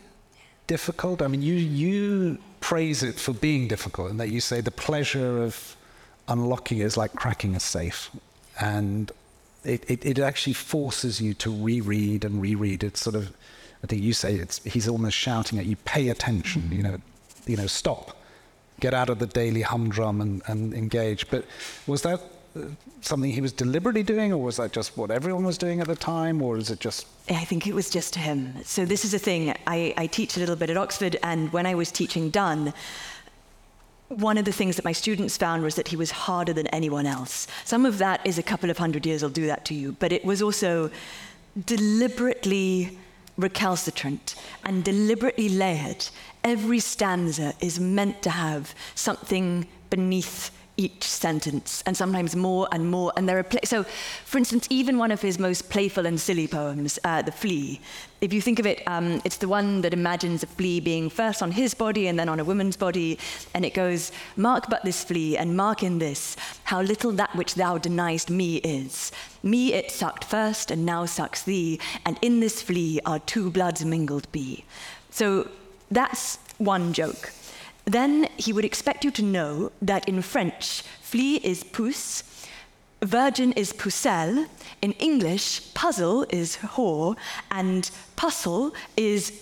difficult? 0.67 1.21
I 1.21 1.27
mean, 1.27 1.43
you 1.43 1.55
you 1.55 2.39
praise 2.61 3.03
it 3.03 3.17
for 3.19 3.33
being 3.33 3.67
difficult, 3.67 4.11
and 4.11 4.21
that 4.21 4.29
you 4.31 4.41
say 4.41 4.61
the 4.61 4.71
pleasure 4.71 5.43
of 5.43 5.77
unlocking 6.29 6.79
it 6.79 6.85
is 6.85 6.97
like 6.97 7.13
cracking 7.15 7.57
a 7.57 7.61
safe, 7.61 8.11
and 8.61 9.11
it, 9.65 9.85
it, 9.91 10.07
it 10.07 10.19
actually 10.21 10.53
forces 10.53 11.21
you 11.21 11.35
to 11.35 11.51
reread 11.53 12.25
and 12.25 12.41
reread. 12.41 12.85
It's 12.85 13.01
sort 13.01 13.17
of, 13.17 13.33
I 13.83 13.87
think 13.87 14.03
you 14.03 14.13
say 14.13 14.35
it's. 14.35 14.63
He's 14.65 14.89
almost 14.89 15.17
shouting 15.17 15.59
at 15.59 15.67
you, 15.67 15.77
pay 15.77 16.09
attention. 16.09 16.71
You 16.71 16.83
know, 16.83 16.97
you 17.47 17.57
know, 17.57 17.67
stop, 17.67 18.17
get 18.81 18.95
out 18.95 19.11
of 19.11 19.19
the 19.19 19.27
daily 19.27 19.63
humdrum 19.63 20.21
and, 20.21 20.43
and 20.47 20.73
engage. 20.73 21.29
But 21.31 21.45
was 21.87 22.03
that 22.03 22.21
uh, 22.57 22.61
something 23.01 23.31
he 23.31 23.41
was 23.41 23.53
deliberately 23.53 24.03
doing, 24.03 24.33
or 24.33 24.39
was 24.39 24.57
that 24.59 24.73
just 24.73 24.97
what 24.97 25.11
everyone 25.11 25.45
was 25.45 25.59
doing 25.59 25.81
at 25.81 25.89
the 25.89 25.97
time, 25.97 26.41
or 26.41 26.57
is 26.57 26.71
it 26.71 26.79
just? 26.79 27.07
I 27.29 27.45
think 27.45 27.67
it 27.67 27.75
was 27.75 27.91
just 27.91 28.15
him. 28.15 28.55
So 28.63 28.85
this 28.85 29.05
is 29.05 29.15
a 29.15 29.19
thing. 29.19 29.55
I, 29.67 29.95
I 29.97 30.07
teach 30.07 30.37
a 30.37 30.41
little 30.41 30.57
bit 30.57 30.71
at 30.71 30.77
Oxford, 30.77 31.17
and 31.23 31.53
when 31.53 31.67
I 31.67 31.75
was 31.75 31.91
teaching 31.91 32.31
Donne, 32.31 32.73
one 34.09 34.39
of 34.39 34.45
the 34.45 34.53
things 34.53 34.77
that 34.77 34.85
my 34.85 34.93
students 34.93 35.37
found 35.37 35.63
was 35.63 35.75
that 35.75 35.89
he 35.89 35.97
was 35.97 36.11
harder 36.11 36.53
than 36.53 36.67
anyone 36.69 37.07
else. 37.07 37.49
Some 37.65 37.87
of 37.87 37.99
that 37.99 38.25
is 38.27 38.39
a 38.39 38.43
couple 38.43 38.71
of 38.71 38.79
hundred 38.79 39.07
years 39.07 39.23
will 39.23 39.31
do 39.31 39.47
that 39.47 39.65
to 39.67 39.75
you, 39.75 39.93
but 39.99 40.13
it 40.13 40.25
was 40.25 40.43
also 40.43 40.91
deliberately 41.65 42.99
recalcitrant 43.37 44.35
and 44.65 44.85
deliberately 44.85 45.49
layered. 45.49 46.07
Every 46.45 46.81
stanza 46.81 47.55
is 47.61 47.81
meant 47.81 48.23
to 48.23 48.31
have 48.31 48.75
something 48.95 49.67
beneath 49.91 50.51
each 50.85 51.05
sentence, 51.05 51.83
and 51.87 51.97
sometimes 51.97 52.35
more 52.35 52.67
and 52.73 52.91
more. 52.91 53.13
And 53.17 53.29
there 53.29 53.39
are, 53.39 53.47
so, 53.65 53.85
for 54.25 54.39
instance, 54.39 54.67
even 54.71 54.99
one 54.99 55.13
of 55.13 55.23
his 55.23 55.39
most 55.39 55.71
playful 55.71 56.07
and 56.07 56.21
silly 56.21 56.49
poems, 56.49 56.99
uh, 57.05 57.23
The 57.23 57.33
Flea, 57.33 57.81
if 58.23 58.33
you 58.33 58.41
think 58.41 58.61
of 58.61 58.67
it, 58.67 58.83
um, 58.87 59.21
it's 59.25 59.39
the 59.39 59.49
one 59.49 59.81
that 59.83 59.93
imagines 59.93 60.45
a 60.45 60.47
flea 60.47 60.79
being 60.79 61.11
first 61.11 61.43
on 61.43 61.51
his 61.51 61.75
body 61.75 62.07
and 62.07 62.17
then 62.17 62.29
on 62.29 62.39
a 62.39 62.45
woman's 62.45 62.77
body, 62.77 63.19
and 63.53 63.65
it 63.65 63.75
goes, 63.75 64.13
Mark 64.37 64.71
but 64.71 64.85
this 64.85 65.03
flea, 65.03 65.37
and 65.37 65.57
mark 65.57 65.83
in 65.83 65.99
this, 65.99 66.37
how 66.63 66.81
little 66.81 67.11
that 67.13 67.35
which 67.35 67.57
thou 67.57 67.79
deniest 67.79 68.31
me 68.31 68.57
is. 68.59 69.11
Me 69.43 69.73
it 69.73 69.91
sucked 69.91 70.25
first, 70.25 70.71
and 70.71 70.87
now 70.87 71.05
sucks 71.05 71.43
thee, 71.43 71.81
and 72.07 72.17
in 72.23 72.39
this 72.39 72.63
flea 72.63 73.01
our 73.05 73.19
two 73.19 73.51
bloods 73.51 73.85
mingled 73.85 74.31
be. 74.31 74.65
So 75.11 75.49
that's 75.91 76.39
one 76.59 76.93
joke. 76.93 77.33
Then 77.85 78.29
he 78.37 78.53
would 78.53 78.65
expect 78.65 79.05
you 79.05 79.11
to 79.13 79.23
know 79.23 79.73
that 79.81 80.09
in 80.09 80.23
French, 80.23 80.83
flea 81.01 81.37
is 81.37 81.65
puce, 81.65 82.23
virgin 83.03 83.53
is 83.53 83.73
pucelle, 83.73 84.47
in 84.81 84.93
English, 84.93 85.75
puzzle 85.75 86.25
is 86.31 86.57
whore, 86.57 87.17
and 87.51 87.91
puzzle 88.17 88.73
is 88.97 89.33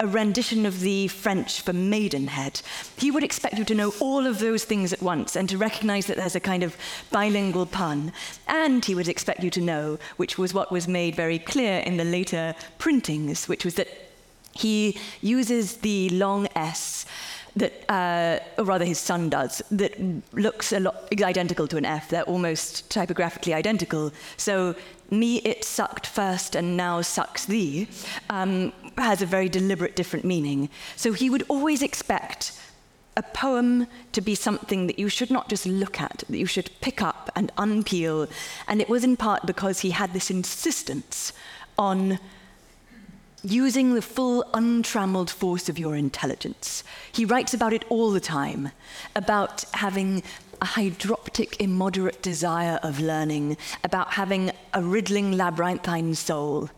a 0.00 0.06
rendition 0.06 0.64
of 0.64 0.80
the 0.80 1.08
French 1.08 1.60
for 1.60 1.74
maidenhead. 1.74 2.62
He 2.96 3.10
would 3.10 3.22
expect 3.22 3.58
you 3.58 3.66
to 3.66 3.74
know 3.74 3.92
all 4.00 4.26
of 4.26 4.38
those 4.38 4.64
things 4.64 4.94
at 4.94 5.02
once 5.02 5.36
and 5.36 5.46
to 5.50 5.58
recognize 5.58 6.06
that 6.06 6.16
there's 6.16 6.34
a 6.34 6.40
kind 6.40 6.62
of 6.62 6.74
bilingual 7.10 7.66
pun. 7.66 8.12
And 8.48 8.82
he 8.82 8.94
would 8.94 9.08
expect 9.08 9.44
you 9.44 9.50
to 9.50 9.60
know, 9.60 9.98
which 10.16 10.38
was 10.38 10.54
what 10.54 10.72
was 10.72 10.88
made 10.88 11.14
very 11.14 11.38
clear 11.38 11.80
in 11.80 11.98
the 11.98 12.04
later 12.04 12.54
printings, 12.78 13.46
which 13.46 13.62
was 13.62 13.74
that 13.74 13.88
he 14.52 14.98
uses 15.20 15.76
the 15.78 16.08
long 16.10 16.48
S 16.56 17.04
that, 17.56 17.90
uh, 17.90 18.38
or 18.58 18.64
rather 18.64 18.84
his 18.84 18.98
son 18.98 19.28
does, 19.28 19.62
that 19.70 19.92
looks 20.32 20.72
a 20.72 20.80
lot 20.80 21.08
identical 21.22 21.66
to 21.68 21.76
an 21.76 21.84
F. 21.84 22.08
They're 22.08 22.22
almost 22.22 22.90
typographically 22.90 23.54
identical. 23.54 24.12
So 24.36 24.74
me 25.10 25.38
it 25.38 25.64
sucked 25.64 26.06
first 26.06 26.54
and 26.54 26.76
now 26.76 27.02
sucks 27.02 27.44
thee 27.46 27.88
um, 28.28 28.72
has 28.96 29.22
a 29.22 29.26
very 29.26 29.48
deliberate 29.48 29.96
different 29.96 30.24
meaning. 30.24 30.68
So 30.96 31.12
he 31.12 31.30
would 31.30 31.44
always 31.48 31.82
expect 31.82 32.52
a 33.16 33.22
poem 33.22 33.86
to 34.12 34.20
be 34.20 34.34
something 34.34 34.86
that 34.86 34.98
you 34.98 35.08
should 35.08 35.30
not 35.30 35.48
just 35.48 35.66
look 35.66 36.00
at, 36.00 36.22
that 36.28 36.38
you 36.38 36.46
should 36.46 36.70
pick 36.80 37.02
up 37.02 37.30
and 37.34 37.50
unpeel. 37.56 38.30
And 38.68 38.80
it 38.80 38.88
was 38.88 39.04
in 39.04 39.16
part 39.16 39.46
because 39.46 39.80
he 39.80 39.90
had 39.90 40.12
this 40.12 40.30
insistence 40.30 41.32
on 41.76 42.18
using 43.42 43.94
the 43.94 44.02
full, 44.02 44.44
untrammeled 44.54 45.30
force 45.30 45.68
of 45.68 45.78
your 45.78 45.96
intelligence. 45.96 46.84
He 47.12 47.24
writes 47.24 47.54
about 47.54 47.72
it 47.72 47.84
all 47.88 48.10
the 48.10 48.20
time, 48.20 48.70
about 49.16 49.64
having 49.74 50.22
a 50.60 50.66
hydroptic, 50.66 51.60
immoderate 51.60 52.22
desire 52.22 52.78
of 52.82 53.00
learning, 53.00 53.56
about 53.82 54.12
having 54.12 54.50
a 54.74 54.82
riddling, 54.82 55.32
labyrinthine 55.32 56.14
soul. 56.14 56.70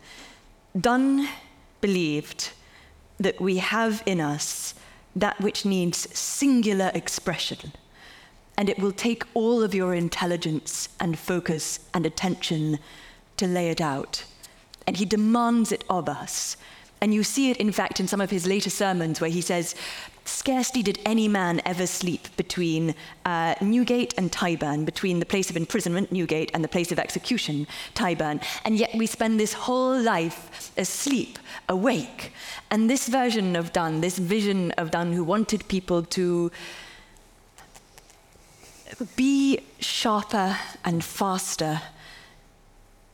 Donne 0.78 1.28
believed 1.80 2.50
that 3.18 3.40
we 3.40 3.58
have 3.58 4.02
in 4.06 4.20
us 4.20 4.74
that 5.14 5.40
which 5.40 5.64
needs 5.64 6.08
singular 6.16 6.90
expression, 6.94 7.72
and 8.56 8.68
it 8.68 8.78
will 8.78 8.92
take 8.92 9.24
all 9.34 9.62
of 9.62 9.74
your 9.74 9.94
intelligence 9.94 10.88
and 11.00 11.18
focus 11.18 11.80
and 11.92 12.06
attention 12.06 12.78
to 13.36 13.46
lay 13.46 13.68
it 13.68 13.80
out 13.80 14.24
and 14.86 14.96
he 14.96 15.04
demands 15.04 15.72
it 15.72 15.84
of 15.88 16.08
us. 16.08 16.56
And 17.02 17.12
you 17.12 17.24
see 17.24 17.50
it, 17.50 17.56
in 17.56 17.72
fact, 17.72 17.98
in 17.98 18.06
some 18.06 18.20
of 18.20 18.30
his 18.30 18.46
later 18.46 18.70
sermons 18.70 19.20
where 19.20 19.28
he 19.28 19.40
says, 19.40 19.74
Scarcely 20.24 20.84
did 20.84 21.00
any 21.04 21.26
man 21.26 21.60
ever 21.66 21.84
sleep 21.84 22.28
between 22.36 22.94
uh, 23.24 23.56
Newgate 23.60 24.14
and 24.16 24.30
Tyburn, 24.30 24.84
between 24.84 25.18
the 25.18 25.26
place 25.26 25.50
of 25.50 25.56
imprisonment, 25.56 26.12
Newgate, 26.12 26.52
and 26.54 26.62
the 26.62 26.68
place 26.68 26.92
of 26.92 27.00
execution, 27.00 27.66
Tyburn. 27.96 28.40
And 28.64 28.78
yet 28.78 28.94
we 28.94 29.06
spend 29.06 29.40
this 29.40 29.52
whole 29.52 30.00
life 30.00 30.70
asleep, 30.78 31.40
awake. 31.68 32.32
And 32.70 32.88
this 32.88 33.08
version 33.08 33.56
of 33.56 33.72
Donne, 33.72 34.00
this 34.00 34.16
vision 34.16 34.70
of 34.72 34.92
Donne 34.92 35.12
who 35.12 35.24
wanted 35.24 35.66
people 35.66 36.04
to 36.04 36.52
be 39.16 39.58
sharper 39.80 40.56
and 40.84 41.02
faster, 41.02 41.82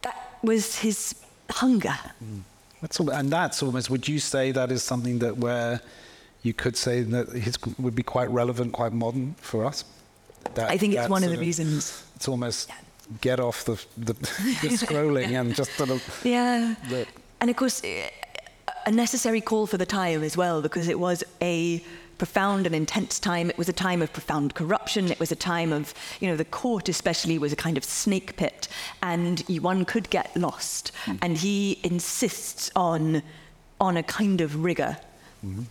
that 0.03 0.39
was 0.43 0.81
his 0.81 1.15
hunger. 1.51 1.97
Mm. 2.23 2.43
That's 2.81 3.01
all, 3.01 3.11
and 3.11 3.31
that's 3.31 3.63
almost, 3.63 3.91
would 3.91 4.07
you 4.07 4.19
say 4.19 4.53
that 4.53 4.71
is 4.71 4.83
something 4.83 5.19
that 5.19 5.39
where 5.39 5.81
you 6.43 6.55
could 6.55 6.77
say 6.77 7.03
that 7.03 7.29
his 7.31 7.59
would 7.79 7.97
be 7.97 8.05
quite 8.05 8.31
relevant, 8.31 8.73
quite 8.73 8.93
modern 8.93 9.35
for 9.41 9.65
us? 9.65 9.85
That, 10.55 10.71
I 10.71 10.79
think 10.79 10.95
it's 10.95 11.09
one 11.09 11.25
of 11.25 11.31
the 11.31 11.39
reasons. 11.39 12.05
It's 12.17 12.29
almost 12.29 12.71
get 13.21 13.41
off 13.41 13.65
the, 13.65 13.83
the, 13.97 14.13
the 14.63 14.69
scrolling 14.77 15.39
and 15.39 15.55
just 15.55 15.73
sort 15.73 15.91
of. 15.91 16.21
Yeah. 16.25 16.75
The, 16.89 17.07
and 17.41 17.51
of 17.51 17.57
course, 17.57 17.83
a 17.85 18.91
necessary 18.91 19.41
call 19.41 19.67
for 19.67 19.77
the 19.77 19.87
time 19.87 20.23
as 20.23 20.37
well, 20.37 20.63
because 20.63 20.89
it 20.89 20.99
was 20.99 21.25
a 21.43 21.83
profound 22.19 22.67
and 22.67 22.75
intense 22.75 23.19
time. 23.19 23.49
It 23.49 23.57
was 23.57 23.69
a 23.69 23.73
time 23.73 24.03
of 24.03 24.13
profound 24.13 24.55
corruption. 24.55 25.11
It 25.11 25.21
was 25.21 25.33
a 25.33 25.37
time 25.37 25.73
of, 25.73 25.95
you 26.21 26.29
know, 26.29 26.37
the 26.37 26.45
court 26.45 26.89
especially 26.89 27.39
was 27.39 27.53
a 27.53 27.57
kind 27.57 27.79
of 27.79 27.85
snake 27.85 28.37
pit, 28.37 28.69
and 29.03 29.41
one 29.61 29.85
could 29.85 30.11
get 30.11 30.37
lost. 30.37 30.93
Mm. 31.07 31.19
And 31.23 31.39
he 31.39 31.79
insists 31.83 32.71
on, 32.77 33.23
on 33.81 33.97
a 33.97 34.03
kind 34.03 34.41
of 34.41 34.63
rigor. 34.63 34.99
Mm-hmm. 35.45 35.63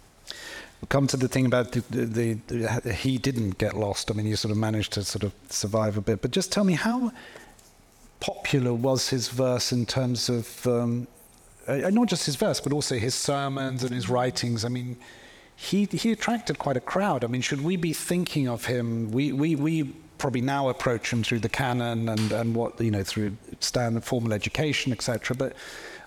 We'll 0.81 0.87
come 0.89 1.07
to 1.07 1.17
the 1.17 1.27
thing 1.27 1.45
about 1.45 1.71
the, 1.71 1.81
the, 1.89 2.05
the, 2.05 2.81
the, 2.83 2.93
he 2.93 3.17
didn't 3.17 3.57
get 3.57 3.75
lost. 3.75 4.11
I 4.11 4.13
mean, 4.13 4.27
he 4.27 4.35
sort 4.35 4.51
of 4.51 4.57
managed 4.57 4.93
to 4.93 5.03
sort 5.03 5.23
of 5.23 5.33
survive 5.49 5.97
a 5.97 6.01
bit. 6.01 6.21
But 6.21 6.31
just 6.31 6.51
tell 6.51 6.63
me, 6.63 6.73
how 6.73 7.11
popular 8.19 8.73
was 8.73 9.09
his 9.09 9.27
verse 9.27 9.71
in 9.71 9.85
terms 9.85 10.29
of 10.29 10.67
um, 10.67 11.07
uh, 11.67 11.89
not 11.89 12.07
just 12.07 12.25
his 12.27 12.35
verse, 12.35 12.61
but 12.61 12.73
also 12.73 12.95
his 12.95 13.15
sermons 13.15 13.83
and 13.83 13.91
his 13.91 14.07
writings? 14.07 14.63
I 14.63 14.69
mean, 14.69 14.97
he, 15.59 15.85
he 15.85 16.11
attracted 16.11 16.59
quite 16.59 16.77
a 16.77 16.79
crowd. 16.79 17.23
I 17.23 17.27
mean, 17.27 17.41
should 17.41 17.61
we 17.61 17.77
be 17.77 17.91
thinking 17.91 18.47
of 18.47 18.65
him? 18.65 19.11
We, 19.11 19.31
we, 19.31 19.55
we 19.55 19.83
probably 20.19 20.41
now 20.41 20.69
approach 20.69 21.11
him 21.11 21.23
through 21.23 21.39
the 21.39 21.49
canon 21.49 22.07
and, 22.07 22.31
and 22.31 22.55
what, 22.55 22.79
you 22.79 22.91
know, 22.91 23.03
through 23.03 23.35
standard 23.59 24.03
formal 24.03 24.33
education, 24.33 24.91
etc. 24.91 25.35
But 25.35 25.53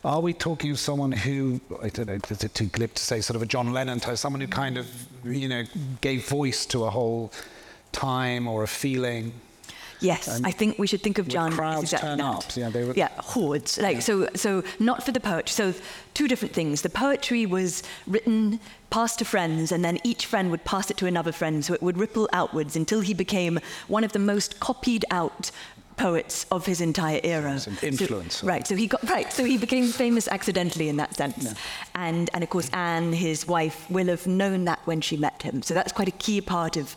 are 0.05 0.21
we 0.21 0.35
talking 0.35 0.71
of 0.71 0.79
someone 0.79 1.11
who, 1.11 1.61
I 1.83 1.89
don't 1.89 2.07
know, 2.07 2.19
is 2.31 2.45
it 2.45 2.55
too 2.55 2.67
glib 2.67 2.95
to 2.95 3.03
say, 3.03 3.21
sort 3.21 3.35
of 3.35 3.43
a 3.43 3.47
John 3.47 3.73
Lennon 3.73 3.99
type, 3.99 4.19
someone 4.19 4.41
who 4.41 4.47
kind 4.47 4.79
of, 4.79 4.87
you 5.25 5.49
know, 5.49 5.65
gave 6.01 6.29
voice 6.29 6.65
to 6.67 6.85
a 6.85 6.91
whole 6.91 7.33
time 7.91 8.47
or 8.47 8.63
a 8.63 8.69
feeling? 8.69 9.33
Yes, 10.01 10.29
and 10.29 10.47
I 10.47 10.51
think 10.51 10.79
we 10.79 10.87
should 10.87 11.03
think 11.03 11.19
of 11.19 11.29
John. 11.29 11.53
Crowds 11.53 11.83
exactly 11.83 12.09
turn 12.09 12.19
that. 12.19 12.25
up. 12.25 12.57
Yeah, 12.57 12.71
they 12.71 12.85
were. 12.85 12.95
Yeah, 12.95 13.09
hordes. 13.19 13.79
Like 13.79 13.97
yeah. 13.97 14.01
so, 14.01 14.29
so 14.35 14.63
not 14.79 15.03
for 15.03 15.13
the 15.13 15.21
poetry. 15.21 15.53
So 15.53 15.75
two 16.15 16.29
different 16.29 16.55
things. 16.55 16.83
The 16.83 16.91
poetry 16.91 17.47
was 17.47 17.83
written, 18.07 18.61
passed 18.91 19.19
to 19.19 19.25
friends, 19.25 19.73
and 19.73 19.85
then 19.85 19.99
each 20.05 20.27
friend 20.27 20.51
would 20.51 20.65
pass 20.65 20.91
it 20.91 20.97
to 20.99 21.07
another 21.07 21.33
friend, 21.33 21.65
so 21.65 21.75
it 21.75 21.83
would 21.83 21.99
ripple 21.99 22.29
outwards 22.33 22.77
until 22.77 23.01
he 23.01 23.15
became 23.15 23.61
one 23.89 24.05
of 24.05 24.13
the 24.13 24.19
most 24.19 24.61
copied 24.61 25.05
out 25.11 25.51
poets 26.01 26.47
of 26.51 26.65
his 26.65 26.81
entire 26.81 27.21
era. 27.23 27.53
influence. 27.83 28.37
So, 28.37 28.47
right. 28.47 28.67
So 28.67 28.75
he 28.75 28.87
got 28.87 29.07
right. 29.09 29.31
So 29.31 29.45
he 29.45 29.59
became 29.59 29.87
famous 29.87 30.27
accidentally 30.29 30.89
in 30.89 30.97
that 30.97 31.15
sense. 31.15 31.45
Yeah. 31.45 31.53
And 31.95 32.31
and 32.33 32.43
of 32.43 32.51
course 32.51 32.71
Anne, 32.73 33.13
his 33.13 33.47
wife, 33.47 33.89
will 33.91 34.07
have 34.07 34.27
known 34.27 34.65
that 34.65 34.81
when 34.87 35.01
she 35.03 35.17
met 35.17 35.43
him. 35.43 35.63
So 35.63 35.75
that's 35.75 35.93
quite 35.93 36.09
a 36.09 36.19
key 36.27 36.41
part 36.41 36.77
of 36.77 36.97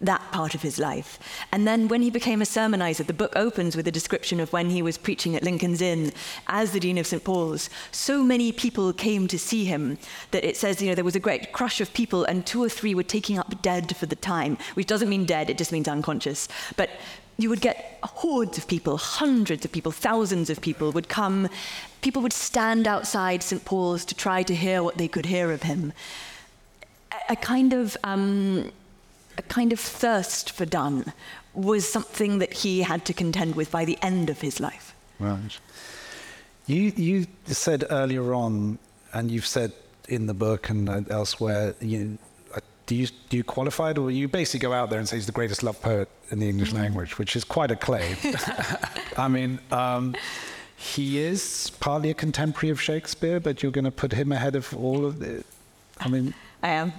that 0.00 0.22
part 0.30 0.54
of 0.54 0.62
his 0.62 0.78
life. 0.78 1.18
And 1.50 1.66
then 1.66 1.88
when 1.88 2.02
he 2.02 2.10
became 2.10 2.40
a 2.40 2.44
sermonizer, 2.44 3.06
the 3.06 3.12
book 3.12 3.32
opens 3.34 3.76
with 3.76 3.88
a 3.88 3.92
description 3.92 4.38
of 4.38 4.52
when 4.52 4.70
he 4.70 4.82
was 4.82 4.96
preaching 4.96 5.34
at 5.34 5.42
Lincoln's 5.42 5.80
Inn 5.80 6.12
as 6.46 6.72
the 6.72 6.80
Dean 6.80 6.98
of 6.98 7.06
St. 7.06 7.24
Paul's. 7.24 7.68
So 7.90 8.22
many 8.22 8.52
people 8.52 8.92
came 8.92 9.26
to 9.28 9.38
see 9.38 9.64
him 9.64 9.98
that 10.30 10.44
it 10.44 10.56
says, 10.56 10.80
you 10.80 10.88
know, 10.88 10.94
there 10.94 11.04
was 11.04 11.16
a 11.16 11.20
great 11.20 11.52
crush 11.52 11.80
of 11.80 11.92
people 11.92 12.24
and 12.24 12.46
two 12.46 12.62
or 12.62 12.68
three 12.68 12.94
were 12.94 13.02
taking 13.02 13.38
up 13.38 13.60
dead 13.60 13.96
for 13.96 14.06
the 14.06 14.16
time, 14.16 14.56
which 14.74 14.86
doesn't 14.86 15.08
mean 15.08 15.24
dead, 15.24 15.50
it 15.50 15.58
just 15.58 15.72
means 15.72 15.88
unconscious. 15.88 16.48
But 16.76 16.90
you 17.36 17.48
would 17.48 17.60
get 17.60 17.98
hordes 18.02 18.58
of 18.58 18.66
people, 18.66 18.96
hundreds 18.96 19.64
of 19.64 19.70
people, 19.70 19.92
thousands 19.92 20.50
of 20.50 20.60
people 20.60 20.90
would 20.92 21.08
come. 21.08 21.48
People 22.02 22.20
would 22.22 22.32
stand 22.32 22.86
outside 22.86 23.42
St. 23.42 23.64
Paul's 23.64 24.04
to 24.06 24.14
try 24.14 24.42
to 24.42 24.54
hear 24.54 24.82
what 24.82 24.98
they 24.98 25.08
could 25.08 25.26
hear 25.26 25.52
of 25.52 25.62
him. 25.62 25.92
A, 27.12 27.32
a 27.32 27.36
kind 27.36 27.72
of 27.72 27.96
um, 28.02 28.72
a 29.38 29.42
kind 29.42 29.72
of 29.72 29.80
thirst 29.80 30.50
for 30.50 30.66
Donne 30.66 31.12
was 31.54 31.88
something 31.88 32.38
that 32.38 32.52
he 32.52 32.82
had 32.82 33.04
to 33.06 33.12
contend 33.12 33.54
with 33.54 33.70
by 33.70 33.84
the 33.84 33.96
end 34.02 34.28
of 34.28 34.40
his 34.40 34.60
life. 34.60 34.94
Right. 35.18 35.58
You, 36.66 36.92
you 36.96 37.26
said 37.46 37.84
earlier 37.88 38.34
on, 38.34 38.78
and 39.14 39.30
you've 39.30 39.46
said 39.46 39.72
in 40.08 40.26
the 40.26 40.34
book 40.34 40.68
and 40.68 41.10
elsewhere, 41.10 41.74
you, 41.80 42.18
uh, 42.54 42.60
do 42.86 42.94
you, 42.94 43.06
do 43.30 43.36
you 43.36 43.44
qualify 43.44 43.92
it, 43.92 43.98
or 43.98 44.10
you 44.10 44.28
basically 44.28 44.60
go 44.60 44.72
out 44.72 44.90
there 44.90 44.98
and 44.98 45.08
say 45.08 45.16
he's 45.16 45.26
the 45.26 45.32
greatest 45.32 45.62
love 45.62 45.80
poet 45.80 46.08
in 46.30 46.40
the 46.40 46.48
English 46.48 46.72
mm. 46.72 46.80
language, 46.82 47.16
which 47.18 47.36
is 47.36 47.44
quite 47.44 47.70
a 47.70 47.76
claim. 47.76 48.16
I 49.16 49.28
mean, 49.28 49.60
um, 49.72 50.14
he 50.76 51.18
is 51.18 51.70
partly 51.80 52.10
a 52.10 52.14
contemporary 52.14 52.70
of 52.70 52.80
Shakespeare, 52.80 53.40
but 53.40 53.62
you're 53.62 53.72
going 53.72 53.84
to 53.84 53.90
put 53.90 54.12
him 54.12 54.32
ahead 54.32 54.54
of 54.56 54.76
all 54.76 55.06
of 55.06 55.20
the. 55.20 55.42
I 56.00 56.08
mean, 56.08 56.34
I 56.62 56.68
am. 56.68 56.92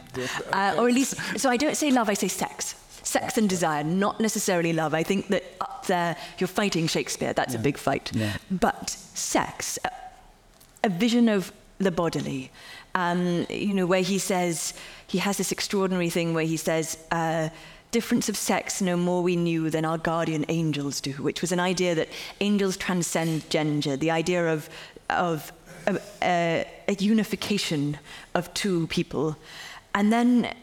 Uh, 0.53 0.75
or 0.77 0.87
at 0.87 0.93
least, 0.93 1.15
so 1.37 1.49
I 1.49 1.57
don't 1.57 1.75
say 1.75 1.91
love, 1.91 2.09
I 2.09 2.13
say 2.13 2.27
sex. 2.27 2.75
Sex 3.03 3.37
and 3.37 3.49
desire, 3.49 3.83
not 3.83 4.19
necessarily 4.19 4.73
love. 4.73 4.93
I 4.93 5.03
think 5.03 5.27
that 5.29 5.43
up 5.61 5.87
there, 5.87 6.15
you're 6.37 6.47
fighting 6.47 6.87
Shakespeare. 6.87 7.33
That's 7.33 7.53
yeah. 7.53 7.59
a 7.59 7.63
big 7.63 7.77
fight. 7.77 8.11
Yeah. 8.13 8.37
But 8.51 8.89
sex, 8.89 9.79
a, 9.83 9.91
a 10.83 10.89
vision 10.89 11.27
of 11.29 11.51
the 11.79 11.91
bodily, 11.91 12.51
um, 12.95 13.45
you 13.49 13.73
know, 13.73 13.85
where 13.85 14.01
he 14.01 14.19
says, 14.19 14.73
he 15.07 15.17
has 15.19 15.37
this 15.37 15.51
extraordinary 15.51 16.09
thing 16.09 16.33
where 16.33 16.45
he 16.45 16.57
says, 16.57 16.97
uh, 17.11 17.49
difference 17.91 18.29
of 18.29 18.37
sex 18.37 18.81
no 18.81 18.95
more 18.95 19.23
we 19.23 19.35
knew 19.35 19.69
than 19.69 19.85
our 19.85 19.97
guardian 19.97 20.45
angels 20.49 21.01
do, 21.01 21.11
which 21.13 21.41
was 21.41 21.51
an 21.51 21.59
idea 21.59 21.95
that 21.95 22.09
angels 22.39 22.77
transcend 22.77 23.49
gender, 23.49 23.97
the 23.97 24.11
idea 24.11 24.53
of, 24.53 24.69
of, 25.09 25.51
of 25.87 25.97
uh, 26.21 26.63
a 26.87 26.93
unification 26.99 27.97
of 28.33 28.53
two 28.53 28.87
people. 28.87 29.35
And 29.93 30.11
then 30.11 30.53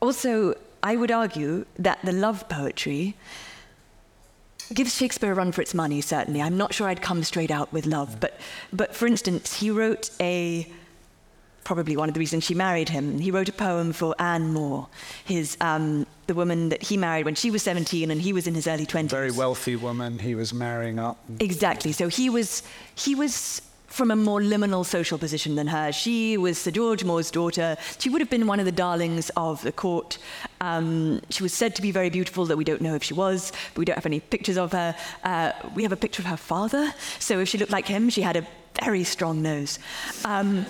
also, 0.00 0.54
I 0.82 0.96
would 0.96 1.10
argue 1.10 1.64
that 1.78 1.98
the 2.04 2.12
love 2.12 2.48
poetry 2.48 3.14
gives 4.72 4.94
Shakespeare 4.96 5.32
a 5.32 5.34
run 5.34 5.52
for 5.52 5.62
its 5.62 5.74
money, 5.74 6.00
certainly. 6.00 6.40
I'm 6.40 6.56
not 6.56 6.72
sure 6.74 6.88
I'd 6.88 7.02
come 7.02 7.22
straight 7.24 7.50
out 7.50 7.72
with 7.72 7.86
love, 7.86 8.20
but, 8.20 8.40
but 8.72 8.94
for 8.94 9.06
instance, 9.06 9.60
he 9.60 9.70
wrote 9.70 10.10
a 10.20 10.70
probably 11.64 11.96
one 11.96 12.08
of 12.08 12.14
the 12.14 12.18
reasons 12.18 12.44
she 12.44 12.54
married 12.54 12.88
him. 12.88 13.18
He 13.18 13.30
wrote 13.30 13.48
a 13.48 13.52
poem 13.52 13.92
for 13.92 14.14
Anne 14.18 14.52
More, 14.52 14.88
his, 15.24 15.56
um, 15.60 16.06
the 16.26 16.34
woman 16.34 16.70
that 16.70 16.82
he 16.82 16.96
married 16.96 17.24
when 17.24 17.34
she 17.34 17.50
was 17.50 17.62
17 17.62 18.10
and 18.10 18.20
he 18.20 18.32
was 18.32 18.46
in 18.46 18.54
his 18.54 18.66
early 18.66 18.86
20s. 18.86 19.10
Very 19.10 19.30
wealthy 19.30 19.76
woman 19.76 20.18
he 20.18 20.34
was 20.34 20.52
marrying 20.52 20.98
up. 20.98 21.18
Exactly. 21.38 21.92
So 21.92 22.08
he 22.08 22.28
was, 22.28 22.62
he 22.94 23.14
was 23.14 23.62
from 23.92 24.10
a 24.10 24.16
more 24.16 24.40
liminal 24.40 24.84
social 24.86 25.18
position 25.18 25.54
than 25.54 25.66
her. 25.66 25.92
She 25.92 26.38
was 26.38 26.56
Sir 26.56 26.70
George 26.70 27.04
More's 27.04 27.30
daughter. 27.30 27.76
She 27.98 28.08
would 28.08 28.22
have 28.22 28.30
been 28.30 28.46
one 28.46 28.58
of 28.58 28.64
the 28.64 28.72
darlings 28.72 29.30
of 29.36 29.62
the 29.62 29.72
court. 29.72 30.16
Um, 30.62 31.20
she 31.28 31.42
was 31.42 31.52
said 31.52 31.76
to 31.76 31.82
be 31.82 31.90
very 31.90 32.08
beautiful, 32.08 32.46
though 32.46 32.56
we 32.56 32.64
don't 32.64 32.80
know 32.80 32.94
if 32.94 33.04
she 33.04 33.12
was. 33.12 33.52
But 33.74 33.78
we 33.78 33.84
don't 33.84 33.96
have 33.96 34.06
any 34.06 34.20
pictures 34.20 34.56
of 34.56 34.72
her. 34.72 34.96
Uh, 35.24 35.52
we 35.74 35.82
have 35.82 35.92
a 35.92 35.96
picture 35.96 36.22
of 36.22 36.26
her 36.26 36.38
father. 36.38 36.94
So 37.18 37.40
if 37.40 37.48
she 37.48 37.58
looked 37.58 37.72
like 37.72 37.86
him, 37.86 38.08
she 38.08 38.22
had 38.22 38.36
a 38.36 38.46
very 38.82 39.04
strong 39.04 39.42
nose. 39.42 39.78
Um, 40.24 40.64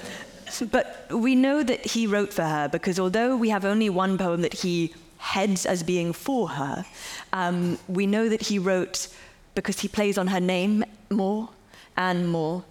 but 0.72 1.06
we 1.11 1.37
know 1.37 1.62
that 1.62 1.87
he 1.87 2.06
wrote 2.08 2.32
for 2.32 2.42
her 2.42 2.68
because 2.68 2.98
although 2.98 3.37
we 3.37 3.50
have 3.50 3.64
only 3.64 3.88
one 3.88 4.18
poem 4.18 4.42
that 4.42 4.52
he 4.52 4.94
heads 5.18 5.64
as 5.64 5.85
being 5.85 6.12
for 6.12 6.48
her, 6.48 6.85
um, 7.32 7.78
we 7.87 8.06
know 8.06 8.28
that 8.28 8.42
he 8.42 8.58
wrote 8.58 9.08
because 9.54 9.78
he 9.80 9.88
plays 9.88 10.18
on 10.18 10.26
her 10.26 10.40
name 10.40 10.85
more 11.08 11.48
and 11.96 12.28
more. 12.28 12.64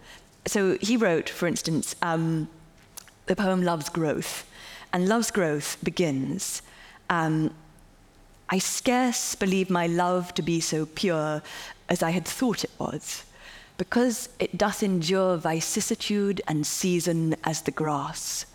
So 0.46 0.78
he 0.82 0.98
wrote, 0.98 1.30
for 1.30 1.48
instance, 1.48 1.96
um, 2.02 2.50
the 3.28 3.36
poem 3.36 3.64
Love's 3.64 3.90
Growth. 3.90 4.50
And 4.94 5.08
Love's 5.08 5.32
Growth 5.32 5.78
begins 5.84 6.62
um, 7.10 7.54
I 8.50 8.60
scarce 8.60 9.36
believe 9.36 9.70
my 9.70 9.88
love 9.88 10.34
to 10.34 10.42
be 10.42 10.60
so 10.60 10.86
pure 10.86 11.42
as 11.88 12.04
I 12.04 12.12
had 12.12 12.26
thought 12.26 12.64
it 12.64 12.72
was 12.80 13.24
because 13.78 14.30
it 14.40 14.58
doth 14.58 14.84
endure 14.84 15.38
vicissitude 15.38 16.42
and 16.48 16.68
season 16.68 17.36
as 17.44 17.62
the 17.62 17.72
grass. 17.72 18.46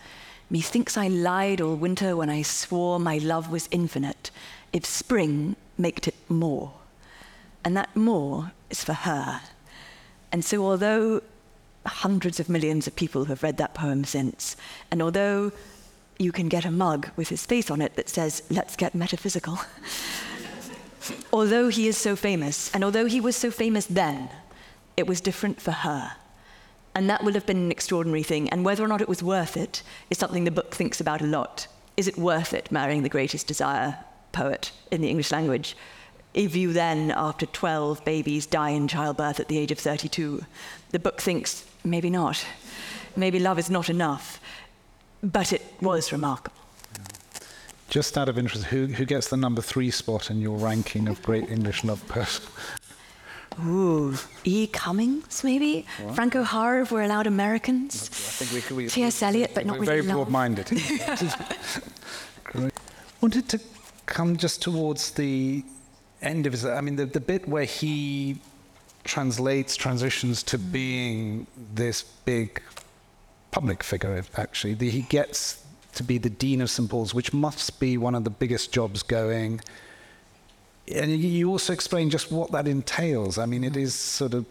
Methinks 0.51 0.97
I 0.97 1.09
lied 1.09 1.61
all 1.61 1.77
winter 1.77 2.15
when 2.15 2.31
I 2.31 2.43
swore 2.43 3.01
my 3.01 3.19
love 3.19 3.51
was 3.51 3.69
infinite, 3.71 4.31
if 4.73 4.85
spring 4.85 5.57
maked 5.77 6.09
it 6.09 6.15
more. 6.29 6.73
And 7.65 7.77
that 7.77 7.97
more 7.97 8.53
is 8.71 8.85
for 8.85 8.93
her. 8.93 9.41
And 10.31 10.45
so, 10.45 10.65
although 10.65 11.23
hundreds 11.87 12.41
of 12.41 12.49
millions 12.49 12.87
of 12.87 12.97
people 12.97 13.27
have 13.27 13.43
read 13.43 13.57
that 13.59 13.75
poem 13.75 14.05
since, 14.05 14.57
and 14.91 15.03
although 15.03 15.53
you 16.19 16.33
can 16.33 16.49
get 16.49 16.65
a 16.65 16.71
mug 16.71 17.11
with 17.17 17.29
his 17.29 17.45
face 17.45 17.71
on 17.71 17.83
it 17.83 17.95
that 17.97 18.09
says, 18.09 18.43
Let's 18.51 18.77
get 18.77 18.95
metaphysical, 18.95 19.59
although 21.33 21.69
he 21.69 21.89
is 21.89 21.97
so 21.97 22.17
famous, 22.17 22.75
and 22.75 22.83
although 22.85 23.07
he 23.07 23.21
was 23.21 23.37
so 23.37 23.51
famous 23.51 23.87
then, 23.87 24.31
it 24.97 25.07
was 25.07 25.21
different 25.21 25.61
for 25.61 25.73
her. 25.73 26.13
And 26.95 27.11
that 27.11 27.23
will 27.23 27.35
have 27.35 27.45
been 27.45 27.59
an 27.59 27.71
extraordinary 27.71 28.23
thing. 28.23 28.49
And 28.49 28.65
whether 28.65 28.83
or 28.83 28.89
not 28.89 29.03
it 29.03 29.09
was 29.09 29.23
worth 29.23 29.59
it 29.59 29.83
is 30.09 30.17
something 30.17 30.45
the 30.45 30.51
book 30.51 30.75
thinks 30.75 30.99
about 30.99 31.21
a 31.21 31.27
lot. 31.27 31.67
Is 31.95 32.09
it 32.09 32.17
worth 32.17 32.55
it 32.55 32.73
marrying 32.73 33.03
the 33.03 33.11
greatest 33.11 33.47
desire 33.47 33.99
poet 34.33 34.73
in 34.91 35.03
the 35.03 35.11
English 35.11 35.31
language? 35.31 35.77
If 36.33 36.57
you 36.57 36.73
then, 36.73 37.11
after 37.11 37.45
12 37.45 38.03
babies, 38.05 38.47
die 38.47 38.71
in 38.71 38.89
childbirth 38.89 39.41
at 39.41 39.49
the 39.49 39.59
age 39.59 39.71
of 39.71 39.79
32, 39.79 40.43
the 40.91 40.99
book 40.99 41.21
thinks 41.21 41.66
maybe 41.87 42.11
not. 42.11 42.45
Maybe 43.17 43.39
love 43.39 43.59
is 43.59 43.71
not 43.71 43.89
enough. 43.89 44.41
But 45.23 45.53
it 45.53 45.63
was 45.81 46.13
remarkable. 46.13 46.57
Just 47.89 48.19
out 48.19 48.29
of 48.29 48.37
interest, 48.37 48.67
who, 48.67 48.87
who 48.87 49.05
gets 49.05 49.29
the 49.29 49.37
number 49.37 49.63
three 49.63 49.91
spot 49.91 50.31
in 50.31 50.41
your 50.41 50.59
ranking 50.59 51.09
of 51.09 51.23
great 51.23 51.49
English 51.49 51.85
love 51.85 52.07
poets? 52.09 52.41
Ooh, 53.65 54.15
E. 54.45 54.67
Cummings, 54.67 55.43
maybe? 55.43 55.87
What? 56.03 56.15
Frank 56.15 56.37
O'Hara, 56.37 56.83
if 56.83 56.93
we're 56.93 57.05
allowed 57.05 57.27
Americans. 57.27 58.11
I 58.43 58.55
we. 58.55 58.77
We, 58.77 58.89
T.S. 58.89 59.23
Eliot, 59.23 59.53
but 59.55 59.65
not 59.65 59.79
really. 59.79 59.87
Very 59.87 60.03
broad-minded. 60.03 60.71
Wanted 63.23 63.49
to 63.49 63.59
come 64.05 64.37
just 64.37 64.61
towards 64.61 65.13
the 65.13 65.65
end 66.21 66.47
of 66.47 66.53
his. 66.53 66.67
I 66.67 66.83
mean, 66.83 66.97
the, 66.97 67.07
the 67.07 67.21
bit 67.21 67.49
where 67.49 67.65
he 67.65 68.43
translates, 69.07 69.77
transitions 69.77 70.43
to 70.45 70.59
being 70.59 71.47
this 71.75 72.03
big 72.03 72.63
public 73.51 73.83
figure. 73.83 74.23
Actually, 74.37 74.75
the, 74.75 74.91
he 74.91 75.03
gets 75.03 75.65
to 75.95 76.03
be 76.03 76.19
the 76.19 76.31
dean 76.31 76.61
of 76.61 76.69
St 76.69 76.91
Paul's, 76.91 77.15
which 77.15 77.33
must 77.33 77.81
be 77.81 77.97
one 77.97 78.15
of 78.15 78.25
the 78.25 78.31
biggest 78.31 78.73
jobs 78.73 79.03
going 79.03 79.61
and 80.95 81.11
you 81.11 81.51
also 81.51 81.73
explain 81.73 82.11
just 82.11 82.31
what 82.31 82.53
that 82.53 82.69
entails. 82.69 83.39
I 83.39 83.47
mean, 83.47 83.65
it 83.65 83.77
is 83.77 83.95
sort 83.95 84.35
of, 84.35 84.47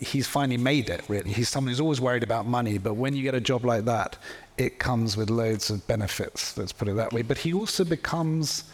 he's 0.00 0.26
finally 0.26 0.56
made 0.56 0.88
it, 0.88 1.04
really. 1.08 1.32
He's 1.32 1.48
someone 1.48 1.70
who's 1.70 1.80
always 1.80 2.00
worried 2.00 2.22
about 2.22 2.46
money, 2.46 2.78
but 2.78 2.94
when 2.94 3.14
you 3.14 3.22
get 3.22 3.34
a 3.34 3.40
job 3.40 3.64
like 3.64 3.84
that, 3.84 4.16
it 4.56 4.78
comes 4.78 5.16
with 5.16 5.28
loads 5.28 5.68
of 5.68 5.86
benefits, 5.86 6.56
let's 6.56 6.72
put 6.72 6.88
it 6.88 6.96
that 6.96 7.12
way. 7.12 7.22
But 7.22 7.38
he 7.38 7.52
also 7.52 7.84
becomes, 7.84 8.64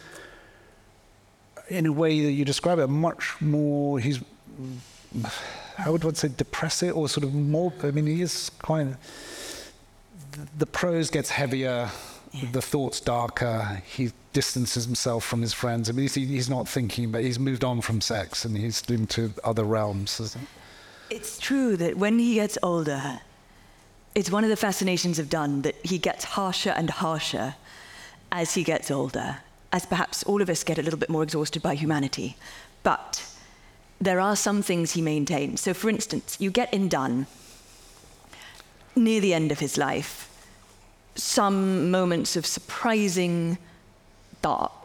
in 1.67 1.85
a 1.85 1.91
way 1.91 2.21
that 2.21 2.31
you 2.31 2.45
describe 2.45 2.79
it, 2.79 2.87
much 2.87 3.41
more, 3.41 3.99
he's, 3.99 4.21
how 5.77 5.91
would 5.91 6.03
want 6.03 6.15
to 6.17 6.27
say, 6.27 6.33
depressive 6.35 6.95
or 6.95 7.09
sort 7.09 7.23
of 7.23 7.33
more, 7.33 7.73
I 7.83 7.91
mean, 7.91 8.07
he 8.07 8.21
is 8.21 8.51
quite, 8.61 8.87
the 10.57 10.65
prose 10.65 11.09
gets 11.09 11.29
heavier, 11.29 11.89
yeah. 12.31 12.51
the 12.51 12.61
thoughts 12.61 12.99
darker, 12.99 13.81
he 13.85 14.11
distances 14.33 14.85
himself 14.85 15.23
from 15.23 15.41
his 15.41 15.53
friends. 15.53 15.89
I 15.89 15.93
mean, 15.93 16.03
he's, 16.03 16.15
he's 16.15 16.49
not 16.49 16.67
thinking, 16.67 17.11
but 17.11 17.23
he's 17.23 17.39
moved 17.39 17.63
on 17.63 17.81
from 17.81 18.01
sex 18.01 18.45
and 18.45 18.57
he's 18.57 18.81
into 18.89 19.31
other 19.43 19.63
realms. 19.63 20.37
It's 21.09 21.37
true 21.37 21.77
that 21.77 21.97
when 21.97 22.19
he 22.19 22.35
gets 22.35 22.57
older, 22.63 23.21
it's 24.15 24.31
one 24.31 24.43
of 24.43 24.49
the 24.49 24.55
fascinations 24.55 25.19
of 25.19 25.29
Donne 25.29 25.61
that 25.63 25.75
he 25.83 25.97
gets 25.97 26.23
harsher 26.23 26.71
and 26.71 26.89
harsher 26.89 27.55
as 28.31 28.55
he 28.55 28.63
gets 28.63 28.89
older, 28.89 29.37
as 29.71 29.85
perhaps 29.85 30.23
all 30.23 30.41
of 30.41 30.49
us 30.49 30.63
get 30.63 30.77
a 30.77 30.81
little 30.81 30.99
bit 30.99 31.09
more 31.09 31.23
exhausted 31.23 31.61
by 31.61 31.75
humanity. 31.75 32.35
But 32.81 33.23
there 34.05 34.19
are 34.19 34.35
some 34.35 34.61
things 34.61 34.91
he 34.91 35.01
maintains. 35.01 35.61
So, 35.61 35.73
for 35.73 35.89
instance, 35.89 36.37
you 36.39 36.51
get 36.51 36.73
in 36.73 36.89
Donne, 36.89 37.27
near 38.95 39.21
the 39.21 39.33
end 39.33 39.51
of 39.51 39.59
his 39.59 39.77
life, 39.77 40.29
some 41.15 41.91
moments 41.91 42.35
of 42.35 42.45
surprising 42.45 43.57
dark. 44.41 44.83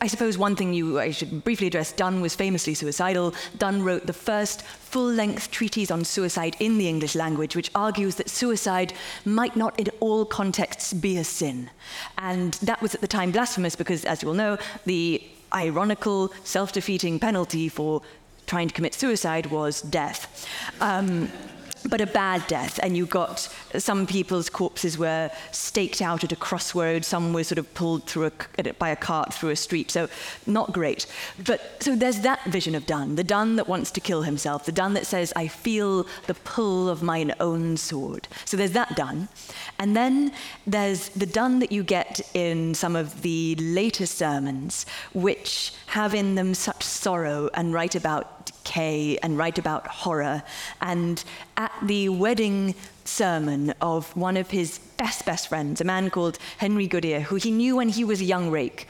I 0.00 0.06
suppose 0.06 0.38
one 0.38 0.56
thing 0.56 0.72
you, 0.72 1.00
I 1.00 1.10
should 1.10 1.44
briefly 1.44 1.66
address 1.66 1.92
Donne 1.92 2.20
was 2.20 2.34
famously 2.34 2.74
suicidal. 2.74 3.34
Donne 3.58 3.82
wrote 3.82 4.06
the 4.06 4.12
first 4.12 4.62
full 4.62 5.10
length 5.10 5.50
treatise 5.50 5.90
on 5.90 6.04
suicide 6.04 6.56
in 6.60 6.78
the 6.78 6.88
English 6.88 7.14
language, 7.14 7.56
which 7.56 7.70
argues 7.74 8.14
that 8.14 8.30
suicide 8.30 8.94
might 9.24 9.56
not 9.56 9.78
in 9.78 9.88
all 10.00 10.24
contexts 10.24 10.92
be 10.92 11.18
a 11.18 11.24
sin. 11.24 11.70
And 12.18 12.54
that 12.62 12.80
was 12.80 12.94
at 12.94 13.00
the 13.00 13.08
time 13.08 13.32
blasphemous 13.32 13.76
because, 13.76 14.04
as 14.04 14.22
you 14.22 14.28
will 14.28 14.34
know, 14.34 14.58
the 14.86 15.22
ironical, 15.52 16.32
self 16.44 16.72
defeating 16.72 17.18
penalty 17.18 17.68
for 17.68 18.02
trying 18.46 18.68
to 18.68 18.74
commit 18.74 18.94
suicide 18.94 19.46
was 19.46 19.82
death. 19.82 20.46
Um, 20.80 21.30
but 21.88 22.00
a 22.00 22.06
bad 22.06 22.46
death. 22.46 22.80
And 22.82 22.96
you 22.96 23.06
got 23.06 23.48
some 23.78 24.06
people's 24.06 24.48
corpses 24.48 24.98
were 24.98 25.30
staked 25.52 26.00
out 26.00 26.24
at 26.24 26.32
a 26.32 26.36
crossroad, 26.36 27.04
some 27.04 27.32
were 27.32 27.44
sort 27.44 27.58
of 27.58 27.72
pulled 27.74 28.06
through 28.06 28.30
a, 28.58 28.72
by 28.74 28.90
a 28.90 28.96
cart 28.96 29.32
through 29.34 29.50
a 29.50 29.56
street. 29.56 29.90
So, 29.90 30.08
not 30.46 30.72
great. 30.72 31.06
But 31.44 31.82
so 31.82 31.96
there's 31.96 32.20
that 32.20 32.44
vision 32.44 32.74
of 32.74 32.86
Donne, 32.86 33.16
the 33.16 33.24
Donne 33.24 33.56
that 33.56 33.68
wants 33.68 33.90
to 33.92 34.00
kill 34.00 34.22
himself, 34.22 34.66
the 34.66 34.72
Donne 34.72 34.94
that 34.94 35.06
says, 35.06 35.32
I 35.36 35.48
feel 35.48 36.06
the 36.26 36.34
pull 36.34 36.88
of 36.88 37.02
mine 37.02 37.32
own 37.40 37.76
sword. 37.76 38.28
So 38.44 38.56
there's 38.56 38.72
that 38.72 38.96
Donne. 38.96 39.28
And 39.78 39.96
then 39.96 40.32
there's 40.66 41.10
the 41.10 41.26
Donne 41.26 41.58
that 41.60 41.72
you 41.72 41.82
get 41.82 42.20
in 42.34 42.74
some 42.74 42.96
of 42.96 43.22
the 43.22 43.54
later 43.56 44.06
sermons, 44.06 44.86
which 45.12 45.72
have 45.86 46.14
in 46.14 46.34
them 46.34 46.54
such 46.54 46.82
sorrow 46.82 47.50
and 47.54 47.72
write 47.72 47.94
about 47.94 48.43
decay 48.64 49.18
and 49.18 49.38
write 49.38 49.58
about 49.58 49.86
horror. 49.86 50.42
And 50.80 51.22
at 51.56 51.72
the 51.82 52.08
wedding 52.08 52.74
sermon 53.04 53.74
of 53.80 54.14
one 54.16 54.36
of 54.36 54.50
his 54.50 54.78
best, 54.96 55.24
best 55.24 55.48
friends, 55.48 55.80
a 55.80 55.84
man 55.84 56.10
called 56.10 56.38
Henry 56.58 56.88
Goodyer, 56.88 57.20
who 57.20 57.36
he 57.36 57.50
knew 57.50 57.76
when 57.76 57.90
he 57.90 58.04
was 58.04 58.20
a 58.20 58.24
young 58.24 58.50
rake, 58.50 58.88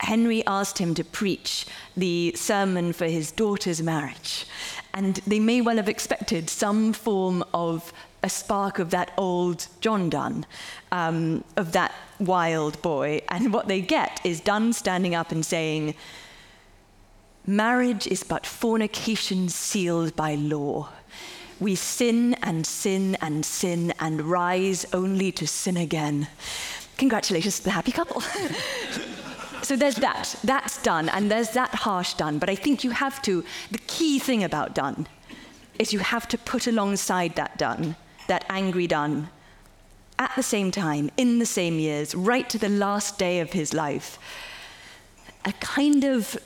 Henry 0.00 0.46
asked 0.46 0.78
him 0.78 0.94
to 0.94 1.02
preach 1.02 1.66
the 1.96 2.32
sermon 2.36 2.92
for 2.92 3.06
his 3.06 3.32
daughter's 3.32 3.82
marriage. 3.82 4.46
And 4.94 5.16
they 5.26 5.40
may 5.40 5.60
well 5.60 5.76
have 5.76 5.88
expected 5.88 6.48
some 6.48 6.92
form 6.92 7.42
of 7.52 7.92
a 8.22 8.28
spark 8.28 8.78
of 8.78 8.90
that 8.90 9.12
old 9.16 9.66
John 9.80 10.10
Donne, 10.10 10.46
um, 10.92 11.44
of 11.56 11.72
that 11.72 11.94
wild 12.20 12.80
boy. 12.82 13.22
And 13.28 13.52
what 13.52 13.68
they 13.68 13.80
get 13.80 14.20
is 14.24 14.40
Donne 14.40 14.72
standing 14.72 15.14
up 15.14 15.32
and 15.32 15.44
saying, 15.44 15.94
Marriage 17.48 18.06
is 18.06 18.24
but 18.24 18.44
fornication 18.44 19.48
sealed 19.48 20.14
by 20.14 20.34
law. 20.34 20.90
We 21.58 21.76
sin 21.76 22.34
and 22.42 22.66
sin 22.66 23.16
and 23.22 23.42
sin 23.42 23.94
and 23.98 24.20
rise 24.20 24.84
only 24.92 25.32
to 25.32 25.46
sin 25.46 25.78
again. 25.78 26.28
Congratulations 26.98 27.56
to 27.56 27.64
the 27.64 27.70
happy 27.70 27.90
couple. 27.90 28.20
so 29.62 29.76
there's 29.76 29.94
that. 29.94 30.36
That's 30.44 30.82
done, 30.82 31.08
and 31.08 31.30
there's 31.30 31.48
that 31.52 31.74
harsh 31.74 32.12
Donne. 32.12 32.38
But 32.38 32.50
I 32.50 32.54
think 32.54 32.84
you 32.84 32.90
have 32.90 33.22
to, 33.22 33.42
the 33.70 33.78
key 33.86 34.18
thing 34.18 34.44
about 34.44 34.74
Donne 34.74 35.06
is 35.78 35.90
you 35.90 36.00
have 36.00 36.28
to 36.28 36.36
put 36.36 36.66
alongside 36.66 37.34
that 37.36 37.56
Donne, 37.56 37.96
that 38.26 38.44
angry 38.50 38.86
Donne, 38.86 39.30
at 40.18 40.32
the 40.36 40.42
same 40.42 40.70
time, 40.70 41.10
in 41.16 41.38
the 41.38 41.46
same 41.46 41.78
years, 41.78 42.14
right 42.14 42.50
to 42.50 42.58
the 42.58 42.68
last 42.68 43.18
day 43.18 43.40
of 43.40 43.54
his 43.54 43.72
life, 43.72 44.18
a 45.46 45.52
kind 45.52 46.04
of 46.04 46.36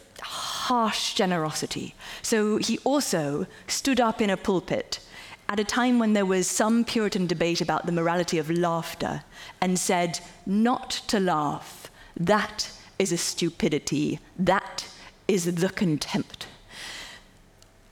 harsh 0.68 1.14
generosity. 1.14 1.94
So 2.22 2.58
he 2.58 2.78
also 2.84 3.46
stood 3.66 4.00
up 4.00 4.20
in 4.20 4.30
a 4.30 4.36
pulpit 4.36 5.00
at 5.48 5.60
a 5.60 5.64
time 5.64 5.98
when 5.98 6.12
there 6.12 6.26
was 6.26 6.46
some 6.46 6.84
Puritan 6.84 7.26
debate 7.26 7.60
about 7.60 7.84
the 7.84 7.92
morality 7.92 8.38
of 8.38 8.50
laughter 8.50 9.22
and 9.60 9.78
said, 9.78 10.20
Not 10.46 10.90
to 11.08 11.20
laugh, 11.20 11.90
that 12.16 12.70
is 12.98 13.12
a 13.12 13.16
stupidity, 13.16 14.20
that 14.38 14.88
is 15.26 15.54
the 15.54 15.68
contempt. 15.68 16.46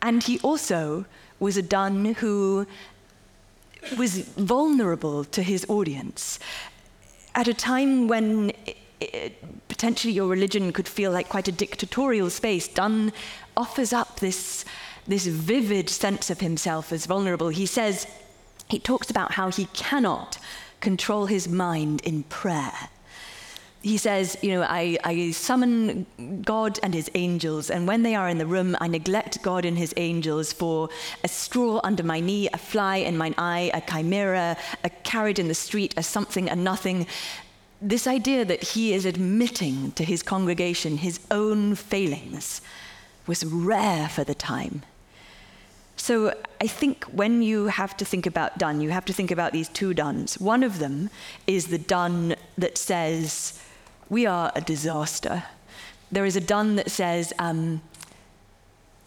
And 0.00 0.22
he 0.22 0.38
also 0.40 1.04
was 1.38 1.56
a 1.56 1.62
Donne 1.62 2.14
who 2.14 2.66
was 3.98 4.18
vulnerable 4.36 5.24
to 5.24 5.42
his 5.42 5.66
audience 5.68 6.38
at 7.34 7.48
a 7.48 7.54
time 7.54 8.08
when 8.08 8.52
it, 9.00 9.68
potentially 9.68 10.12
your 10.12 10.28
religion 10.28 10.72
could 10.72 10.88
feel 10.88 11.10
like 11.10 11.28
quite 11.28 11.48
a 11.48 11.52
dictatorial 11.52 12.30
space. 12.30 12.68
Donne 12.68 13.12
offers 13.56 13.92
up 13.92 14.20
this, 14.20 14.64
this 15.06 15.26
vivid 15.26 15.88
sense 15.88 16.30
of 16.30 16.40
himself 16.40 16.92
as 16.92 17.06
vulnerable. 17.06 17.48
He 17.48 17.66
says, 17.66 18.06
he 18.68 18.78
talks 18.78 19.10
about 19.10 19.32
how 19.32 19.50
he 19.50 19.66
cannot 19.66 20.38
control 20.80 21.26
his 21.26 21.48
mind 21.48 22.00
in 22.02 22.22
prayer 22.24 22.72
he 23.82 23.96
says, 23.96 24.36
you 24.42 24.50
know, 24.50 24.62
I, 24.62 24.98
I, 25.04 25.30
summon 25.30 26.06
God 26.44 26.78
and 26.82 26.92
his 26.92 27.10
angels, 27.14 27.70
and 27.70 27.86
when 27.86 28.02
they 28.02 28.14
are 28.14 28.28
in 28.28 28.36
the 28.36 28.46
room, 28.46 28.76
I 28.78 28.88
neglect 28.88 29.42
God 29.42 29.64
and 29.64 29.78
his 29.78 29.94
angels 29.96 30.52
for 30.52 30.90
a 31.24 31.28
straw 31.28 31.80
under 31.82 32.02
my 32.02 32.20
knee, 32.20 32.48
a 32.52 32.58
fly 32.58 32.96
in 32.96 33.16
mine 33.16 33.34
eye, 33.38 33.70
a 33.72 33.80
chimera, 33.80 34.58
a 34.84 34.90
carriage 34.90 35.38
in 35.38 35.48
the 35.48 35.54
street, 35.54 35.94
a 35.96 36.02
something, 36.02 36.50
a 36.50 36.56
nothing. 36.56 37.06
This 37.82 38.06
idea 38.06 38.44
that 38.44 38.62
he 38.62 38.92
is 38.92 39.06
admitting 39.06 39.92
to 39.92 40.04
his 40.04 40.22
congregation 40.22 40.98
his 40.98 41.20
own 41.30 41.74
failings 41.74 42.60
was 43.26 43.44
rare 43.44 44.08
for 44.08 44.24
the 44.24 44.34
time. 44.34 44.82
So 45.96 46.34
I 46.60 46.66
think 46.66 47.04
when 47.04 47.42
you 47.42 47.66
have 47.66 47.96
to 47.98 48.04
think 48.04 48.26
about 48.26 48.58
Donne, 48.58 48.80
you 48.80 48.90
have 48.90 49.04
to 49.04 49.12
think 49.12 49.30
about 49.30 49.52
these 49.52 49.68
two 49.68 49.92
Donnes. 49.92 50.40
One 50.40 50.62
of 50.62 50.78
them 50.78 51.10
is 51.46 51.66
the 51.66 51.78
Donne 51.78 52.36
that 52.56 52.78
says, 52.78 53.62
we 54.08 54.26
are 54.26 54.50
a 54.54 54.60
disaster. 54.60 55.44
There 56.10 56.24
is 56.24 56.36
a 56.36 56.40
Donne 56.40 56.76
that 56.76 56.90
says, 56.90 57.32
um, 57.38 57.82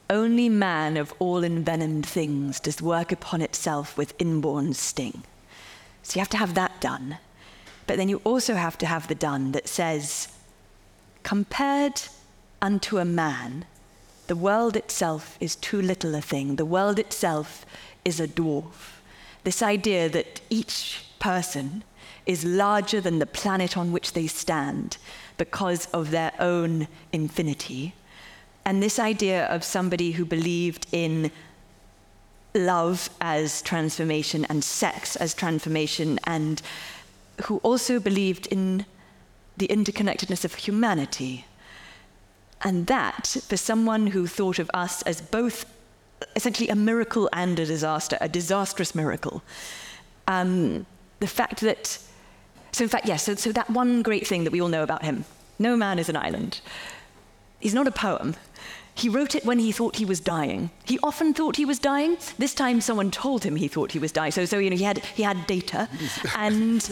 only 0.09 0.49
man 0.49 0.95
of 0.95 1.13
all 1.17 1.43
envenomed 1.43 2.05
things 2.05 2.59
does 2.59 2.81
work 2.81 3.11
upon 3.11 3.41
itself 3.41 3.97
with 3.97 4.13
inborn 4.19 4.73
sting. 4.73 5.23
So 6.03 6.17
you 6.17 6.21
have 6.21 6.29
to 6.29 6.37
have 6.37 6.53
that 6.53 6.79
Donne. 6.79 7.17
But 7.87 7.97
then 7.97 8.09
you 8.09 8.21
also 8.23 8.55
have 8.55 8.77
to 8.79 8.85
have 8.85 9.07
the 9.07 9.15
Donne 9.15 9.51
that 9.51 9.67
says, 9.67 10.29
compared 11.23 12.01
unto 12.61 12.97
a 12.97 13.05
man, 13.05 13.65
the 14.27 14.35
world 14.35 14.77
itself 14.77 15.37
is 15.39 15.55
too 15.55 15.81
little 15.81 16.15
a 16.15 16.21
thing. 16.21 16.55
The 16.55 16.65
world 16.65 16.97
itself 16.97 17.65
is 18.05 18.19
a 18.19 18.27
dwarf. 18.27 19.01
This 19.43 19.61
idea 19.61 20.07
that 20.09 20.41
each 20.49 21.05
person 21.19 21.83
is 22.25 22.45
larger 22.45 23.01
than 23.01 23.19
the 23.19 23.25
planet 23.25 23.75
on 23.75 23.91
which 23.91 24.13
they 24.13 24.27
stand 24.27 24.97
because 25.37 25.87
of 25.87 26.11
their 26.11 26.31
own 26.39 26.87
infinity. 27.11 27.93
And 28.63 28.81
this 28.81 28.97
idea 28.97 29.45
of 29.47 29.63
somebody 29.63 30.11
who 30.11 30.23
believed 30.23 30.87
in 30.93 31.31
love 32.55 33.09
as 33.19 33.61
transformation 33.61 34.45
and 34.45 34.63
sex 34.63 35.15
as 35.17 35.33
transformation, 35.33 36.19
and 36.23 36.61
who 37.45 37.57
also 37.57 37.99
believed 37.99 38.47
in 38.47 38.85
the 39.57 39.67
interconnectedness 39.67 40.45
of 40.45 40.55
humanity. 40.55 41.45
And 42.61 42.87
that, 42.87 43.35
for 43.47 43.57
someone 43.57 44.07
who 44.07 44.25
thought 44.27 44.59
of 44.59 44.71
us 44.73 45.01
as 45.03 45.21
both 45.21 45.65
essentially 46.35 46.69
a 46.69 46.75
miracle 46.75 47.29
and 47.33 47.59
a 47.59 47.65
disaster, 47.65 48.17
a 48.21 48.29
disastrous 48.29 48.95
miracle, 48.95 49.43
um, 50.27 50.85
the 51.19 51.27
fact 51.27 51.61
that 51.61 51.99
so, 52.71 52.83
in 52.83 52.89
fact, 52.89 53.07
yes, 53.07 53.23
so, 53.23 53.35
so 53.35 53.51
that 53.51 53.69
one 53.69 54.01
great 54.01 54.25
thing 54.25 54.45
that 54.45 54.51
we 54.51 54.59
all 54.59 54.67
know 54.67 54.81
about 54.81 55.03
him 55.03 55.25
no 55.59 55.77
man 55.77 55.99
is 55.99 56.09
an 56.09 56.17
island. 56.17 56.59
He's 57.59 57.73
not 57.73 57.87
a 57.87 57.91
poem. 57.91 58.35
He 58.95 59.09
wrote 59.09 59.35
it 59.35 59.45
when 59.45 59.59
he 59.59 59.71
thought 59.71 59.95
he 59.95 60.05
was 60.05 60.19
dying. 60.19 60.69
He 60.85 60.99
often 61.01 61.33
thought 61.33 61.55
he 61.55 61.65
was 61.65 61.79
dying. 61.79 62.17
This 62.37 62.53
time, 62.53 62.79
someone 62.79 63.11
told 63.11 63.43
him 63.43 63.55
he 63.55 63.67
thought 63.67 63.91
he 63.91 63.99
was 63.99 64.11
dying. 64.11 64.31
So, 64.31 64.45
so 64.45 64.59
you 64.59 64.69
know, 64.69 64.75
he 64.75 64.83
had, 64.83 64.99
he 64.99 65.23
had 65.23 65.47
data. 65.47 65.89
And, 66.37 66.87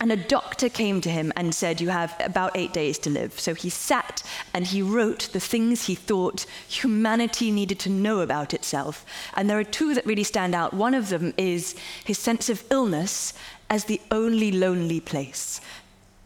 and 0.00 0.10
a 0.10 0.16
doctor 0.16 0.70
came 0.70 1.02
to 1.02 1.10
him 1.10 1.30
and 1.36 1.54
said, 1.54 1.80
You 1.80 1.90
have 1.90 2.16
about 2.20 2.52
eight 2.56 2.72
days 2.72 2.98
to 3.00 3.10
live. 3.10 3.38
So 3.38 3.54
he 3.54 3.68
sat 3.68 4.22
and 4.54 4.66
he 4.66 4.80
wrote 4.80 5.28
the 5.32 5.40
things 5.40 5.86
he 5.86 5.94
thought 5.94 6.46
humanity 6.66 7.50
needed 7.50 7.78
to 7.80 7.90
know 7.90 8.20
about 8.20 8.54
itself. 8.54 9.04
And 9.34 9.48
there 9.48 9.58
are 9.58 9.64
two 9.64 9.94
that 9.94 10.06
really 10.06 10.24
stand 10.24 10.54
out. 10.54 10.72
One 10.72 10.94
of 10.94 11.10
them 11.10 11.34
is 11.36 11.74
his 12.02 12.18
sense 12.18 12.48
of 12.48 12.64
illness 12.70 13.34
as 13.68 13.84
the 13.84 14.00
only 14.10 14.50
lonely 14.50 15.00
place. 15.00 15.60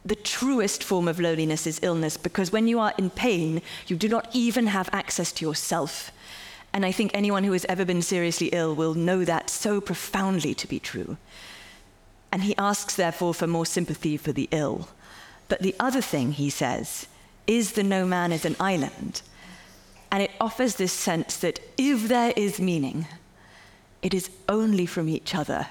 The 0.05 0.15
truest 0.15 0.85
form 0.85 1.09
of 1.09 1.19
loneliness 1.19 1.67
is 1.67 1.81
illness 1.83 2.17
because 2.17 2.53
when 2.53 2.69
you 2.69 2.79
are 2.79 2.93
in 2.99 3.11
pain, 3.11 3.63
you 3.87 3.97
do 3.97 4.09
not 4.09 4.29
even 4.33 4.67
have 4.67 4.91
access 4.93 5.33
to 5.33 5.45
yourself. 5.45 6.11
And 6.73 6.85
I 6.85 6.93
think 6.93 7.13
anyone 7.15 7.45
who 7.45 7.53
has 7.53 7.65
ever 7.67 7.85
been 7.85 8.03
seriously 8.03 8.49
ill 8.49 8.75
will 8.75 8.95
know 8.95 9.25
that 9.25 9.49
so 9.49 9.81
profoundly 9.81 10.55
to 10.55 10.67
be 10.67 10.79
true. 10.79 11.17
And 12.31 12.43
he 12.43 12.57
asks, 12.59 12.97
therefore, 12.97 13.33
for 13.33 13.47
more 13.47 13.65
sympathy 13.65 14.17
for 14.17 14.33
the 14.33 14.49
ill. 14.51 14.89
But 15.49 15.63
the 15.63 15.75
other 15.79 16.01
thing, 16.01 16.33
he 16.33 16.51
says, 16.51 17.07
is 17.47 17.73
the 17.73 17.83
no 17.83 18.05
man 18.05 18.33
is 18.33 18.45
an 18.45 18.57
island. 18.59 19.23
And 20.11 20.23
it 20.23 20.33
offers 20.41 20.75
this 20.75 20.93
sense 20.93 21.37
that 21.39 21.61
if 21.79 22.09
there 22.09 22.33
is 22.37 22.61
meaning, 22.61 23.07
it 24.03 24.13
is 24.13 24.31
only 24.49 24.85
from 24.85 25.09
each 25.09 25.35
other 25.35 25.69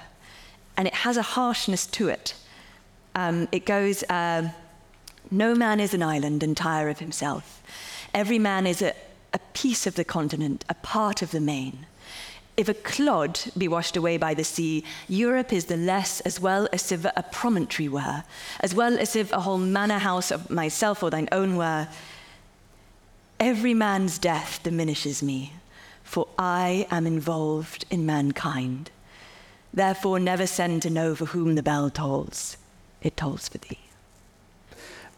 and 0.76 0.88
it 0.88 0.94
has 0.94 1.16
a 1.16 1.22
harshness 1.22 1.86
to 1.86 2.08
it. 2.08 2.34
Um, 3.14 3.48
it 3.52 3.64
goes, 3.64 4.02
uh, 4.04 4.50
No 5.30 5.54
man 5.54 5.80
is 5.80 5.94
an 5.94 6.02
island 6.02 6.42
entire 6.42 6.88
of 6.88 6.98
himself. 6.98 7.62
Every 8.12 8.38
man 8.38 8.66
is 8.66 8.82
a, 8.82 8.94
a 9.32 9.38
piece 9.52 9.86
of 9.86 9.94
the 9.94 10.04
continent, 10.04 10.64
a 10.68 10.74
part 10.74 11.22
of 11.22 11.30
the 11.30 11.40
main. 11.40 11.86
If 12.56 12.68
a 12.68 12.74
clod 12.74 13.40
be 13.58 13.66
washed 13.66 13.96
away 13.96 14.16
by 14.16 14.34
the 14.34 14.44
sea, 14.44 14.84
Europe 15.08 15.52
is 15.52 15.64
the 15.64 15.76
less, 15.76 16.20
as 16.20 16.38
well 16.38 16.68
as 16.72 16.92
if 16.92 17.04
a 17.04 17.24
promontory 17.32 17.88
were, 17.88 18.22
as 18.60 18.74
well 18.74 18.96
as 18.96 19.16
if 19.16 19.32
a 19.32 19.40
whole 19.40 19.58
manor 19.58 19.98
house 19.98 20.30
of 20.30 20.50
myself 20.50 21.02
or 21.02 21.10
thine 21.10 21.28
own 21.32 21.56
were. 21.56 21.88
Every 23.40 23.74
man's 23.74 24.18
death 24.18 24.60
diminishes 24.62 25.20
me, 25.20 25.54
for 26.04 26.28
I 26.38 26.86
am 26.92 27.08
involved 27.08 27.84
in 27.90 28.06
mankind. 28.06 28.92
Therefore, 29.72 30.20
never 30.20 30.46
send 30.46 30.82
to 30.82 30.90
know 30.90 31.16
for 31.16 31.26
whom 31.26 31.56
the 31.56 31.62
bell 31.62 31.90
tolls. 31.90 32.56
It 33.04 33.16
tolls 33.16 33.48
for 33.48 33.58
thee. 33.58 33.78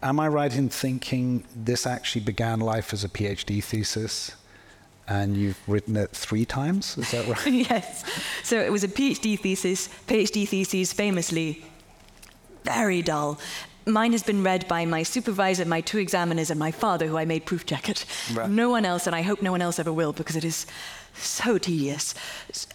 Am 0.03 0.19
I 0.19 0.27
right 0.27 0.55
in 0.55 0.69
thinking 0.69 1.43
this 1.55 1.87
actually 1.87 2.21
began 2.21 2.59
life 2.59 2.93
as 2.93 3.03
a 3.03 3.09
PhD 3.09 3.63
thesis? 3.63 4.35
And 5.07 5.37
you've 5.37 5.57
written 5.67 5.95
it 5.95 6.11
three 6.11 6.45
times, 6.45 6.97
is 6.97 7.11
that 7.11 7.25
right? 7.27 7.47
yes. 7.71 8.03
So 8.43 8.59
it 8.59 8.71
was 8.71 8.83
a 8.83 8.89
PhD 8.89 9.39
thesis. 9.39 9.87
PhD 10.05 10.47
theses 10.47 10.91
famously 10.91 11.65
very 12.65 13.01
dull. 13.01 13.39
mine 13.85 14.11
has 14.11 14.21
been 14.21 14.43
read 14.43 14.67
by 14.67 14.85
my 14.85 15.03
supervisor, 15.03 15.63
my 15.63 15.79
two 15.79 15.97
examiners, 15.97 16.49
and 16.51 16.59
my 16.59 16.71
father, 16.71 17.07
who 17.07 17.17
I 17.17 17.23
made 17.23 17.45
proof 17.45 17.65
check 17.65 17.87
it. 17.87 18.05
Right. 18.33 18.49
No 18.49 18.69
one 18.69 18.83
else, 18.83 19.07
and 19.07 19.15
I 19.15 19.21
hope 19.21 19.41
no 19.41 19.51
one 19.51 19.61
else 19.61 19.79
ever 19.79 19.93
will, 19.93 20.11
because 20.11 20.35
it 20.35 20.43
is 20.43 20.65
so 21.13 21.57
tedious. 21.57 22.13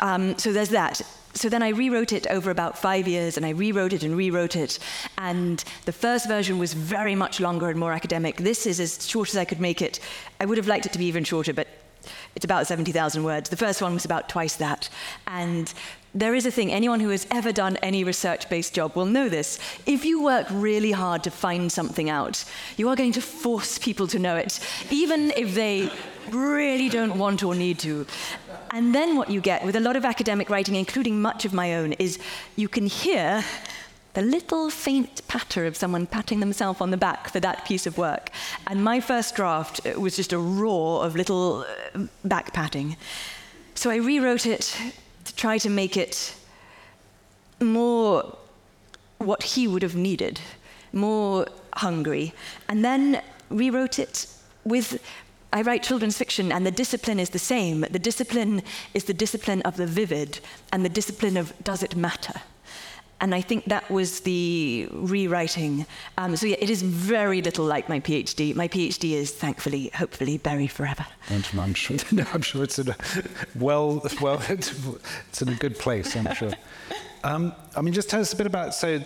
Um, 0.01 0.39
so 0.39 0.53
there's 0.53 0.71
that. 0.71 1.03
So 1.35 1.49
then 1.49 1.63
I 1.63 1.71
rewrote 1.71 2.13
it 2.13 2.27
over 2.29 2.51
about 2.51 2.79
five 2.79 3.09
years, 3.09 3.37
and 3.37 3.47
I 3.47 3.51
rewrote 3.51 3.93
it 3.93 4.03
and 4.03 4.17
rewrote 4.17 4.57
it. 4.57 4.79
And 5.19 5.63
the 5.87 5.93
first 5.93 6.29
version 6.29 6.59
was 6.59 6.75
very 6.75 7.15
much 7.15 7.41
longer 7.41 7.69
and 7.71 7.79
more 7.79 7.93
academic. 7.93 8.37
This 8.37 8.67
is 8.67 8.81
as 8.81 9.09
short 9.09 9.29
as 9.31 9.37
I 9.37 9.45
could 9.45 9.61
make 9.61 9.81
it. 9.81 10.01
I 10.41 10.45
would 10.45 10.59
have 10.59 10.69
liked 10.69 10.87
it 10.87 10.93
to 10.93 10.99
be 10.99 11.07
even 11.07 11.25
shorter, 11.25 11.53
but 11.53 11.69
it's 12.35 12.45
about 12.45 12.67
70,000 12.67 13.23
words. 13.25 13.51
The 13.51 13.57
first 13.57 13.81
one 13.81 13.95
was 13.95 14.05
about 14.05 14.29
twice 14.29 14.57
that. 14.57 14.89
And 15.27 15.73
there 16.15 16.35
is 16.35 16.45
a 16.45 16.51
thing, 16.51 16.71
anyone 16.71 17.01
who 17.01 17.09
has 17.09 17.27
ever 17.31 17.53
done 17.53 17.77
any 17.79 18.05
research 18.05 18.49
based 18.51 18.75
job 18.75 18.95
will 18.95 19.07
know 19.07 19.29
this. 19.29 19.59
If 19.87 20.05
you 20.05 20.23
work 20.23 20.47
really 20.51 20.93
hard 20.93 21.25
to 21.25 21.31
find 21.31 21.73
something 21.73 22.11
out, 22.11 22.45
you 22.77 22.89
are 22.89 22.97
going 22.97 23.13
to 23.13 23.23
force 23.23 23.79
people 23.79 24.07
to 24.09 24.19
know 24.19 24.37
it, 24.37 24.61
even 24.91 25.31
if 25.37 25.55
they 25.55 25.91
really 26.31 26.89
don't 26.89 27.19
want 27.19 27.43
or 27.43 27.55
need 27.55 27.79
to. 27.81 28.07
And 28.71 28.95
then 28.95 29.17
what 29.17 29.31
you 29.31 29.41
get 29.41 29.65
with 29.65 29.77
a 29.77 29.81
lot 29.81 29.97
of 29.97 30.05
academic 30.05 30.49
writing, 30.49 30.75
including 30.75 31.21
much 31.21 31.45
of 31.45 31.53
my 31.53 31.75
own, 31.75 31.93
is 31.95 32.19
you 32.57 32.69
can 32.69 32.87
hear 32.87 33.45
the 34.15 34.23
little 34.23 34.69
faint 34.69 35.27
patter 35.27 35.65
of 35.65 35.77
someone 35.77 36.07
patting 36.07 36.41
themselves 36.41 36.81
on 36.81 36.91
the 36.91 36.97
back 36.97 37.31
for 37.31 37.41
that 37.41 37.65
piece 37.65 37.87
of 37.87 37.97
work. 37.97 38.31
And 38.67 38.85
my 38.85 39.01
first 39.01 39.35
draft 39.35 39.81
was 39.97 40.17
just 40.17 40.33
a 40.33 40.39
roar 40.39 41.05
of 41.05 41.17
little 41.17 41.65
uh, 41.95 42.07
back 42.25 42.53
patting. 42.53 42.97
So 43.75 43.91
I 43.91 43.97
rewrote 43.97 44.47
it 44.47 44.77
to 45.25 45.35
try 45.35 45.59
to 45.59 45.71
make 45.71 45.97
it 45.97 46.35
more 47.61 48.37
what 49.19 49.43
he 49.43 49.67
would 49.67 49.83
have 49.83 49.97
needed, 49.97 50.41
more 50.93 51.47
hungry, 51.75 52.35
and 52.69 52.85
then 52.85 53.23
rewrote 53.49 53.99
it 53.99 54.27
with. 54.65 55.03
I 55.53 55.63
write 55.63 55.83
children's 55.83 56.17
fiction, 56.17 56.51
and 56.51 56.67
the 56.67 56.71
discipline 56.71 57.21
is 57.21 57.31
the 57.31 57.39
same. 57.39 57.83
The 57.91 57.99
discipline 57.99 58.63
is 58.95 59.05
the 59.05 59.15
discipline 59.15 59.63
of 59.63 59.77
the 59.77 59.87
vivid, 59.87 60.41
and 60.73 60.85
the 60.85 60.89
discipline 60.89 61.37
of 61.37 61.53
does 61.63 61.83
it 61.83 61.95
matter? 61.95 62.41
And 63.21 63.37
I 63.37 63.41
think 63.41 63.67
that 63.67 63.89
was 63.89 64.21
the 64.21 64.89
rewriting. 64.91 65.87
Um, 66.19 66.35
so 66.35 66.47
yeah, 66.47 66.57
it 66.59 66.71
is 66.71 66.83
very 66.83 67.41
little 67.41 67.65
like 67.65 67.89
my 67.89 68.01
PhD. 68.01 68.53
My 68.57 68.67
PhD 68.67 69.13
is 69.13 69.31
thankfully, 69.31 69.93
hopefully, 69.95 70.39
buried 70.39 70.73
forever. 70.73 71.07
And 71.29 71.49
I'm 71.57 71.75
sure, 71.75 71.99
no, 72.13 72.25
I'm 72.33 72.43
sure 72.43 72.65
it's 72.65 72.81
in 72.81 72.89
a 72.89 72.97
well, 73.55 74.05
well, 74.21 74.43
it's, 74.49 74.75
it's 75.29 75.41
in 75.41 75.51
a 75.51 75.55
good 75.55 75.79
place. 75.79 76.17
I'm 76.17 76.35
sure. 76.35 76.51
Um, 77.23 77.55
I 77.77 77.83
mean, 77.83 77.95
just 77.95 78.11
tell 78.11 78.21
us 78.21 78.33
a 78.33 78.37
bit 78.37 78.47
about. 78.47 78.75
So, 78.75 79.01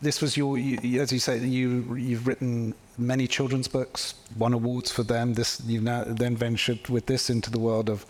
this 0.00 0.20
was 0.20 0.36
your, 0.36 0.56
you, 0.58 1.00
as 1.00 1.10
you 1.10 1.18
say, 1.18 1.38
you 1.38 1.96
you've 1.96 2.28
written 2.28 2.74
many 2.98 3.26
children's 3.26 3.68
books, 3.68 4.14
won 4.36 4.52
awards 4.52 4.90
for 4.90 5.02
them. 5.02 5.34
This 5.34 5.60
you 5.66 5.80
now 5.80 6.04
then 6.06 6.36
ventured 6.36 6.88
with 6.88 7.06
this 7.06 7.30
into 7.30 7.50
the 7.50 7.58
world 7.58 7.88
of. 7.90 8.06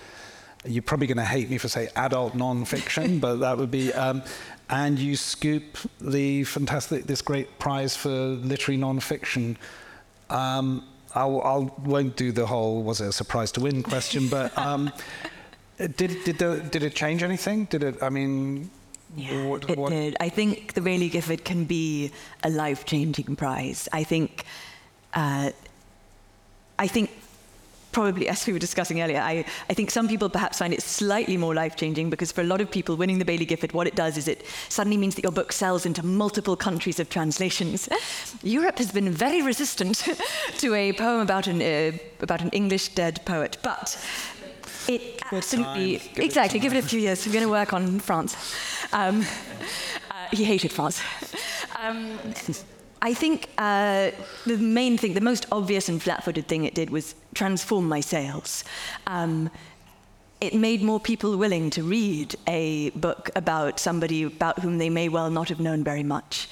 You're 0.64 0.82
probably 0.82 1.07
going 1.07 1.18
to 1.18 1.24
hate 1.24 1.49
me 1.49 1.59
for 1.59 1.68
saying 1.68 1.91
adult 1.95 2.34
non-fiction, 2.34 3.18
but 3.26 3.37
that 3.37 3.57
would 3.57 3.70
be. 3.70 3.93
Um, 3.93 4.22
and 4.68 4.99
you 4.99 5.14
scoop 5.14 5.78
the 6.01 6.43
fantastic, 6.43 7.05
this 7.07 7.22
great 7.22 7.61
prize 7.61 7.95
for 7.97 8.09
literary 8.11 8.76
non-fiction. 8.76 9.57
Um, 10.28 10.84
I'll, 11.14 11.41
I'll 11.43 11.74
won't 11.84 12.16
do 12.16 12.32
the 12.32 12.47
whole 12.47 12.82
was 12.82 13.01
it 13.01 13.07
a 13.09 13.12
surprise 13.12 13.53
to 13.53 13.61
win 13.61 13.82
question, 13.84 14.26
but 14.28 14.57
um, 14.59 14.91
did 15.78 16.24
did 16.24 16.39
the, 16.39 16.61
did 16.70 16.82
it 16.82 16.95
change 16.97 17.22
anything? 17.22 17.66
Did 17.66 17.84
it? 17.84 18.03
I 18.03 18.09
mean, 18.11 18.68
Yeah, 19.16 19.47
what- 19.47 19.70
it 19.70 19.78
what- 19.78 19.91
did. 19.91 20.16
I 20.18 20.28
think 20.28 20.74
the 20.74 20.80
Baillie 20.80 21.11
Gifford 21.11 21.45
can 21.45 21.64
be 21.64 22.11
a 22.43 22.51
life-changing 22.51 23.37
prize. 23.37 23.89
I 23.93 24.03
think, 24.03 24.45
uh, 25.15 25.51
I 26.79 26.87
think 26.87 27.11
probably, 27.97 28.29
as 28.29 28.47
we 28.47 28.53
were 28.53 28.59
discussing 28.59 29.01
earlier, 29.01 29.21
I, 29.21 29.43
I 29.71 29.75
think 29.75 29.91
some 29.91 30.07
people 30.07 30.29
perhaps 30.29 30.59
find 30.59 30.75
it 30.75 30.83
slightly 30.83 31.39
more 31.39 31.55
life-changing 31.55 32.11
because 32.11 32.31
for 32.31 32.43
a 32.43 32.45
lot 32.45 32.61
of 32.61 32.71
people, 32.71 32.95
winning 32.95 33.19
the 33.19 33.25
Baillie 33.25 33.49
Gifford, 33.49 33.73
what 33.73 33.87
it 33.87 33.95
does 33.95 34.19
is 34.19 34.29
it 34.29 34.45
suddenly 34.69 34.99
means 34.99 35.15
that 35.15 35.23
your 35.23 35.33
book 35.33 35.51
sells 35.51 35.87
into 35.87 36.05
multiple 36.05 36.57
countries 36.57 37.01
of 37.01 37.09
translations. 37.09 37.89
Europe 38.43 38.77
has 38.77 38.93
been 38.93 39.11
very 39.11 39.41
resistant 39.41 40.07
to 40.59 40.75
a 40.75 40.93
poem 40.93 41.21
about 41.23 41.47
an, 41.47 41.63
uh, 41.63 41.97
about 42.21 42.43
an 42.43 42.51
English 42.51 42.89
dead 42.89 43.25
poet, 43.25 43.57
but 43.63 43.99
it 44.89 45.23
absolutely 45.33 45.99
time. 45.99 46.09
Give 46.15 46.19
it 46.19 46.25
exactly. 46.27 46.61
give 46.61 46.75
it 46.75 46.85
a 46.85 46.87
few 46.87 47.01
years. 47.01 47.27
We're 47.27 47.33
going 47.33 47.45
to 47.45 47.51
work 47.51 47.73
on 47.73 47.99
France. 47.99 48.37
Um, 48.93 49.23
uh, 50.11 50.27
he 50.33 50.45
hated 50.45 50.71
France. 50.71 51.01
Um, 51.83 52.19
I 53.07 53.15
think 53.15 53.49
uh, 53.57 54.11
the 54.47 54.59
main 54.59 54.99
thing, 54.99 55.15
the 55.15 55.21
most 55.21 55.47
obvious 55.53 55.89
and 55.89 56.03
flat-footed 56.03 56.49
thing 56.49 56.65
it 56.65 56.75
did 56.75 56.91
was 56.91 57.15
transform 57.35 57.89
my 57.89 58.01
sales. 58.01 58.65
Um, 59.07 59.49
it 60.41 60.55
made 60.55 60.83
more 60.83 60.99
people 60.99 61.37
willing 61.37 61.71
to 61.71 61.85
read 61.85 62.35
a 62.49 62.91
book 62.91 63.31
about 63.37 63.79
somebody 63.79 64.25
about 64.25 64.59
whom 64.59 64.79
they 64.79 64.91
may 64.91 65.09
well 65.09 65.31
not 65.31 65.49
have 65.51 65.61
known 65.61 65.85
very 65.85 66.03
much. 66.03 66.49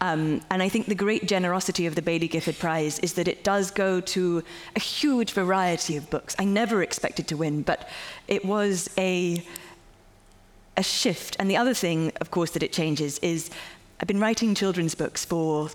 Um, 0.00 0.40
and 0.50 0.62
I 0.62 0.70
think 0.70 0.86
the 0.86 0.94
great 0.94 1.28
generosity 1.28 1.84
of 1.84 1.94
the 1.94 2.00
Baillie 2.00 2.30
Gifford 2.30 2.58
Prize 2.58 2.98
is 3.00 3.12
that 3.12 3.28
it 3.28 3.44
does 3.44 3.70
go 3.70 4.00
to 4.00 4.42
a 4.76 4.80
huge 4.80 5.32
variety 5.32 5.98
of 5.98 6.08
books. 6.08 6.34
I 6.38 6.46
never 6.46 6.82
expected 6.82 7.28
to 7.28 7.36
win, 7.36 7.60
but 7.60 7.86
it 8.28 8.46
was 8.46 8.88
a, 8.96 9.44
a 10.74 10.82
shift. 10.82 11.36
And 11.38 11.50
the 11.50 11.58
other 11.58 11.74
thing, 11.74 12.12
of 12.22 12.30
course, 12.30 12.52
that 12.52 12.62
it 12.62 12.72
changes 12.72 13.18
is 13.18 13.50
I've 14.00 14.06
been 14.06 14.20
writing 14.20 14.54
children's 14.54 14.94
books 14.94 15.24
for, 15.24 15.70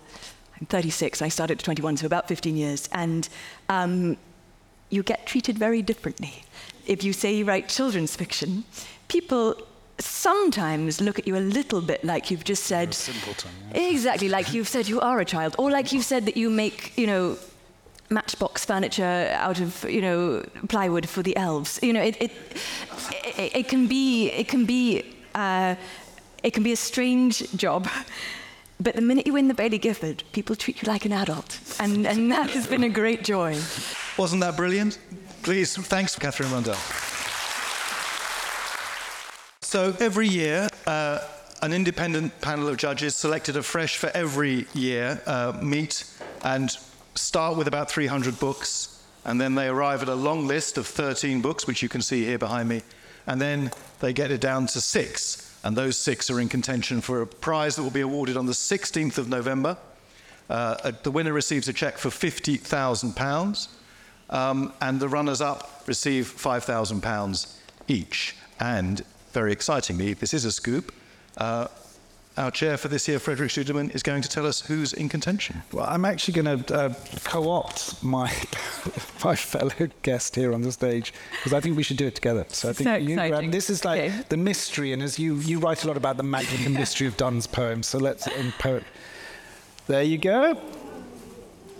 I'm 0.58 0.66
36, 0.66 1.20
I 1.20 1.28
started 1.28 1.58
at 1.58 1.64
21, 1.64 1.98
so 1.98 2.06
about 2.06 2.28
15 2.28 2.56
years. 2.56 2.88
And 2.92 3.28
um, 3.68 4.16
you 4.90 5.02
get 5.02 5.26
treated 5.26 5.58
very 5.58 5.82
differently. 5.82 6.44
If 6.86 7.04
you 7.04 7.12
say 7.12 7.34
you 7.34 7.44
write 7.44 7.68
children's 7.68 8.16
fiction, 8.16 8.64
people 9.08 9.56
sometimes 9.98 11.00
look 11.00 11.18
at 11.18 11.26
you 11.26 11.36
a 11.36 11.38
little 11.38 11.80
bit 11.80 12.02
like 12.04 12.30
you've 12.30 12.44
just 12.44 12.64
said. 12.64 12.94
simpleton, 12.94 13.50
Exactly, 13.74 14.28
like 14.28 14.52
you've 14.52 14.68
said 14.68 14.88
you 14.88 15.00
are 15.00 15.20
a 15.20 15.24
child, 15.24 15.54
or 15.58 15.70
like 15.70 15.92
you've 15.92 16.04
said 16.04 16.26
that 16.26 16.36
you 16.36 16.50
make, 16.50 16.96
you 16.96 17.06
know, 17.06 17.36
matchbox 18.10 18.64
furniture 18.64 19.30
out 19.34 19.60
of, 19.60 19.84
you 19.88 20.00
know, 20.00 20.44
plywood 20.68 21.08
for 21.08 21.22
the 21.22 21.36
elves. 21.36 21.78
You 21.82 21.92
know, 21.92 22.02
it, 22.02 22.16
it, 22.20 22.32
it, 23.36 23.56
it 23.56 23.68
can 23.68 23.86
be, 23.86 24.30
it 24.30 24.48
can 24.48 24.64
be, 24.66 25.02
uh, 25.34 25.74
it 26.44 26.52
can 26.52 26.62
be 26.62 26.72
a 26.72 26.76
strange 26.76 27.50
job. 27.56 27.88
But 28.78 28.96
the 28.96 29.02
minute 29.02 29.26
you 29.26 29.32
win 29.32 29.48
the 29.48 29.54
Baillie 29.54 29.80
Gifford, 29.80 30.22
people 30.32 30.54
treat 30.54 30.82
you 30.82 30.88
like 30.88 31.04
an 31.06 31.12
adult. 31.12 31.58
And, 31.80 32.06
and 32.06 32.30
that 32.30 32.50
has 32.50 32.66
been 32.66 32.84
a 32.84 32.88
great 32.88 33.24
joy. 33.24 33.56
Wasn't 34.18 34.40
that 34.42 34.56
brilliant? 34.56 34.98
Please, 35.42 35.76
thanks, 35.76 36.16
Katherine 36.16 36.52
Rundell. 36.52 36.76
So 39.62 39.96
every 39.98 40.28
year, 40.28 40.68
uh, 40.86 41.20
an 41.62 41.72
independent 41.72 42.38
panel 42.42 42.68
of 42.68 42.76
judges 42.76 43.16
selected 43.16 43.56
afresh 43.56 43.96
for 43.96 44.10
every 44.12 44.66
year 44.74 45.22
uh, 45.26 45.58
meet 45.62 46.04
and 46.42 46.70
start 47.14 47.56
with 47.56 47.68
about 47.68 47.90
300 47.90 48.38
books, 48.38 49.02
and 49.24 49.40
then 49.40 49.54
they 49.54 49.68
arrive 49.68 50.02
at 50.02 50.08
a 50.08 50.14
long 50.14 50.46
list 50.46 50.76
of 50.76 50.86
13 50.86 51.40
books, 51.40 51.66
which 51.66 51.82
you 51.82 51.88
can 51.88 52.02
see 52.02 52.24
here 52.24 52.38
behind 52.38 52.68
me, 52.68 52.82
and 53.26 53.40
then 53.40 53.70
they 54.00 54.12
get 54.12 54.30
it 54.30 54.40
down 54.40 54.66
to 54.66 54.80
six, 54.80 55.43
and 55.64 55.74
those 55.74 55.96
six 55.96 56.30
are 56.30 56.40
in 56.40 56.48
contention 56.48 57.00
for 57.00 57.22
a 57.22 57.26
prize 57.26 57.74
that 57.74 57.82
will 57.82 57.90
be 57.90 58.02
awarded 58.02 58.36
on 58.36 58.44
the 58.44 58.52
16th 58.52 59.16
of 59.16 59.28
November. 59.30 59.78
Uh, 60.48 60.76
uh, 60.84 60.92
the 61.02 61.10
winner 61.10 61.32
receives 61.32 61.66
a 61.68 61.72
cheque 61.72 61.96
for 61.96 62.10
£50,000, 62.10 63.68
um, 64.28 64.72
and 64.82 65.00
the 65.00 65.08
runners 65.08 65.40
up 65.40 65.82
receive 65.86 66.26
£5,000 66.26 67.56
each. 67.88 68.36
And 68.60 69.02
very 69.32 69.52
excitingly, 69.52 70.12
this 70.12 70.34
is 70.34 70.44
a 70.44 70.52
scoop. 70.52 70.92
Uh, 71.38 71.68
our 72.36 72.50
chair 72.50 72.76
for 72.76 72.88
this 72.88 73.06
year, 73.06 73.18
Frederick 73.18 73.50
Studemann, 73.50 73.94
is 73.94 74.02
going 74.02 74.20
to 74.22 74.28
tell 74.28 74.44
us 74.46 74.60
who's 74.62 74.92
in 74.92 75.08
contention. 75.08 75.62
Well, 75.72 75.86
I'm 75.88 76.04
actually 76.04 76.42
going 76.42 76.64
to 76.64 76.74
uh, 76.74 76.94
co-opt 77.24 78.02
my 78.02 78.28
my 79.24 79.36
fellow 79.36 79.70
guest 80.02 80.34
here 80.34 80.52
on 80.52 80.62
the 80.62 80.72
stage 80.72 81.12
because 81.30 81.52
I 81.52 81.60
think 81.60 81.76
we 81.76 81.82
should 81.82 81.96
do 81.96 82.06
it 82.06 82.14
together. 82.14 82.44
So 82.48 82.70
I 82.70 82.72
think 82.72 82.88
So 82.88 82.94
you 82.96 83.14
grab, 83.16 83.50
this 83.50 83.70
is 83.70 83.84
like 83.84 84.00
Okay. 84.02 84.22
the 84.28 84.36
mystery, 84.36 84.92
and 84.92 85.02
as 85.02 85.18
you 85.18 85.36
you 85.36 85.58
write 85.60 85.84
a 85.84 85.86
lot 85.86 85.96
about 85.96 86.16
the 86.16 86.22
magic 86.24 86.66
and 86.66 86.74
mystery 86.82 87.06
of 87.06 87.16
Donne's 87.16 87.46
poems. 87.46 87.86
So 87.86 87.98
let's 87.98 88.26
in 88.26 88.52
poet. 88.52 88.84
There 89.86 90.02
you 90.02 90.18
go. 90.18 90.58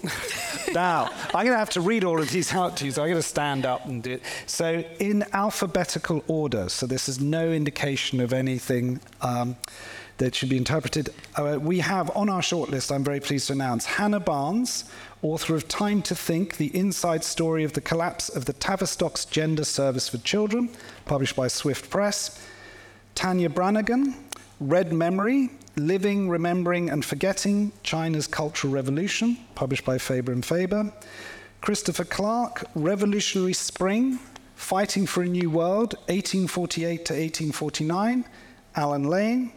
now, 0.75 1.11
I'm 1.29 1.47
going 1.47 1.55
to 1.55 1.59
have 1.59 1.71
to 1.71 1.81
read 1.81 2.05
all 2.05 2.21
of 2.21 2.31
these 2.31 2.53
out 2.53 2.77
to 2.79 2.85
you, 2.85 2.91
so 2.91 3.03
I'm 3.03 3.09
going 3.09 3.23
to 3.23 3.27
stand 3.27 3.65
up 3.65 3.87
and 3.87 4.03
do 4.03 4.13
it. 4.13 4.23
So, 4.47 4.85
in 4.99 5.25
alphabetical 5.33 6.23
order, 6.29 6.69
so 6.69 6.87
this 6.87 7.09
is 7.09 7.21
no 7.21 7.51
indication 7.51 8.21
of 8.21 8.35
anything 8.35 9.01
um, 9.23 9.57
that 10.19 10.35
should 10.35 10.49
be 10.49 10.57
interpreted. 10.57 11.11
Uh, 11.37 11.59
we 11.61 11.81
have 11.81 12.11
on 12.17 12.29
our 12.29 12.41
shortlist, 12.41 12.95
I'm 12.95 13.05
very 13.05 13.21
pleased 13.21 13.49
to 13.49 13.53
announce, 13.53 13.85
Hannah 13.85 14.21
Barnes, 14.21 14.85
author 15.23 15.55
of 15.55 15.67
Time 15.69 16.03
to 16.03 16.15
Think 16.15 16.57
The 16.57 16.75
Inside 16.77 17.25
Story 17.25 17.65
of 17.65 17.73
the 17.73 17.81
Collapse 17.81 18.29
of 18.29 18.45
the 18.45 18.53
Tavistock's 18.53 19.25
Gender 19.25 19.65
Service 19.65 20.09
for 20.09 20.19
Children, 20.19 20.71
published 21.05 21.37
by 21.37 21.49
Swift 21.49 21.91
Press. 21.91 22.41
Tania 23.15 23.49
Branigan, 23.49 24.15
Red 24.61 24.93
Memory, 24.93 25.51
Living, 25.77 26.29
Remembering 26.29 26.91
and 26.91 27.05
Forgetting 27.05 27.73
China's 27.83 28.27
Cultural 28.27 28.73
Revolution, 28.73 29.39
published 29.55 29.85
by 29.85 29.99
Faber 29.99 30.33
and 30.33 30.45
Faber. 30.45 30.93
Christopher 31.61 32.05
Clark, 32.05 32.65
Revolutionary 32.75 33.53
Spring, 33.53 34.19
Fighting 34.55 35.07
for 35.07 35.23
a 35.23 35.27
New 35.27 35.51
World, 35.51 35.95
1848 36.07 37.05
to 37.07 37.12
1849, 37.12 38.25
Allen 38.77 39.05
Lane. 39.05 39.53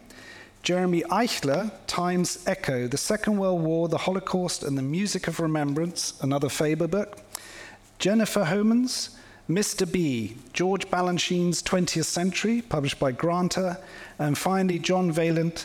Jeremy 0.68 1.00
Eichler, 1.04 1.72
Time's 1.86 2.46
Echo, 2.46 2.86
The 2.86 2.98
Second 2.98 3.38
World 3.38 3.62
War, 3.62 3.88
The 3.88 3.96
Holocaust, 3.96 4.62
and 4.62 4.76
the 4.76 4.82
Music 4.82 5.26
of 5.26 5.40
Remembrance, 5.40 6.12
another 6.20 6.50
Faber 6.50 6.86
book. 6.86 7.16
Jennifer 7.98 8.44
Homans, 8.44 9.16
Mr. 9.48 9.90
B, 9.90 10.36
George 10.52 10.86
Balanchine's 10.90 11.62
20th 11.62 12.04
Century, 12.04 12.60
published 12.60 13.00
by 13.00 13.12
Granta. 13.12 13.78
And 14.18 14.36
finally, 14.36 14.78
John 14.78 15.10
Vaillant, 15.10 15.64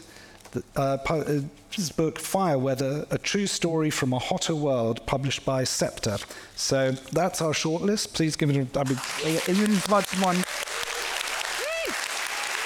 uh, 0.77 0.97
uh, 1.05 1.41
his 1.69 1.91
book 1.91 2.17
Fire 2.17 2.57
Weather, 2.57 3.05
A 3.11 3.17
True 3.17 3.45
Story 3.45 3.89
from 3.89 4.13
a 4.13 4.19
Hotter 4.19 4.55
World, 4.55 5.05
published 5.05 5.43
by 5.43 5.65
Sceptre. 5.65 6.15
So 6.55 6.93
that's 7.11 7.41
our 7.41 7.51
shortlist. 7.51 8.13
Please 8.13 8.37
give 8.37 8.49
it 8.51 8.55
a. 8.55 8.79
I 8.79 8.83
mean, 8.85 9.75
one. 10.21 10.37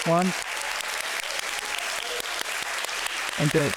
One. 0.05 0.31
And 3.39 3.51
good. 3.51 3.71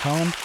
Colin? 0.00 0.43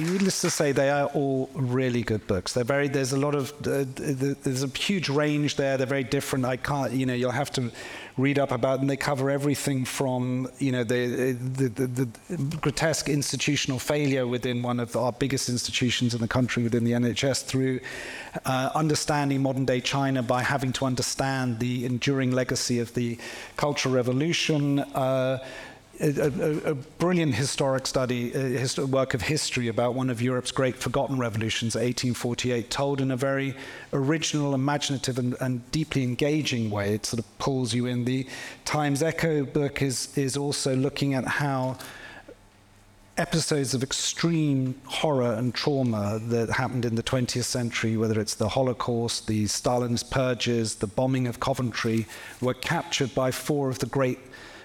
Needless 0.00 0.40
to 0.40 0.50
say, 0.50 0.72
they 0.72 0.90
are 0.90 1.06
all 1.06 1.50
really 1.54 2.02
good 2.02 2.26
books. 2.26 2.52
They're 2.54 2.64
very. 2.64 2.88
There's 2.88 3.12
a 3.12 3.18
lot 3.18 3.34
of. 3.34 3.52
Uh, 3.66 3.84
there's 3.94 4.62
a 4.62 4.68
huge 4.68 5.08
range 5.08 5.56
there. 5.56 5.76
They're 5.76 5.86
very 5.86 6.04
different. 6.04 6.44
I 6.44 6.56
can't. 6.56 6.92
You 6.92 7.06
know, 7.06 7.14
you'll 7.14 7.30
have 7.30 7.50
to 7.52 7.70
read 8.16 8.38
up 8.38 8.50
about 8.52 8.78
them. 8.78 8.88
They 8.88 8.96
cover 8.96 9.30
everything 9.30 9.84
from 9.84 10.48
you 10.58 10.72
know 10.72 10.84
the 10.84 11.32
the, 11.32 11.68
the, 11.68 12.08
the 12.28 12.56
grotesque 12.56 13.08
institutional 13.08 13.78
failure 13.78 14.26
within 14.26 14.62
one 14.62 14.80
of 14.80 14.96
our 14.96 15.12
biggest 15.12 15.48
institutions 15.48 16.14
in 16.14 16.20
the 16.20 16.28
country, 16.28 16.62
within 16.62 16.84
the 16.84 16.92
NHS, 16.92 17.44
through 17.44 17.80
uh, 18.44 18.70
understanding 18.74 19.42
modern 19.42 19.64
day 19.64 19.80
China 19.80 20.22
by 20.22 20.42
having 20.42 20.72
to 20.74 20.84
understand 20.84 21.58
the 21.58 21.84
enduring 21.84 22.32
legacy 22.32 22.78
of 22.78 22.94
the 22.94 23.18
Cultural 23.56 23.94
Revolution. 23.94 24.80
Uh, 24.80 25.44
a, 26.00 26.70
a, 26.70 26.74
brilliant 26.74 27.34
historic 27.34 27.86
study, 27.86 28.32
a 28.34 28.86
work 28.86 29.14
of 29.14 29.22
history 29.22 29.68
about 29.68 29.94
one 29.94 30.08
of 30.08 30.22
Europe's 30.22 30.50
great 30.50 30.76
forgotten 30.76 31.18
revolutions, 31.18 31.74
1848, 31.74 32.70
told 32.70 33.00
in 33.00 33.10
a 33.10 33.16
very 33.16 33.54
original, 33.92 34.54
imaginative, 34.54 35.18
and, 35.18 35.36
and, 35.40 35.70
deeply 35.70 36.02
engaging 36.02 36.70
way. 36.70 36.94
It 36.94 37.06
sort 37.06 37.20
of 37.20 37.38
pulls 37.38 37.74
you 37.74 37.86
in. 37.86 38.04
The 38.04 38.26
Time's 38.64 39.02
Echo 39.02 39.44
book 39.44 39.82
is, 39.82 40.16
is 40.16 40.36
also 40.36 40.74
looking 40.74 41.14
at 41.14 41.24
how 41.26 41.76
episodes 43.20 43.74
of 43.74 43.82
extreme 43.82 44.80
horror 44.86 45.34
and 45.34 45.54
trauma 45.54 46.18
that 46.28 46.48
happened 46.48 46.86
in 46.86 46.94
the 46.94 47.02
20th 47.02 47.44
century, 47.44 47.98
whether 47.98 48.18
it's 48.18 48.34
the 48.34 48.48
Holocaust, 48.48 49.26
the 49.26 49.44
Stalinist 49.44 50.10
purges, 50.10 50.76
the 50.76 50.86
bombing 50.86 51.26
of 51.26 51.38
Coventry, 51.38 52.06
were 52.40 52.54
captured 52.54 53.14
by 53.14 53.30
four 53.30 53.68
of 53.68 53.78
the 53.78 53.86
great 53.86 54.18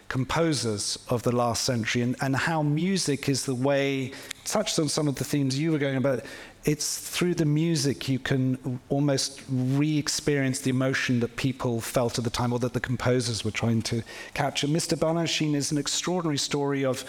composers 0.10 0.98
of 1.10 1.24
the 1.24 1.32
last 1.32 1.64
century 1.64 2.02
and, 2.02 2.16
and 2.22 2.36
how 2.36 2.62
music 2.62 3.28
is 3.28 3.46
the 3.46 3.56
way, 3.56 4.12
touched 4.44 4.78
on 4.80 4.88
some 4.88 5.08
of 5.08 5.16
the 5.16 5.24
themes 5.24 5.58
you 5.58 5.72
were 5.72 5.78
going 5.78 5.98
about. 5.98 6.24
It's 6.64 6.98
through 6.98 7.36
the 7.36 7.46
music 7.46 8.10
you 8.10 8.18
can 8.18 8.80
almost 8.90 9.42
re 9.50 9.98
experience 9.98 10.60
the 10.60 10.72
emotion 10.72 11.20
that 11.20 11.36
people 11.36 11.80
felt 11.80 12.18
at 12.18 12.24
the 12.24 12.30
time 12.30 12.54
or 12.54 12.60
that 12.60 12.74
the 12.74 12.80
composers 12.80 13.46
were 13.46 13.52
trying 13.52 13.82
to 13.84 14.04
capture. 14.34 14.68
Mr. 14.68 14.98
Balanchine 14.98 15.56
is 15.56 15.72
an 15.72 15.78
extraordinary 15.78 16.38
story 16.38 16.84
of 16.84 17.06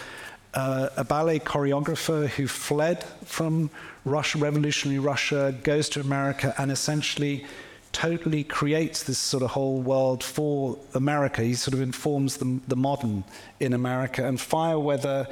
uh, 0.53 0.89
a 0.97 1.03
ballet 1.03 1.39
choreographer 1.39 2.27
who 2.27 2.47
fled 2.47 3.03
from 3.25 3.69
Russia, 4.05 4.37
revolutionary 4.37 4.99
Russia, 4.99 5.55
goes 5.63 5.89
to 5.89 5.99
America, 5.99 6.53
and 6.57 6.71
essentially 6.71 7.45
totally 7.97 8.43
creates 8.43 9.01
this 9.01 9.17
sort 9.17 9.41
of 9.41 9.49
whole 9.49 9.81
world 9.81 10.23
for 10.23 10.77
America. 10.93 11.41
He 11.41 11.55
sort 11.55 11.73
of 11.73 11.81
informs 11.81 12.37
the, 12.37 12.59
the 12.67 12.75
modern 12.75 13.23
in 13.59 13.73
America. 13.73 14.23
And 14.23 14.39
fire 14.39 14.77
weather, 14.77 15.27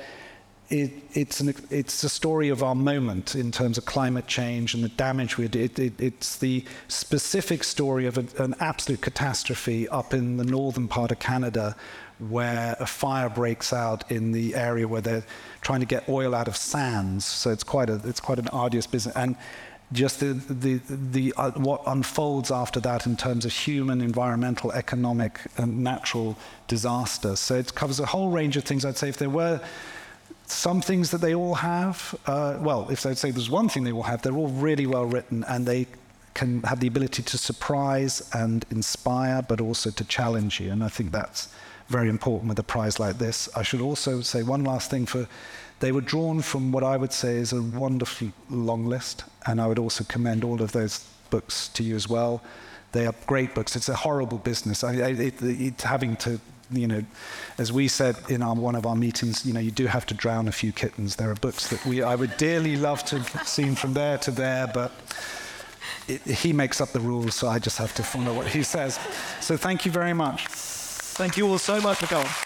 it, 0.70 0.91
it's, 1.13 1.41
an, 1.41 1.53
it's 1.70 2.03
a 2.03 2.09
story 2.09 2.49
of 2.49 2.63
our 2.63 2.74
moment 2.74 3.36
in 3.36 3.51
terms 3.51 3.78
of 3.78 3.86
climate 3.86 4.26
change 4.26 4.74
and 4.74 4.84
the 4.84 4.89
damage 4.89 5.38
we 5.38 5.47
did. 5.47 5.78
It, 5.78 5.80
it, 5.80 6.01
it's 6.01 6.38
the 6.38 6.66
specific 6.88 7.63
story 7.63 8.07
of 8.07 8.18
a, 8.18 8.43
an 8.43 8.55
absolute 8.59 9.01
catastrophe 9.01 9.88
up 9.89 10.11
in 10.16 10.38
the 10.38 10.43
northern 10.43 10.88
part 10.88 11.11
of 11.11 11.20
Canada 11.20 11.76
where 12.18 12.76
a 12.80 12.88
fire 12.88 13.30
breaks 13.30 13.74
out 13.74 14.09
in 14.09 14.32
the 14.32 14.55
area 14.55 14.88
where 14.88 15.01
they're 15.01 15.26
trying 15.61 15.82
to 15.82 15.86
get 15.86 16.09
oil 16.09 16.34
out 16.34 16.47
of 16.47 16.57
sands. 16.57 17.26
So 17.26 17.51
it's 17.51 17.63
quite, 17.63 17.91
a, 17.91 18.01
it's 18.05 18.20
quite 18.20 18.39
an 18.39 18.47
arduous 18.47 18.88
business. 18.88 19.16
And 19.16 19.36
just 19.92 20.20
the, 20.20 20.34
the, 20.34 20.82
the, 20.88 21.34
uh, 21.38 21.52
what 21.52 21.82
unfolds 21.86 22.52
after 22.52 22.80
that 22.80 23.06
in 23.06 23.16
terms 23.16 23.46
of 23.46 23.54
human, 23.54 24.02
environmental, 24.02 24.72
economic, 24.72 25.40
and 25.58 25.84
natural 25.84 26.38
disaster. 26.68 27.36
So 27.36 27.56
it 27.56 27.76
covers 27.76 28.00
a 28.00 28.06
whole 28.06 28.30
range 28.30 28.58
of 28.58 28.64
things. 28.64 28.84
I'd 28.84 28.98
say 28.98 29.10
if 29.10 29.18
there 29.18 29.30
were 29.30 29.62
some 30.48 30.82
things 30.82 31.12
that 31.12 31.22
they 31.22 31.36
all 31.36 31.56
have, 31.56 32.16
uh, 32.26 32.58
well, 32.60 32.88
if 32.90 33.06
I'd 33.06 33.18
say 33.18 33.32
there's 33.32 33.50
one 33.50 33.70
thing 33.70 33.84
they 33.84 33.92
all 33.92 34.04
have, 34.04 34.22
they're 34.22 34.36
all 34.36 34.50
really 34.50 34.86
well 34.86 35.06
written 35.06 35.44
and 35.48 35.66
they 35.66 35.88
can 36.34 36.62
have 36.64 36.80
the 36.80 36.88
ability 36.88 37.24
to 37.24 37.38
surprise 37.38 38.30
and 38.34 38.66
inspire, 38.70 39.42
but 39.42 39.62
also 39.62 39.90
to 39.92 40.04
challenge 40.06 40.60
you. 40.60 40.72
And 40.72 40.84
I 40.84 40.90
think 40.90 41.12
that's 41.12 41.50
very 41.88 42.10
important 42.10 42.50
with 42.50 42.60
a 42.60 42.64
prize 42.64 43.00
like 43.00 43.18
this. 43.18 43.48
I 43.56 43.64
should 43.64 43.82
also 43.82 44.22
say 44.22 44.44
one 44.44 44.64
last 44.64 44.90
thing 44.90 45.06
for 45.06 45.28
they 45.80 45.92
were 45.92 46.02
drawn 46.02 46.42
from 46.42 46.72
what 46.72 46.84
I 46.84 46.98
would 46.98 47.14
say 47.14 47.38
is 47.38 47.54
a 47.54 47.62
wonderfully 47.62 48.32
long 48.50 48.86
list, 48.86 49.26
and 49.46 49.62
I 49.62 49.68
would 49.68 49.80
also 49.80 50.04
commend 50.04 50.43
all 50.43 50.62
of 50.62 50.72
those 50.72 51.06
books 51.30 51.70
to 51.70 51.84
you 51.84 51.96
as 51.96 52.08
well. 52.10 52.41
They 52.91 53.06
are 53.06 53.14
great 53.28 53.54
books. 53.54 53.76
It's 53.76 53.89
a 53.89 53.96
horrible 53.96 54.38
business. 54.38 54.84
I, 54.84 54.93
it, 54.93 55.41
it, 55.41 55.82
having 55.82 56.16
to, 56.18 56.39
you 56.72 56.88
know, 56.88 57.04
as 57.58 57.72
we 57.72 57.88
said 57.88 58.16
in 58.30 58.41
our, 58.41 58.56
one 58.56 58.76
of 58.76 58.86
our 58.86 58.96
meetings, 58.96 59.46
you 59.46 59.54
know, 59.54 59.60
you 59.60 59.72
do 59.72 59.88
have 59.88 60.06
to 60.08 60.14
drown 60.14 60.48
a 60.48 60.52
few 60.52 60.72
kittens. 60.72 61.18
There 61.18 61.30
are 61.30 61.36
books 61.36 61.68
that 61.70 61.86
we, 61.86 62.02
I 62.02 62.16
would 62.16 62.38
dearly 62.38 62.78
love 62.78 63.04
to 63.06 63.20
have 63.20 63.48
seen 63.48 63.76
from 63.76 63.93
there 63.93 64.18
to 64.20 64.32
there, 64.32 64.68
but 64.74 64.91
it, 66.08 66.22
he 66.22 66.54
makes 66.54 66.80
up 66.80 66.89
the 66.89 67.00
rules, 67.00 67.36
so 67.36 67.48
I 67.50 67.60
just 67.60 67.78
have 67.78 67.93
to 67.96 68.04
follow 68.04 68.34
what 68.34 68.48
he 68.48 68.64
says. 68.64 69.00
So 69.41 69.58
thank 69.58 69.86
you 69.86 69.91
very 69.91 70.14
much. 70.14 70.48
Thank 70.48 71.38
you 71.38 71.48
all 71.48 71.58
so 71.58 71.82
much 71.82 71.98
for 71.98 72.08
coming. 72.08 72.45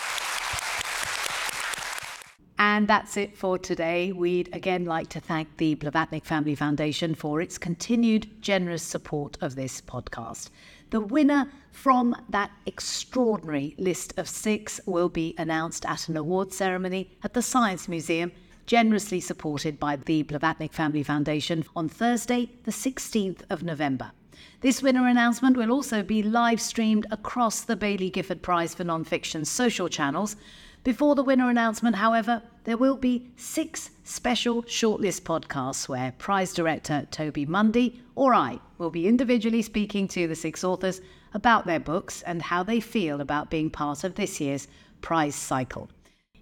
And 2.79 2.87
that's 2.87 3.17
it 3.17 3.35
for 3.35 3.57
today. 3.57 4.13
We'd 4.13 4.55
again 4.55 4.85
like 4.85 5.09
to 5.09 5.19
thank 5.19 5.57
the 5.57 5.75
Blavatnik 5.75 6.23
Family 6.23 6.55
Foundation 6.55 7.13
for 7.13 7.41
its 7.41 7.57
continued 7.57 8.41
generous 8.41 8.83
support 8.83 9.37
of 9.41 9.55
this 9.55 9.81
podcast. 9.81 10.49
The 10.91 11.01
winner 11.01 11.51
from 11.73 12.15
that 12.29 12.51
extraordinary 12.65 13.75
list 13.77 14.17
of 14.17 14.29
six 14.29 14.79
will 14.85 15.09
be 15.09 15.35
announced 15.37 15.85
at 15.85 16.07
an 16.07 16.15
award 16.15 16.53
ceremony 16.53 17.11
at 17.21 17.33
the 17.33 17.41
Science 17.41 17.89
Museum, 17.89 18.31
generously 18.65 19.19
supported 19.19 19.77
by 19.77 19.97
the 19.97 20.23
Blavatnik 20.23 20.71
Family 20.71 21.03
Foundation 21.03 21.65
on 21.75 21.89
Thursday, 21.89 22.49
the 22.63 22.71
16th 22.71 23.41
of 23.49 23.61
November. 23.61 24.13
This 24.61 24.81
winner 24.81 25.05
announcement 25.05 25.57
will 25.57 25.73
also 25.73 26.01
be 26.01 26.23
live 26.23 26.61
streamed 26.61 27.07
across 27.11 27.59
the 27.59 27.75
Baillie 27.75 28.09
Gifford 28.09 28.41
Prize 28.41 28.73
for 28.73 28.85
Nonfiction 28.85 29.45
social 29.45 29.89
channels. 29.89 30.37
Before 30.83 31.13
the 31.13 31.23
winner 31.23 31.49
announcement, 31.49 31.97
however, 31.97 32.41
there 32.63 32.77
will 32.77 32.95
be 32.95 33.31
six 33.35 33.89
special 34.03 34.63
shortlist 34.63 35.21
podcasts 35.21 35.89
where 35.89 36.13
prize 36.17 36.53
director 36.53 37.07
Toby 37.11 37.45
Mundy 37.45 38.01
or 38.15 38.33
I 38.33 38.59
will 38.77 38.89
be 38.89 39.07
individually 39.07 39.61
speaking 39.61 40.07
to 40.09 40.27
the 40.27 40.35
six 40.35 40.63
authors 40.63 41.01
about 41.33 41.65
their 41.65 41.79
books 41.79 42.21
and 42.21 42.41
how 42.41 42.63
they 42.63 42.79
feel 42.79 43.21
about 43.21 43.49
being 43.49 43.69
part 43.69 44.03
of 44.03 44.15
this 44.15 44.39
year's 44.39 44.67
prize 45.01 45.35
cycle. 45.35 45.89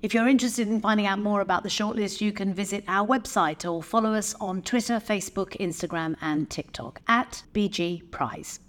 If 0.02 0.14
you're 0.14 0.28
interested 0.28 0.68
in 0.68 0.80
finding 0.80 1.08
out 1.08 1.20
more 1.20 1.42
about 1.42 1.64
the 1.64 1.70
shortlist, 1.70 2.22
you 2.22 2.32
can 2.32 2.54
visit 2.54 2.84
our 2.88 3.08
website 3.08 3.70
or 3.70 3.82
follow 3.82 4.14
us 4.14 4.36
on 4.40 4.62
Twitter, 4.62 5.00
Facebook, 5.00 5.58
Instagram, 5.58 6.16
and 6.22 6.50
TikTok 6.50 7.02
at 7.08 7.44
BG 7.54 8.12
Prize. 8.12 8.60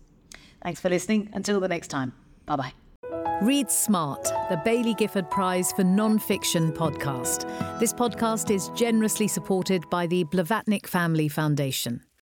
Thanks 0.62 0.80
for 0.80 0.88
listening. 0.88 1.28
Until 1.34 1.60
the 1.60 1.68
next 1.68 1.88
time, 1.88 2.14
bye 2.46 2.56
bye. 2.56 2.77
Read 3.42 3.70
Smart, 3.70 4.24
the 4.50 4.60
Baillie 4.64 4.96
Gifford 4.96 5.30
Prize 5.30 5.70
for 5.72 5.84
Non-Fiction 5.84 6.72
podcast. 6.72 7.48
This 7.78 7.92
podcast 7.92 8.50
is 8.50 8.70
generously 8.70 9.28
supported 9.28 9.88
by 9.90 10.06
the 10.06 10.24
Blavatnik 10.24 10.86
Family 10.86 11.28
Foundation. 11.28 12.07